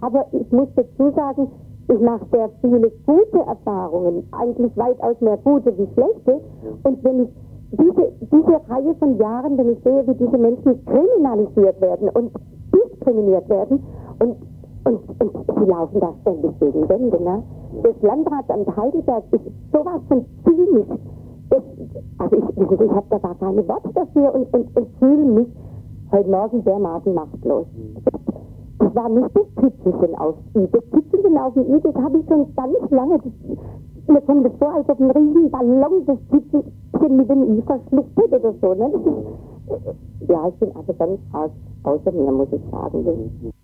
Aber 0.00 0.26
ich 0.32 0.50
muss 0.50 0.68
dazu 0.76 1.10
sagen, 1.14 1.48
ich 1.88 2.00
mache 2.00 2.24
sehr 2.32 2.48
viele 2.62 2.90
gute 3.06 3.40
Erfahrungen, 3.46 4.26
eigentlich 4.32 4.74
weitaus 4.76 5.20
mehr 5.20 5.36
gute 5.38 5.76
wie 5.76 5.88
schlechte. 5.94 6.40
Und 6.84 7.04
wenn 7.04 7.24
ich 7.24 7.28
diese, 7.72 8.12
diese 8.32 8.60
Reihe 8.70 8.94
von 8.94 9.18
Jahren, 9.18 9.58
wenn 9.58 9.70
ich 9.70 9.82
sehe, 9.82 10.06
wie 10.06 10.14
diese 10.14 10.38
Menschen 10.38 10.84
kriminalisiert 10.86 11.80
werden 11.80 12.08
und 12.10 12.32
diskriminiert 12.74 13.48
werden 13.48 13.82
und, 14.20 14.36
und, 14.84 15.00
und 15.20 15.46
sie 15.58 15.70
laufen 15.70 16.00
da 16.00 16.14
ständig 16.22 16.58
gegen 16.58 16.88
Wände. 16.88 17.22
Ne? 17.22 17.42
Das 17.82 18.02
Landratsamt 18.02 18.76
Heidelberg 18.76 19.24
ist 19.30 19.44
sowas 19.72 20.00
von 20.08 20.24
zynisch. 20.44 20.98
Das, 21.50 21.62
also 22.18 22.36
ich, 22.36 22.80
ich 22.80 22.90
habe 22.90 23.06
da 23.10 23.18
gar 23.18 23.34
keine 23.36 23.66
Worte 23.68 23.90
dafür 23.94 24.34
und, 24.34 24.52
und, 24.52 24.76
und 24.76 24.88
fühle 24.98 25.24
mich 25.24 25.48
heute 26.12 26.30
Morgen 26.30 26.64
dermaßen 26.64 27.14
machtlos. 27.14 27.66
Das 28.78 28.94
war 28.94 29.08
nicht 29.08 29.30
das 29.34 29.46
Tützelchen 29.56 30.14
auf 30.16 30.34
I. 30.56 30.68
Das 30.72 30.82
Tützelchen 30.90 31.38
auf 31.38 31.54
dem 31.54 31.74
I, 31.74 31.80
das 31.80 31.94
habe 31.94 32.18
ich 32.18 32.26
schon 32.28 32.54
ganz 32.54 32.90
lange. 32.90 33.18
Das, 33.18 33.32
mir 34.08 34.20
kommt 34.22 34.46
es 34.46 34.52
vor, 34.58 34.74
als 34.74 34.88
ob 34.88 35.00
ein 35.00 35.10
riesen 35.10 35.50
Ballon 35.50 36.06
das 36.06 36.18
Tützelchen 36.30 37.16
mit 37.16 37.30
dem 37.30 37.58
I 37.58 37.62
verschluckt 37.62 38.18
hätte 38.18 38.40
oder 38.40 38.54
so. 38.60 38.74
Ne? 38.74 38.90
Das 39.68 39.80
ist, 39.80 40.28
ja, 40.28 40.48
ich 40.48 40.54
bin 40.56 40.74
also 40.74 40.92
ganz 40.94 41.20
aus, 41.32 41.50
außer 41.84 42.12
mir, 42.12 42.32
muss 42.32 42.48
ich 42.52 42.62
sagen. 42.70 43.04
Seit 43.04 43.54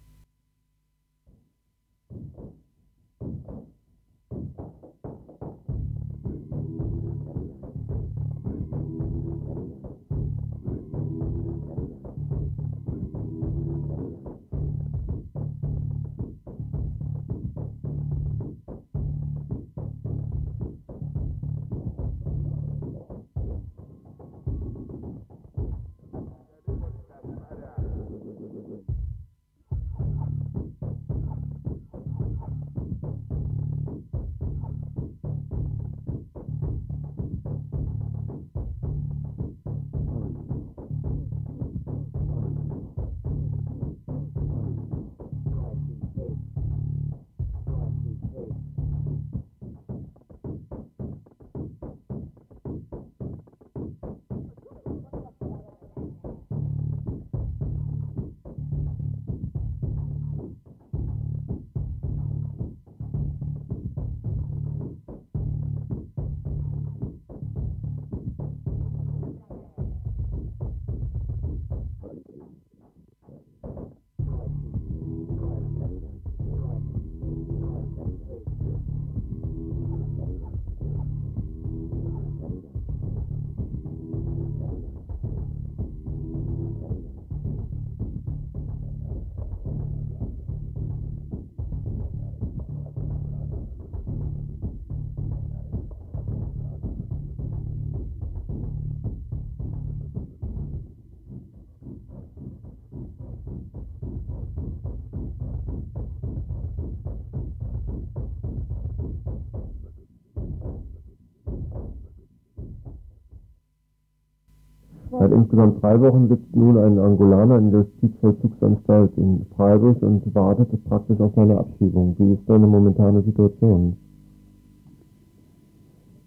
insgesamt 115.36 115.82
drei 115.82 116.00
Wochen 116.00 116.28
sitzt 116.28 116.56
nun 116.56 116.76
ein 116.78 116.98
Angolaner 116.98 117.58
in 117.58 117.70
der 117.70 117.80
Justizvollzugsanstalt 117.80 119.12
in 119.16 119.46
Freiburg 119.56 120.02
und 120.02 120.34
wartet 120.34 120.68
praktisch 120.84 121.20
auf 121.20 121.32
seine 121.34 121.58
Abschiebung. 121.58 122.16
Wie 122.18 122.32
ist 122.32 122.48
deine 122.48 122.66
momentane 122.66 123.22
Situation? 123.22 123.96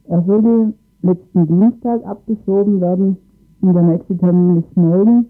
Er 0.08 0.26
würde 0.26 0.74
letzten 1.02 1.48
Dienstag 1.48 2.06
abgeschoben 2.06 2.82
werden 2.82 3.18
und 3.62 3.74
der 3.74 3.84
nächste 3.84 4.18
Termin 4.18 4.58
ist 4.58 4.78
morgen. 4.78 5.26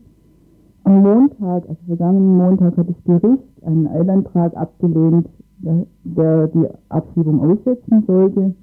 Am 0.84 1.02
Montag, 1.02 1.68
also 1.68 1.82
vergangenen 1.88 2.38
Montag, 2.38 2.78
hat 2.78 2.88
das 2.90 3.04
Gericht 3.04 3.64
einen 3.64 3.88
Eilantrag 3.88 4.56
abgelehnt, 4.56 5.28
der, 5.60 5.86
der 6.04 6.48
die 6.48 6.68
Abschiebung 6.90 7.42
aussetzen 7.42 8.04
sollte. 8.08 8.56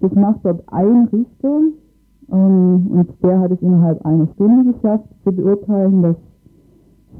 Das 0.00 0.12
macht 0.14 0.40
dort 0.44 0.62
ein 0.72 1.08
Richter 1.12 1.60
und 2.30 3.08
der 3.22 3.40
hat 3.40 3.50
es 3.50 3.60
innerhalb 3.60 4.04
einer 4.06 4.28
Stunde 4.34 4.72
geschafft 4.72 5.04
zu 5.24 5.32
beurteilen, 5.32 6.02
dass 6.02 6.16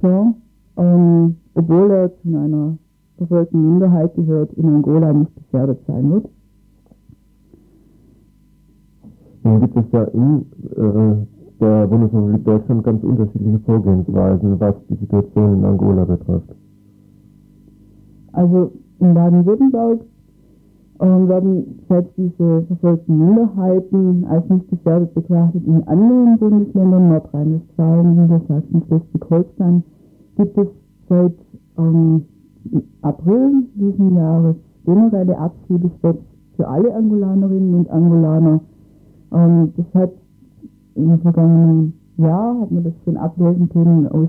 so, 0.02 0.34
ähm, 0.76 1.36
obwohl 1.54 1.90
er 1.90 2.12
zu 2.22 2.28
einer 2.28 2.78
verfolgten 3.18 3.68
Minderheit 3.68 4.14
gehört, 4.14 4.52
in 4.54 4.68
Angola 4.68 5.12
nicht 5.12 5.34
gefährdet 5.34 5.80
sein 5.86 6.10
wird. 6.10 6.28
Nun 9.42 9.60
gibt 9.60 9.76
es 9.76 9.84
ja 9.92 10.04
in 10.04 10.46
äh, 10.76 11.26
der 11.60 11.86
Bundesrepublik 11.86 12.44
Deutschland 12.44 12.84
ganz 12.84 13.02
unterschiedliche 13.02 13.58
Vorgehensweisen, 13.60 14.60
was 14.60 14.74
die 14.88 14.96
Situation 14.96 15.58
in 15.58 15.64
Angola 15.64 16.04
betrifft. 16.04 16.54
Also 18.32 18.72
in 19.00 19.14
Baden-Württemberg 19.14 20.00
ähm, 20.00 20.09
werden 21.00 21.80
selbst 21.88 22.12
diese 22.16 22.62
verfolgten 22.62 23.18
Minderheiten 23.18 24.24
als 24.26 24.48
nicht 24.48 24.68
gefährdet 24.68 25.14
betrachtet. 25.14 25.66
In 25.66 25.86
anderen 25.88 26.38
Bundesländern, 26.38 27.08
Nordrhein-Westfalen, 27.08 28.22
Niedersachsen, 28.22 28.82
Schleswig-Holstein, 28.86 29.82
gibt 30.36 30.58
es 30.58 30.68
seit 31.08 31.34
ähm, 31.78 32.24
April 33.02 33.64
diesen 33.74 34.14
Jahres 34.14 34.56
generelle 34.84 35.38
Abschiebestopp 35.38 36.18
für 36.56 36.68
alle 36.68 36.94
Angolanerinnen 36.94 37.74
und 37.74 37.90
Angolaner. 37.90 38.60
Ähm, 39.32 39.72
das 39.76 39.86
hat 39.94 40.12
im 40.94 41.18
vergangenen 41.20 41.94
Jahr, 42.18 42.60
hat 42.60 42.70
man 42.70 42.84
das 42.84 42.92
schon 43.04 43.16
ablesen 43.16 43.68
können 43.70 44.06
aus 44.08 44.28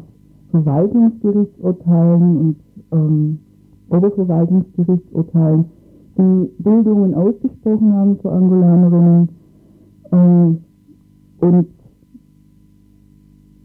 Verwaltungsgerichtsurteilen 0.51 2.37
und 2.37 2.55
ähm, 2.93 3.39
Oberverwaltungsgerichtsurteilen, 3.89 5.65
Bildungen 6.15 7.13
ausgesprochen 7.13 7.93
haben 7.93 8.17
für 8.17 8.31
Angolanerinnen. 8.31 9.29
Ähm, 10.11 10.57
und 11.39 11.67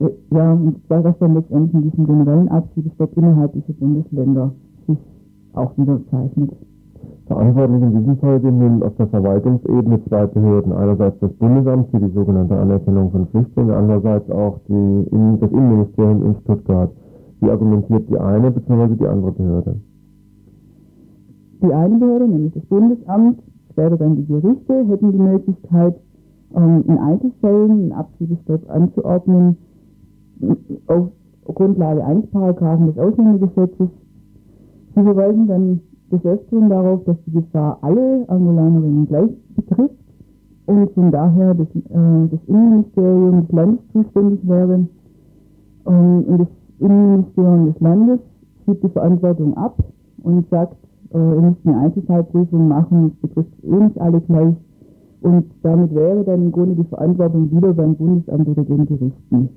äh, 0.01 0.11
ja, 0.31 0.53
und 0.53 0.77
das 0.89 1.19
dann 1.19 1.35
letztendlich 1.35 1.75
in 1.75 1.91
diesem 1.91 2.07
generellen 2.07 2.49
Abschiebestopp 2.49 3.17
innerhalb 3.17 3.53
dieser 3.53 3.73
Bundesländer 3.75 4.53
sich 4.87 4.99
auch 5.55 5.77
wieder 5.77 6.01
zeichnet. 6.11 6.53
Verantwortlich 7.27 7.83
in 7.83 7.99
diesem 7.99 8.17
Fall 8.19 8.41
sind 8.41 8.85
auf 8.85 8.95
der 8.97 9.09
Verwaltungsebene 9.09 10.01
zwei 10.05 10.27
Behörden. 10.27 10.73
Einerseits 10.73 11.19
das 11.19 11.33
Bundesamt 11.35 11.91
für 11.91 11.99
die 11.99 12.13
sogenannte 12.13 12.57
Anerkennung 12.57 13.11
von 13.11 13.27
Flüchtlingen, 13.29 13.75
andererseits 13.75 14.31
auch 14.31 14.61
die, 14.69 15.07
das 15.41 15.51
Innenministerium 15.51 16.25
in 16.25 16.37
Stuttgart. 16.43 16.91
Wie 17.41 17.51
argumentiert 17.51 18.09
die 18.09 18.19
eine 18.19 18.53
bzw. 18.53 18.95
die 18.95 19.07
andere 19.07 19.33
Behörde? 19.33 19.77
Die 21.63 21.73
eine 21.73 21.99
Behörde, 21.99 22.29
nämlich 22.29 22.55
das 22.55 22.65
Bundesamt, 22.67 23.41
später 23.73 23.97
dann 23.97 24.17
die 24.17 24.27
Gerichte, 24.27 24.87
hätten 24.89 25.13
die 25.13 25.19
Möglichkeit, 25.19 25.97
ähm, 26.55 26.85
in 26.87 26.99
Einzelfällen 26.99 27.71
einen 27.71 27.93
Abschiebestopp 27.93 28.71
anzuordnen, 28.71 29.57
auf 30.87 31.09
Grundlage 31.45 32.05
eines 32.05 32.27
Paragraphen 32.27 32.89
des 32.89 32.99
Ausländergesetzes. 32.99 33.89
Sie 34.95 35.03
verweisen 35.03 35.47
dann 35.47 35.81
des 36.11 36.25
Öfteren 36.25 36.69
darauf, 36.69 37.05
dass 37.05 37.17
die 37.27 37.33
Gefahr 37.33 37.79
alle 37.83 38.25
Angolanerinnen 38.29 39.07
gleich 39.07 39.31
betrifft 39.55 39.95
und 40.67 40.91
von 40.93 41.11
daher 41.11 41.55
das, 41.55 41.69
äh, 41.75 42.29
das 42.31 42.41
Innenministerium 42.47 43.43
des 43.43 43.53
Landes 43.53 43.81
zuständig 43.93 44.41
wäre. 44.49 44.87
Ähm, 45.87 46.25
und 46.27 46.39
das 46.39 46.49
Innenministerium 46.81 47.73
des 47.73 47.81
Landes 47.81 48.21
schiebt 48.65 48.85
die 48.85 48.89
Verantwortung 48.89 49.57
ab 49.57 49.77
und 50.23 50.49
sagt, 50.51 50.77
ihr 51.13 51.41
müsst 51.41 51.67
eine 51.67 51.79
Einzelfallprüfung 51.79 52.69
machen, 52.69 53.13
es 53.13 53.29
betrifft 53.29 53.65
eh 53.65 53.77
nicht 53.77 54.01
alle 54.01 54.21
gleich. 54.21 54.55
Und 55.23 55.47
damit 55.63 55.95
wäre 55.95 56.25
dann 56.25 56.45
im 56.45 56.53
Grunde 56.53 56.77
die 56.77 56.89
Verantwortung 56.89 57.51
wieder 57.51 57.73
beim 57.73 57.95
Bundesamt 57.97 58.49
oder 58.49 58.65
den 58.65 58.87
Gerichten. 58.87 59.49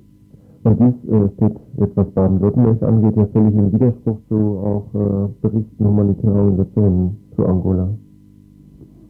Und 0.64 0.80
dies 0.80 1.12
äh, 1.12 1.30
steht 1.36 1.56
jetzt, 1.78 1.96
was 1.96 2.08
Baden-Württemberg 2.12 2.84
angeht, 2.84 3.16
ja 3.16 3.26
völlig 3.28 3.56
im 3.56 3.72
Widerspruch 3.72 4.18
zu 4.28 4.36
auch 4.36 4.86
äh, 4.94 5.28
Berichten 5.42 5.86
humanitärer 5.86 6.36
Organisationen 6.36 7.18
zu 7.36 7.46
Angola. 7.46 7.90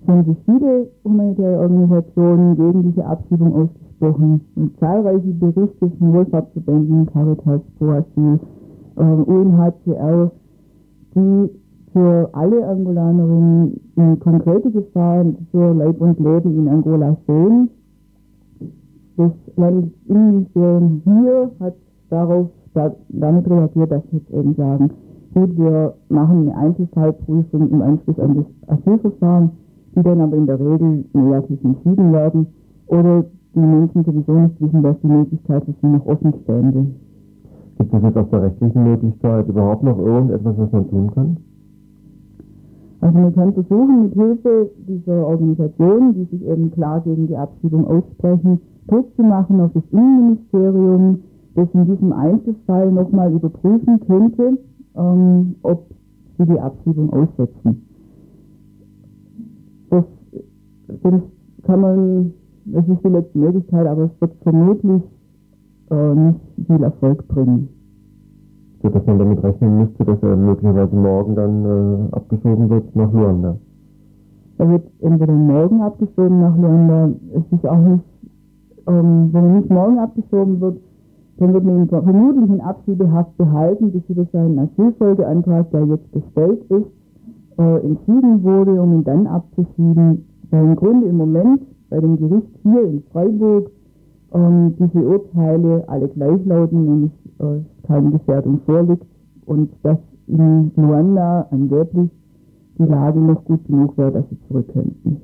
Es 0.01 0.07
haben 0.07 0.25
sich 0.25 0.37
viele 0.45 0.87
humanitäre 1.03 1.59
Organisationen 1.59 2.55
gegen 2.55 2.83
diese 2.83 3.05
Abschiebung 3.05 3.53
ausgesprochen 3.55 4.41
und 4.55 4.79
zahlreiche 4.79 5.33
Berichte 5.33 5.89
von 5.97 6.13
Wohlfahrtsverbänden, 6.13 7.07
Caritas, 7.07 7.61
Pro 7.77 7.89
Asyl, 7.89 8.39
äh, 8.97 9.01
UNHCR, 9.01 10.31
die 11.15 11.49
für 11.93 12.29
alle 12.33 12.67
Angolanerinnen 12.67 13.79
eine 13.95 14.17
konkrete 14.17 14.71
Gefahr 14.71 15.25
für 15.51 15.73
Leib 15.73 15.99
und 16.01 16.19
Leben 16.19 16.57
in 16.59 16.67
Angola 16.67 17.17
sehen 17.27 17.69
das 19.19 19.31
Landesinnenministerium 19.57 21.01
hier 21.03 21.51
hat 21.59 21.75
darauf 22.09 22.47
da, 22.73 22.95
damit 23.09 23.49
reagiert, 23.49 23.91
dass 23.91 24.03
sie 24.09 24.17
jetzt 24.17 24.31
eben 24.31 24.55
sagen, 24.55 24.91
gut, 25.33 25.57
wir 25.57 25.93
machen 26.07 26.49
eine 26.49 26.57
Einzelfallprüfung 26.57 27.69
im 27.69 27.81
Anschluss 27.81 28.17
an 28.17 28.35
das 28.35 28.77
Asylverfahren, 28.77 29.51
die 29.95 30.03
dann 30.03 30.21
aber 30.21 30.37
in 30.37 30.47
der 30.47 30.59
Regel 30.59 31.03
negativ 31.13 31.59
entschieden 31.65 32.13
werden 32.13 32.47
oder 32.87 33.25
die 33.55 33.59
Menschen 33.59 34.05
sowieso 34.05 34.31
nicht 34.39 34.61
wissen, 34.61 34.83
dass 34.83 34.99
die 35.01 35.07
Möglichkeit 35.07 35.65
für 35.65 35.73
sie 35.81 35.87
noch 35.87 36.05
offen 36.05 36.33
stände. 36.43 36.85
Gibt 37.77 37.93
es 37.93 38.01
jetzt 38.01 38.17
auf 38.17 38.29
der 38.29 38.43
rechtlichen 38.43 38.83
Möglichkeit 38.83 39.49
überhaupt 39.49 39.83
noch 39.83 39.97
irgendetwas, 39.97 40.57
was 40.57 40.71
man 40.71 40.89
tun 40.89 41.11
kann? 41.13 41.37
Also 43.02 43.18
man 43.18 43.34
kann 43.34 43.54
versuchen, 43.54 44.04
mit 44.04 44.14
Hilfe 44.14 44.72
dieser 44.88 45.26
Organisationen, 45.26 46.14
die 46.16 46.26
sich 46.26 46.45
eben 46.45 46.72
klar 46.72 47.00
gegen 47.02 47.28
die 47.28 47.36
Abschiebung 47.36 47.88
aussprechen, 47.88 48.60
Druck 48.88 49.16
zu 49.16 49.24
machen 49.24 49.62
auf 49.62 49.72
das 49.74 49.84
Innenministerium, 49.91 51.20
das 51.56 51.68
in 51.74 51.86
diesem 51.86 52.12
Einzelfall 52.12 52.91
nochmal 52.91 53.32
überprüfen 53.32 54.00
könnte, 54.06 54.58
ähm, 54.95 55.56
ob 55.62 55.86
sie 56.38 56.45
die 56.45 56.60
Abschiebung 56.60 57.12
aussetzen. 57.14 57.86
Das, 59.89 60.04
das 61.04 61.22
kann 61.64 61.82
man, 61.82 62.34
das 62.66 62.88
ist 62.88 63.04
die 63.04 63.10
letzte 63.10 63.38
Möglichkeit, 63.38 63.88
aber 63.88 64.04
es 64.04 64.22
wird 64.22 64.34
vermutlich 64.43 65.04
äh, 65.89 66.16
nicht 66.16 66.39
viel 66.68 66.84
Erfolg 66.84 67.28
bringen. 67.30 67.70
So 68.82 68.89
dass 68.89 69.05
man 69.05 69.19
damit 69.19 69.43
rechnen 69.43 69.80
müsste, 69.80 70.05
dass 70.05 70.21
er 70.23 70.36
möglicherweise 70.36 70.95
morgen 70.95 71.36
dann 71.36 71.65
äh, 71.65 72.15
abgeschoben 72.15 72.69
wird 72.69 72.95
nach 72.95 73.11
Luanda. 73.11 73.57
Er 74.57 74.69
wird 74.69 74.84
entweder 75.01 75.34
morgen 75.34 75.82
abgeschoben 75.82 76.39
nach 76.39 76.57
Luanda. 76.57 77.09
Es 77.34 77.43
ist 77.51 77.65
auch 77.65 77.77
nicht 77.77 78.03
ähm, 78.89 79.30
wenn 79.32 79.45
er 79.45 79.55
nicht 79.59 79.69
morgen 79.69 79.99
abgeschoben 79.99 80.59
wird, 80.61 80.77
dann 81.38 81.53
wird 81.53 81.63
man 81.63 81.77
ihn 81.77 81.88
vermutlich 81.88 82.49
in 82.49 82.61
Abschiebehaft 82.61 83.38
behalten, 83.38 83.91
bis 83.91 84.01
über 84.09 84.25
seinen 84.34 84.59
Asylfolgeantrag, 84.59 85.69
der 85.71 85.86
jetzt 85.86 86.11
gestellt 86.11 86.63
ist, 86.69 86.88
äh, 87.59 87.86
entschieden 87.86 88.43
wurde, 88.43 88.82
um 88.82 88.93
ihn 88.95 89.03
dann 89.03 89.27
abzuschieben. 89.27 90.25
Weil 90.49 90.63
im 90.63 90.75
Grunde 90.75 91.07
im 91.07 91.17
Moment 91.17 91.61
bei 91.89 91.99
dem 91.99 92.17
Gericht 92.17 92.49
hier 92.63 92.84
in 92.84 93.03
Freiburg 93.11 93.69
ähm, 94.34 94.73
diese 94.80 95.05
Urteile 95.05 95.84
alle 95.88 96.07
gleichlauten, 96.07 96.86
nämlich 96.86 97.11
keine 97.83 98.11
Gefährdung 98.11 98.59
vorliegt 98.65 99.05
und 99.45 99.71
dass 99.83 99.97
in 100.27 100.71
Luanda 100.75 101.47
angeblich 101.51 102.09
die 102.77 102.83
Lage 102.83 103.19
noch 103.19 103.43
gut 103.45 103.65
genug 103.65 103.97
wäre, 103.97 104.11
dass 104.11 104.29
sie 104.29 104.39
zurück 104.47 104.67
könnten. 104.71 105.21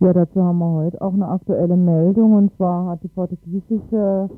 Ja, 0.00 0.12
dazu 0.12 0.42
haben 0.42 0.58
wir 0.58 0.70
heute 0.70 1.00
auch 1.00 1.14
eine 1.14 1.28
aktuelle 1.28 1.76
Meldung 1.76 2.34
und 2.34 2.54
zwar 2.56 2.90
hat 2.90 3.02
die 3.02 3.08
portugiesische 3.08 4.28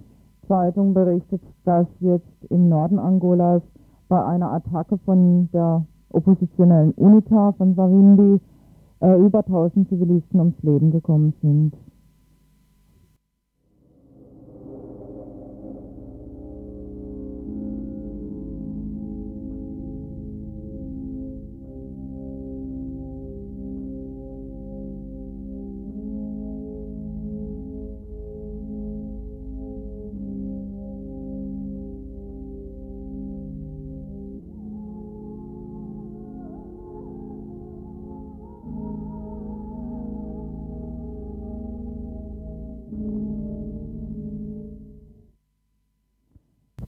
Zeitung 0.47 0.95
berichtet, 0.95 1.43
dass 1.65 1.87
jetzt 2.01 2.45
im 2.51 2.69
Norden 2.69 2.99
Angolas 2.99 3.63
bei 4.09 4.25
einer 4.25 4.53
Attacke 4.53 4.99
von 4.99 5.49
der 5.53 5.85
oppositionellen 6.11 6.93
UNITA 6.93 7.53
von 7.53 7.75
Savimbi 7.75 8.41
äh, 9.01 9.19
über 9.19 9.41
1000 9.41 9.89
Zivilisten 9.89 10.39
ums 10.39 10.63
Leben 10.63 10.93
gekommen 10.93 11.35
sind. 11.43 11.75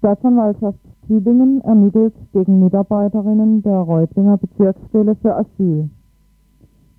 Staatsanwaltschaft 0.08 0.78
Tübingen 1.06 1.60
ermittelt 1.64 2.14
gegen 2.32 2.60
Mitarbeiterinnen 2.60 3.60
der 3.62 3.76
Reutlinger 3.76 4.38
Bezirksstelle 4.38 5.14
für 5.16 5.36
Asyl. 5.36 5.90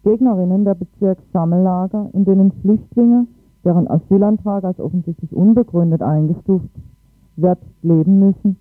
Gegnerinnen 0.04 0.64
der 0.64 0.76
Bezirkssammellager, 0.76 2.12
in 2.14 2.24
denen 2.26 2.52
Flüchtlinge, 2.62 3.26
deren 3.66 3.88
Asylantrag 3.88 4.64
als 4.64 4.80
offensichtlich 4.80 5.36
unbegründet 5.36 6.04
eingestuft 6.04 6.70
wird, 7.36 7.58
leben 7.82 8.20
müssen, 8.20 8.58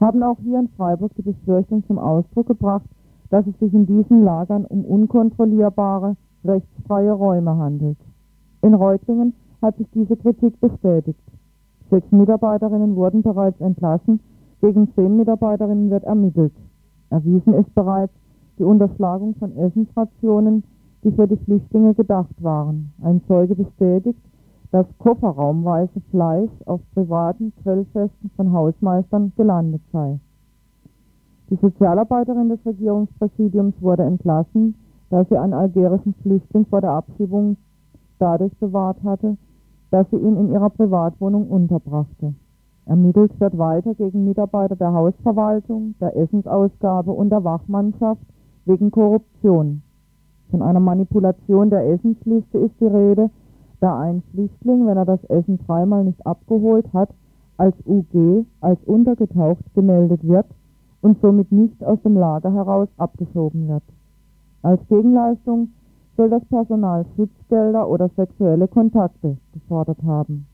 haben 0.00 0.22
auch 0.22 0.38
hier 0.44 0.60
in 0.60 0.68
Freiburg 0.76 1.10
die 1.16 1.22
Befürchtung 1.22 1.82
zum 1.88 1.98
Ausdruck 1.98 2.46
gebracht, 2.46 2.86
dass 3.30 3.44
es 3.48 3.58
sich 3.58 3.74
in 3.74 3.86
diesen 3.86 4.22
Lagern 4.22 4.64
um 4.64 4.84
unkontrollierbare, 4.84 6.14
rechtsfreie 6.44 7.10
Räume 7.10 7.56
handelt. 7.56 7.98
In 8.60 8.74
Reutlingen 8.74 9.34
hat 9.60 9.76
sich 9.76 9.90
diese 9.92 10.16
Kritik 10.16 10.60
bestätigt. 10.60 11.18
Sechs 11.92 12.10
Mitarbeiterinnen 12.10 12.96
wurden 12.96 13.20
bereits 13.20 13.60
entlassen, 13.60 14.18
gegen 14.62 14.88
zehn 14.94 15.14
Mitarbeiterinnen 15.14 15.90
wird 15.90 16.04
ermittelt. 16.04 16.54
Erwiesen 17.10 17.52
ist 17.52 17.74
bereits 17.74 18.14
die 18.58 18.64
Unterschlagung 18.64 19.34
von 19.34 19.54
Essensrationen, 19.58 20.64
die 21.04 21.12
für 21.12 21.28
die 21.28 21.36
Flüchtlinge 21.36 21.92
gedacht 21.92 22.34
waren. 22.42 22.94
Ein 23.02 23.20
Zeuge 23.28 23.54
bestätigt, 23.54 24.18
dass 24.70 24.86
kofferraumweise 25.00 26.00
Fleisch 26.10 26.50
auf 26.64 26.80
privaten 26.94 27.52
Grillfesten 27.62 28.30
von 28.36 28.52
Hausmeistern 28.52 29.32
gelandet 29.36 29.82
sei. 29.92 30.18
Die 31.50 31.56
Sozialarbeiterin 31.56 32.48
des 32.48 32.64
Regierungspräsidiums 32.64 33.74
wurde 33.82 34.04
entlassen, 34.04 34.76
da 35.10 35.26
sie 35.26 35.36
einen 35.36 35.52
algerischen 35.52 36.14
Flüchtling 36.22 36.64
vor 36.64 36.80
der 36.80 36.92
Abschiebung 36.92 37.58
dadurch 38.18 38.56
bewahrt 38.56 38.96
hatte, 39.04 39.36
dass 39.92 40.08
sie 40.10 40.16
ihn 40.16 40.38
in 40.38 40.50
ihrer 40.50 40.70
Privatwohnung 40.70 41.48
unterbrachte. 41.48 42.34
Ermittelt 42.86 43.38
wird 43.38 43.58
weiter 43.58 43.94
gegen 43.94 44.24
Mitarbeiter 44.24 44.74
der 44.74 44.92
Hausverwaltung, 44.92 45.94
der 46.00 46.16
Essensausgabe 46.16 47.12
und 47.12 47.28
der 47.28 47.44
Wachmannschaft 47.44 48.22
wegen 48.64 48.90
Korruption. 48.90 49.82
Von 50.50 50.62
einer 50.62 50.80
Manipulation 50.80 51.68
der 51.68 51.86
Essensliste 51.90 52.58
ist 52.58 52.80
die 52.80 52.86
Rede, 52.86 53.30
da 53.80 54.00
ein 54.00 54.22
Flüchtling, 54.32 54.86
wenn 54.86 54.96
er 54.96 55.04
das 55.04 55.22
Essen 55.24 55.58
dreimal 55.66 56.04
nicht 56.04 56.26
abgeholt 56.26 56.86
hat, 56.94 57.10
als 57.58 57.74
UG, 57.86 58.46
als 58.62 58.78
untergetaucht 58.86 59.74
gemeldet 59.74 60.26
wird 60.26 60.46
und 61.02 61.20
somit 61.20 61.52
nicht 61.52 61.84
aus 61.84 62.00
dem 62.02 62.16
Lager 62.16 62.52
heraus 62.52 62.88
abgeschoben 62.96 63.68
wird. 63.68 63.82
Als 64.62 64.80
Gegenleistung 64.88 65.68
soll 66.16 66.30
das 66.30 66.44
Personal 66.46 67.06
Schutzgelder 67.16 67.88
oder 67.88 68.10
sexuelle 68.16 68.68
Kontakte 68.68 69.36
gefordert 69.52 70.02
haben. 70.04 70.46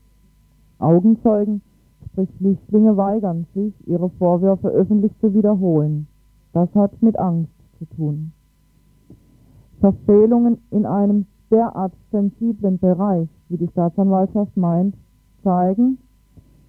Augenzeugen, 0.79 1.61
sprich 2.05 2.29
Flüchtlinge, 2.37 2.95
weigern 2.95 3.45
sich, 3.53 3.73
ihre 3.87 4.09
Vorwürfe 4.11 4.69
öffentlich 4.69 5.11
zu 5.19 5.33
wiederholen. 5.33 6.07
Das 6.53 6.73
hat 6.75 7.01
mit 7.01 7.19
Angst 7.19 7.51
zu 7.77 7.85
tun. 7.95 8.31
Verfehlungen 9.79 10.57
in 10.71 10.85
einem 10.85 11.25
derart 11.51 11.93
sensiblen 12.11 12.79
Bereich, 12.79 13.27
wie 13.49 13.57
die 13.57 13.67
Staatsanwaltschaft 13.67 14.55
meint, 14.55 14.95
zeigen, 15.43 15.97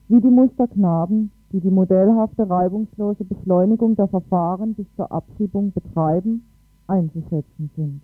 wie 0.09 0.21
die 0.21 0.31
Musterknaben, 0.31 1.31
die 1.53 1.61
die 1.61 1.71
modellhafte 1.71 2.49
reibungslose 2.49 3.25
Beschleunigung 3.25 3.97
der 3.97 4.09
Verfahren 4.09 4.75
bis 4.75 4.87
zur 4.97 5.11
Abschiebung 5.11 5.73
betreiben, 5.73 6.45
einzuschätzen 6.87 7.71
sind. 7.77 8.03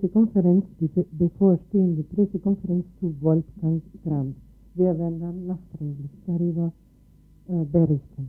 Die 0.00 0.08
Pressekonferenz, 0.08 0.64
die 0.80 0.90
bevorstehende 1.12 2.02
Pressekonferenz 2.04 2.84
zu 3.00 3.14
Wolfgang 3.20 3.82
Grant. 4.04 4.36
Wir 4.74 4.98
werden 4.98 5.20
dann 5.20 5.46
nachträglich 5.46 6.10
darüber 6.26 6.72
äh, 7.48 7.64
berichten. 7.64 8.28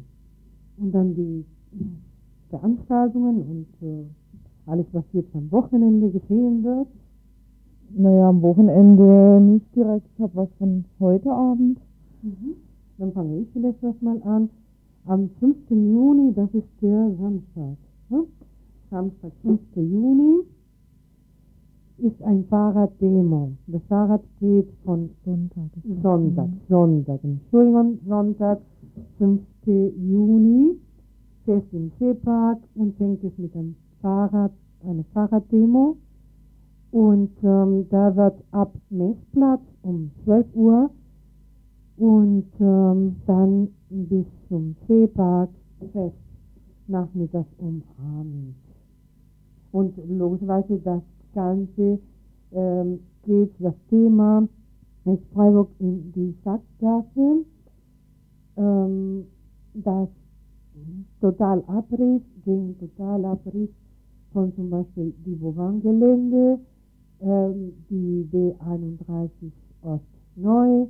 Und 0.78 0.92
dann 0.92 1.16
die 1.16 1.46
äh, 1.74 1.86
Veranstaltungen 2.50 3.42
und 3.42 3.88
äh, 3.88 4.04
alles, 4.66 4.86
was 4.92 5.04
jetzt 5.14 5.34
am 5.36 5.52
Wochenende 5.52 6.10
geschehen 6.10 6.64
wird. 6.64 6.88
Naja, 7.96 8.30
am 8.30 8.42
Wochenende 8.42 9.42
nicht 9.42 9.76
direkt. 9.76 10.08
Ich 10.16 10.24
habe 10.24 10.36
was 10.36 10.50
von 10.58 10.86
heute 11.00 11.32
Abend. 11.32 11.80
Mhm. 12.22 12.56
Dann 12.98 13.12
fange 13.14 13.40
ich 13.40 13.48
vielleicht 13.54 13.82
was 13.82 14.02
mal 14.02 14.22
an. 14.24 14.50
Am 15.06 15.30
5. 15.40 15.56
Juni, 15.70 16.34
das 16.34 16.50
ist 16.54 16.68
der 16.82 17.12
Samstag. 17.20 17.78
Ne? 18.10 18.24
Samstag, 18.90 19.32
5. 19.42 19.60
Juni, 19.76 20.44
ist 22.02 22.22
ein 22.24 22.46
Fahrraddemo. 22.50 23.52
Das 23.68 23.82
Fahrrad 23.88 24.24
geht 24.40 24.68
von 24.84 25.10
Sonntag. 25.24 25.70
Sonntag, 26.02 26.50
Sonntag. 26.68 27.24
Entschuldigung, 27.24 28.00
Sonntag, 28.08 28.60
5. 29.18 29.42
Juni, 29.66 30.78
fährt 31.46 31.72
im 31.72 31.92
Seepark 32.00 32.60
und 32.76 32.96
fängt 32.98 33.24
es 33.24 33.38
mit 33.38 33.56
einem 33.56 33.76
Fahrrad, 34.02 34.52
eine 34.84 35.04
Fahrraddemo 35.14 35.98
und 36.92 37.32
ähm, 37.44 37.86
da 37.90 38.16
wird 38.16 38.44
ab 38.52 38.74
Messplatz 38.90 39.62
um 39.84 40.12
12 40.26 40.46
Uhr 40.56 40.90
und 41.98 42.48
ähm, 42.60 43.16
dann 43.28 43.70
bis 43.90 44.26
zum 44.50 44.76
Seepark 44.88 45.50
fest 45.94 46.16
nachmittags 46.88 47.48
um 47.60 47.82
Abend. 47.98 48.56
Und 49.72 49.94
logischerweise 50.10 50.80
das 50.80 51.02
Ganze 51.34 52.00
ähm, 52.52 53.00
geht 53.24 53.52
das 53.60 53.76
Thema 53.90 54.48
ist 55.06 55.24
Freiburg 55.34 55.70
in 55.80 56.12
die 56.12 56.36
Sackgasse, 56.44 57.46
ähm, 58.58 59.26
das 59.74 60.10
Totalabriss, 61.20 62.22
gegen 62.46 62.78
Totalabriss 62.78 63.70
von 64.32 64.54
zum 64.56 64.70
Beispiel 64.70 65.14
die 65.26 65.36
Bovan-Gelände, 65.36 66.60
ähm, 67.22 67.74
die 67.90 68.28
B31 68.32 69.30
Ost 69.82 70.04
neu 70.36 70.88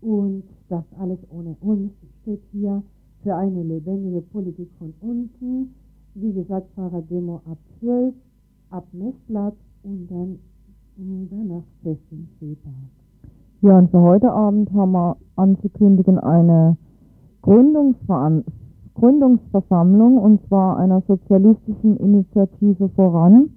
und 0.00 0.44
das 0.68 0.84
alles 0.98 1.18
ohne 1.30 1.56
uns 1.60 1.92
steht 2.22 2.42
hier 2.52 2.82
für 3.22 3.34
eine 3.34 3.62
lebendige 3.62 4.20
Politik 4.22 4.70
von 4.78 4.92
unten. 5.00 5.74
Wie 6.14 6.32
gesagt, 6.32 6.68
Fahrraddemo 6.74 7.42
ab 7.46 7.58
12, 7.80 8.14
ab 8.74 8.84
Messplatz 8.92 9.54
und 9.84 10.10
dann 10.10 10.38
danach 11.30 11.62
fest 11.82 12.02
im 12.10 12.26
Seepark. 12.40 12.74
Ja, 13.60 13.78
und 13.78 13.90
für 13.90 14.00
heute 14.00 14.32
Abend 14.32 14.72
haben 14.72 14.92
wir 14.92 15.16
anzukündigen 15.36 16.18
eine 16.18 16.76
Gründungsversammlung 17.42 20.18
und 20.18 20.44
zwar 20.48 20.78
einer 20.78 21.02
sozialistischen 21.06 21.98
Initiative 21.98 22.88
voran. 22.90 23.50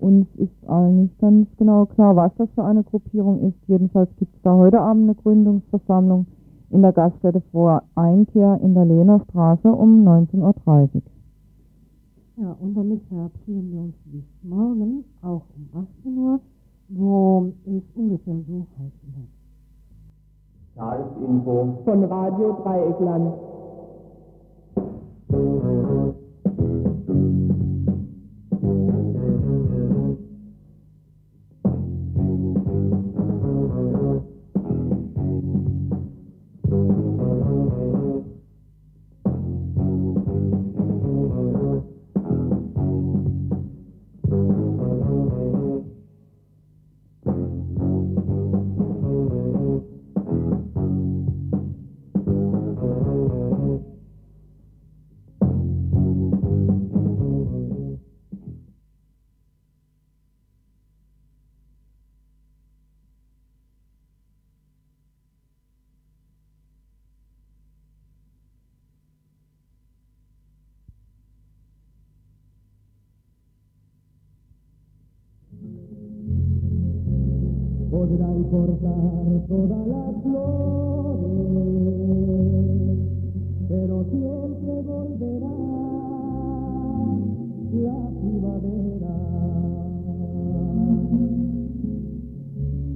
Uns 0.00 0.26
ist 0.36 0.68
allen 0.68 1.02
nicht 1.02 1.18
ganz 1.20 1.46
genau 1.56 1.86
klar, 1.86 2.16
was 2.16 2.34
das 2.36 2.48
für 2.54 2.64
eine 2.64 2.82
Gruppierung 2.82 3.42
ist. 3.42 3.56
Jedenfalls 3.68 4.10
gibt 4.18 4.34
es 4.34 4.42
da 4.42 4.56
heute 4.56 4.80
Abend 4.80 5.04
eine 5.04 5.14
Gründungsversammlung 5.14 6.26
in 6.70 6.82
der 6.82 6.92
Gaststätte 6.92 7.42
vor 7.52 7.84
Einkehr 7.94 8.58
in 8.60 8.74
der 8.74 8.86
Lehner 8.86 9.20
Straße 9.30 9.68
um 9.68 10.04
19.30 10.04 10.96
Uhr. 10.96 11.02
Ja, 12.38 12.54
und 12.60 12.74
damit 12.74 13.02
verabschieden 13.08 13.72
wir 13.72 13.80
uns 13.80 13.96
bis 14.04 14.24
morgen, 14.42 15.04
auch 15.22 15.42
um 15.56 15.86
18 16.02 16.18
Uhr, 16.18 16.40
wo 16.88 17.50
es 17.64 17.82
ungefähr 17.94 18.36
so 18.46 18.66
heißen 18.78 19.14
wird. 19.16 19.28
Tagesinfo 20.74 21.78
von 21.84 22.04
Radio 22.04 22.52
Dreieckland. 22.62 23.32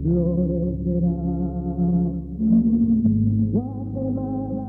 Florecerá 0.03 1.19
Guatemala, 3.53 4.69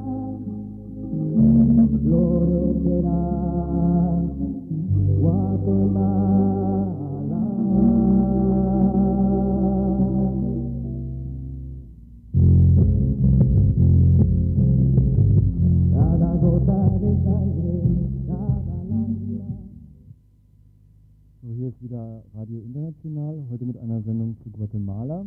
florecerá 2.03 3.40
wieder 21.91 22.23
Radio 22.35 22.61
International, 22.61 23.43
heute 23.51 23.65
mit 23.65 23.77
einer 23.77 24.01
Sendung 24.03 24.37
zu 24.41 24.49
Guatemala. 24.49 25.25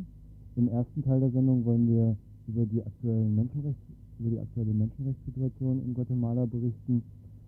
Im 0.57 0.69
ersten 0.69 1.03
Teil 1.03 1.21
der 1.21 1.31
Sendung 1.31 1.63
wollen 1.67 1.87
wir 1.87 2.17
über 2.49 2.65
die, 2.65 2.81
aktuellen 2.81 3.35
Menschenrechts, 3.37 3.83
über 4.19 4.31
die 4.31 4.39
aktuelle 4.39 4.73
Menschenrechtssituation 4.73 5.83
in 5.85 5.93
Guatemala 5.93 6.47
berichten 6.47 7.03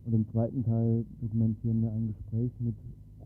und 0.04 0.12
im 0.12 0.28
zweiten 0.32 0.62
Teil 0.64 1.06
dokumentieren 1.22 1.80
wir 1.80 1.92
ein 1.92 2.08
Gespräch 2.08 2.50
mit 2.60 2.74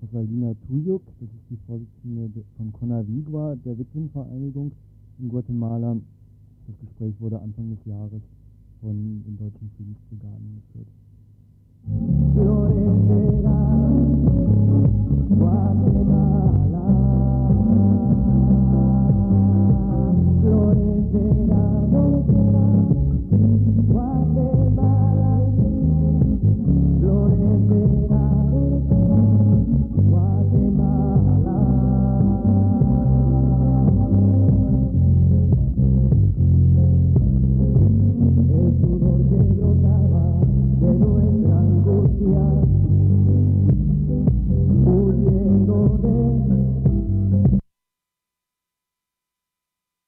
Rosalina 0.01 0.55
Tuyuk, 0.69 1.03
das 1.19 1.29
ist 1.29 1.51
die 1.51 1.59
Vorsitzende 1.67 2.29
de- 2.29 2.45
von 2.57 2.73
Conavigua, 2.73 3.57
der 3.65 3.77
Witwenvereinigung 3.77 4.71
in 5.19 5.29
Guatemala. 5.29 5.97
Das 6.69 6.79
Gespräch 6.79 7.21
wurde 7.21 7.43
Anfang 7.43 7.69
des 7.69 7.85
Jahres 7.85 8.23
von 8.81 8.95
den 9.27 9.37
deutschen 9.37 9.69
Friedensbrigaden 9.77 10.63
geführt. 10.71 12.70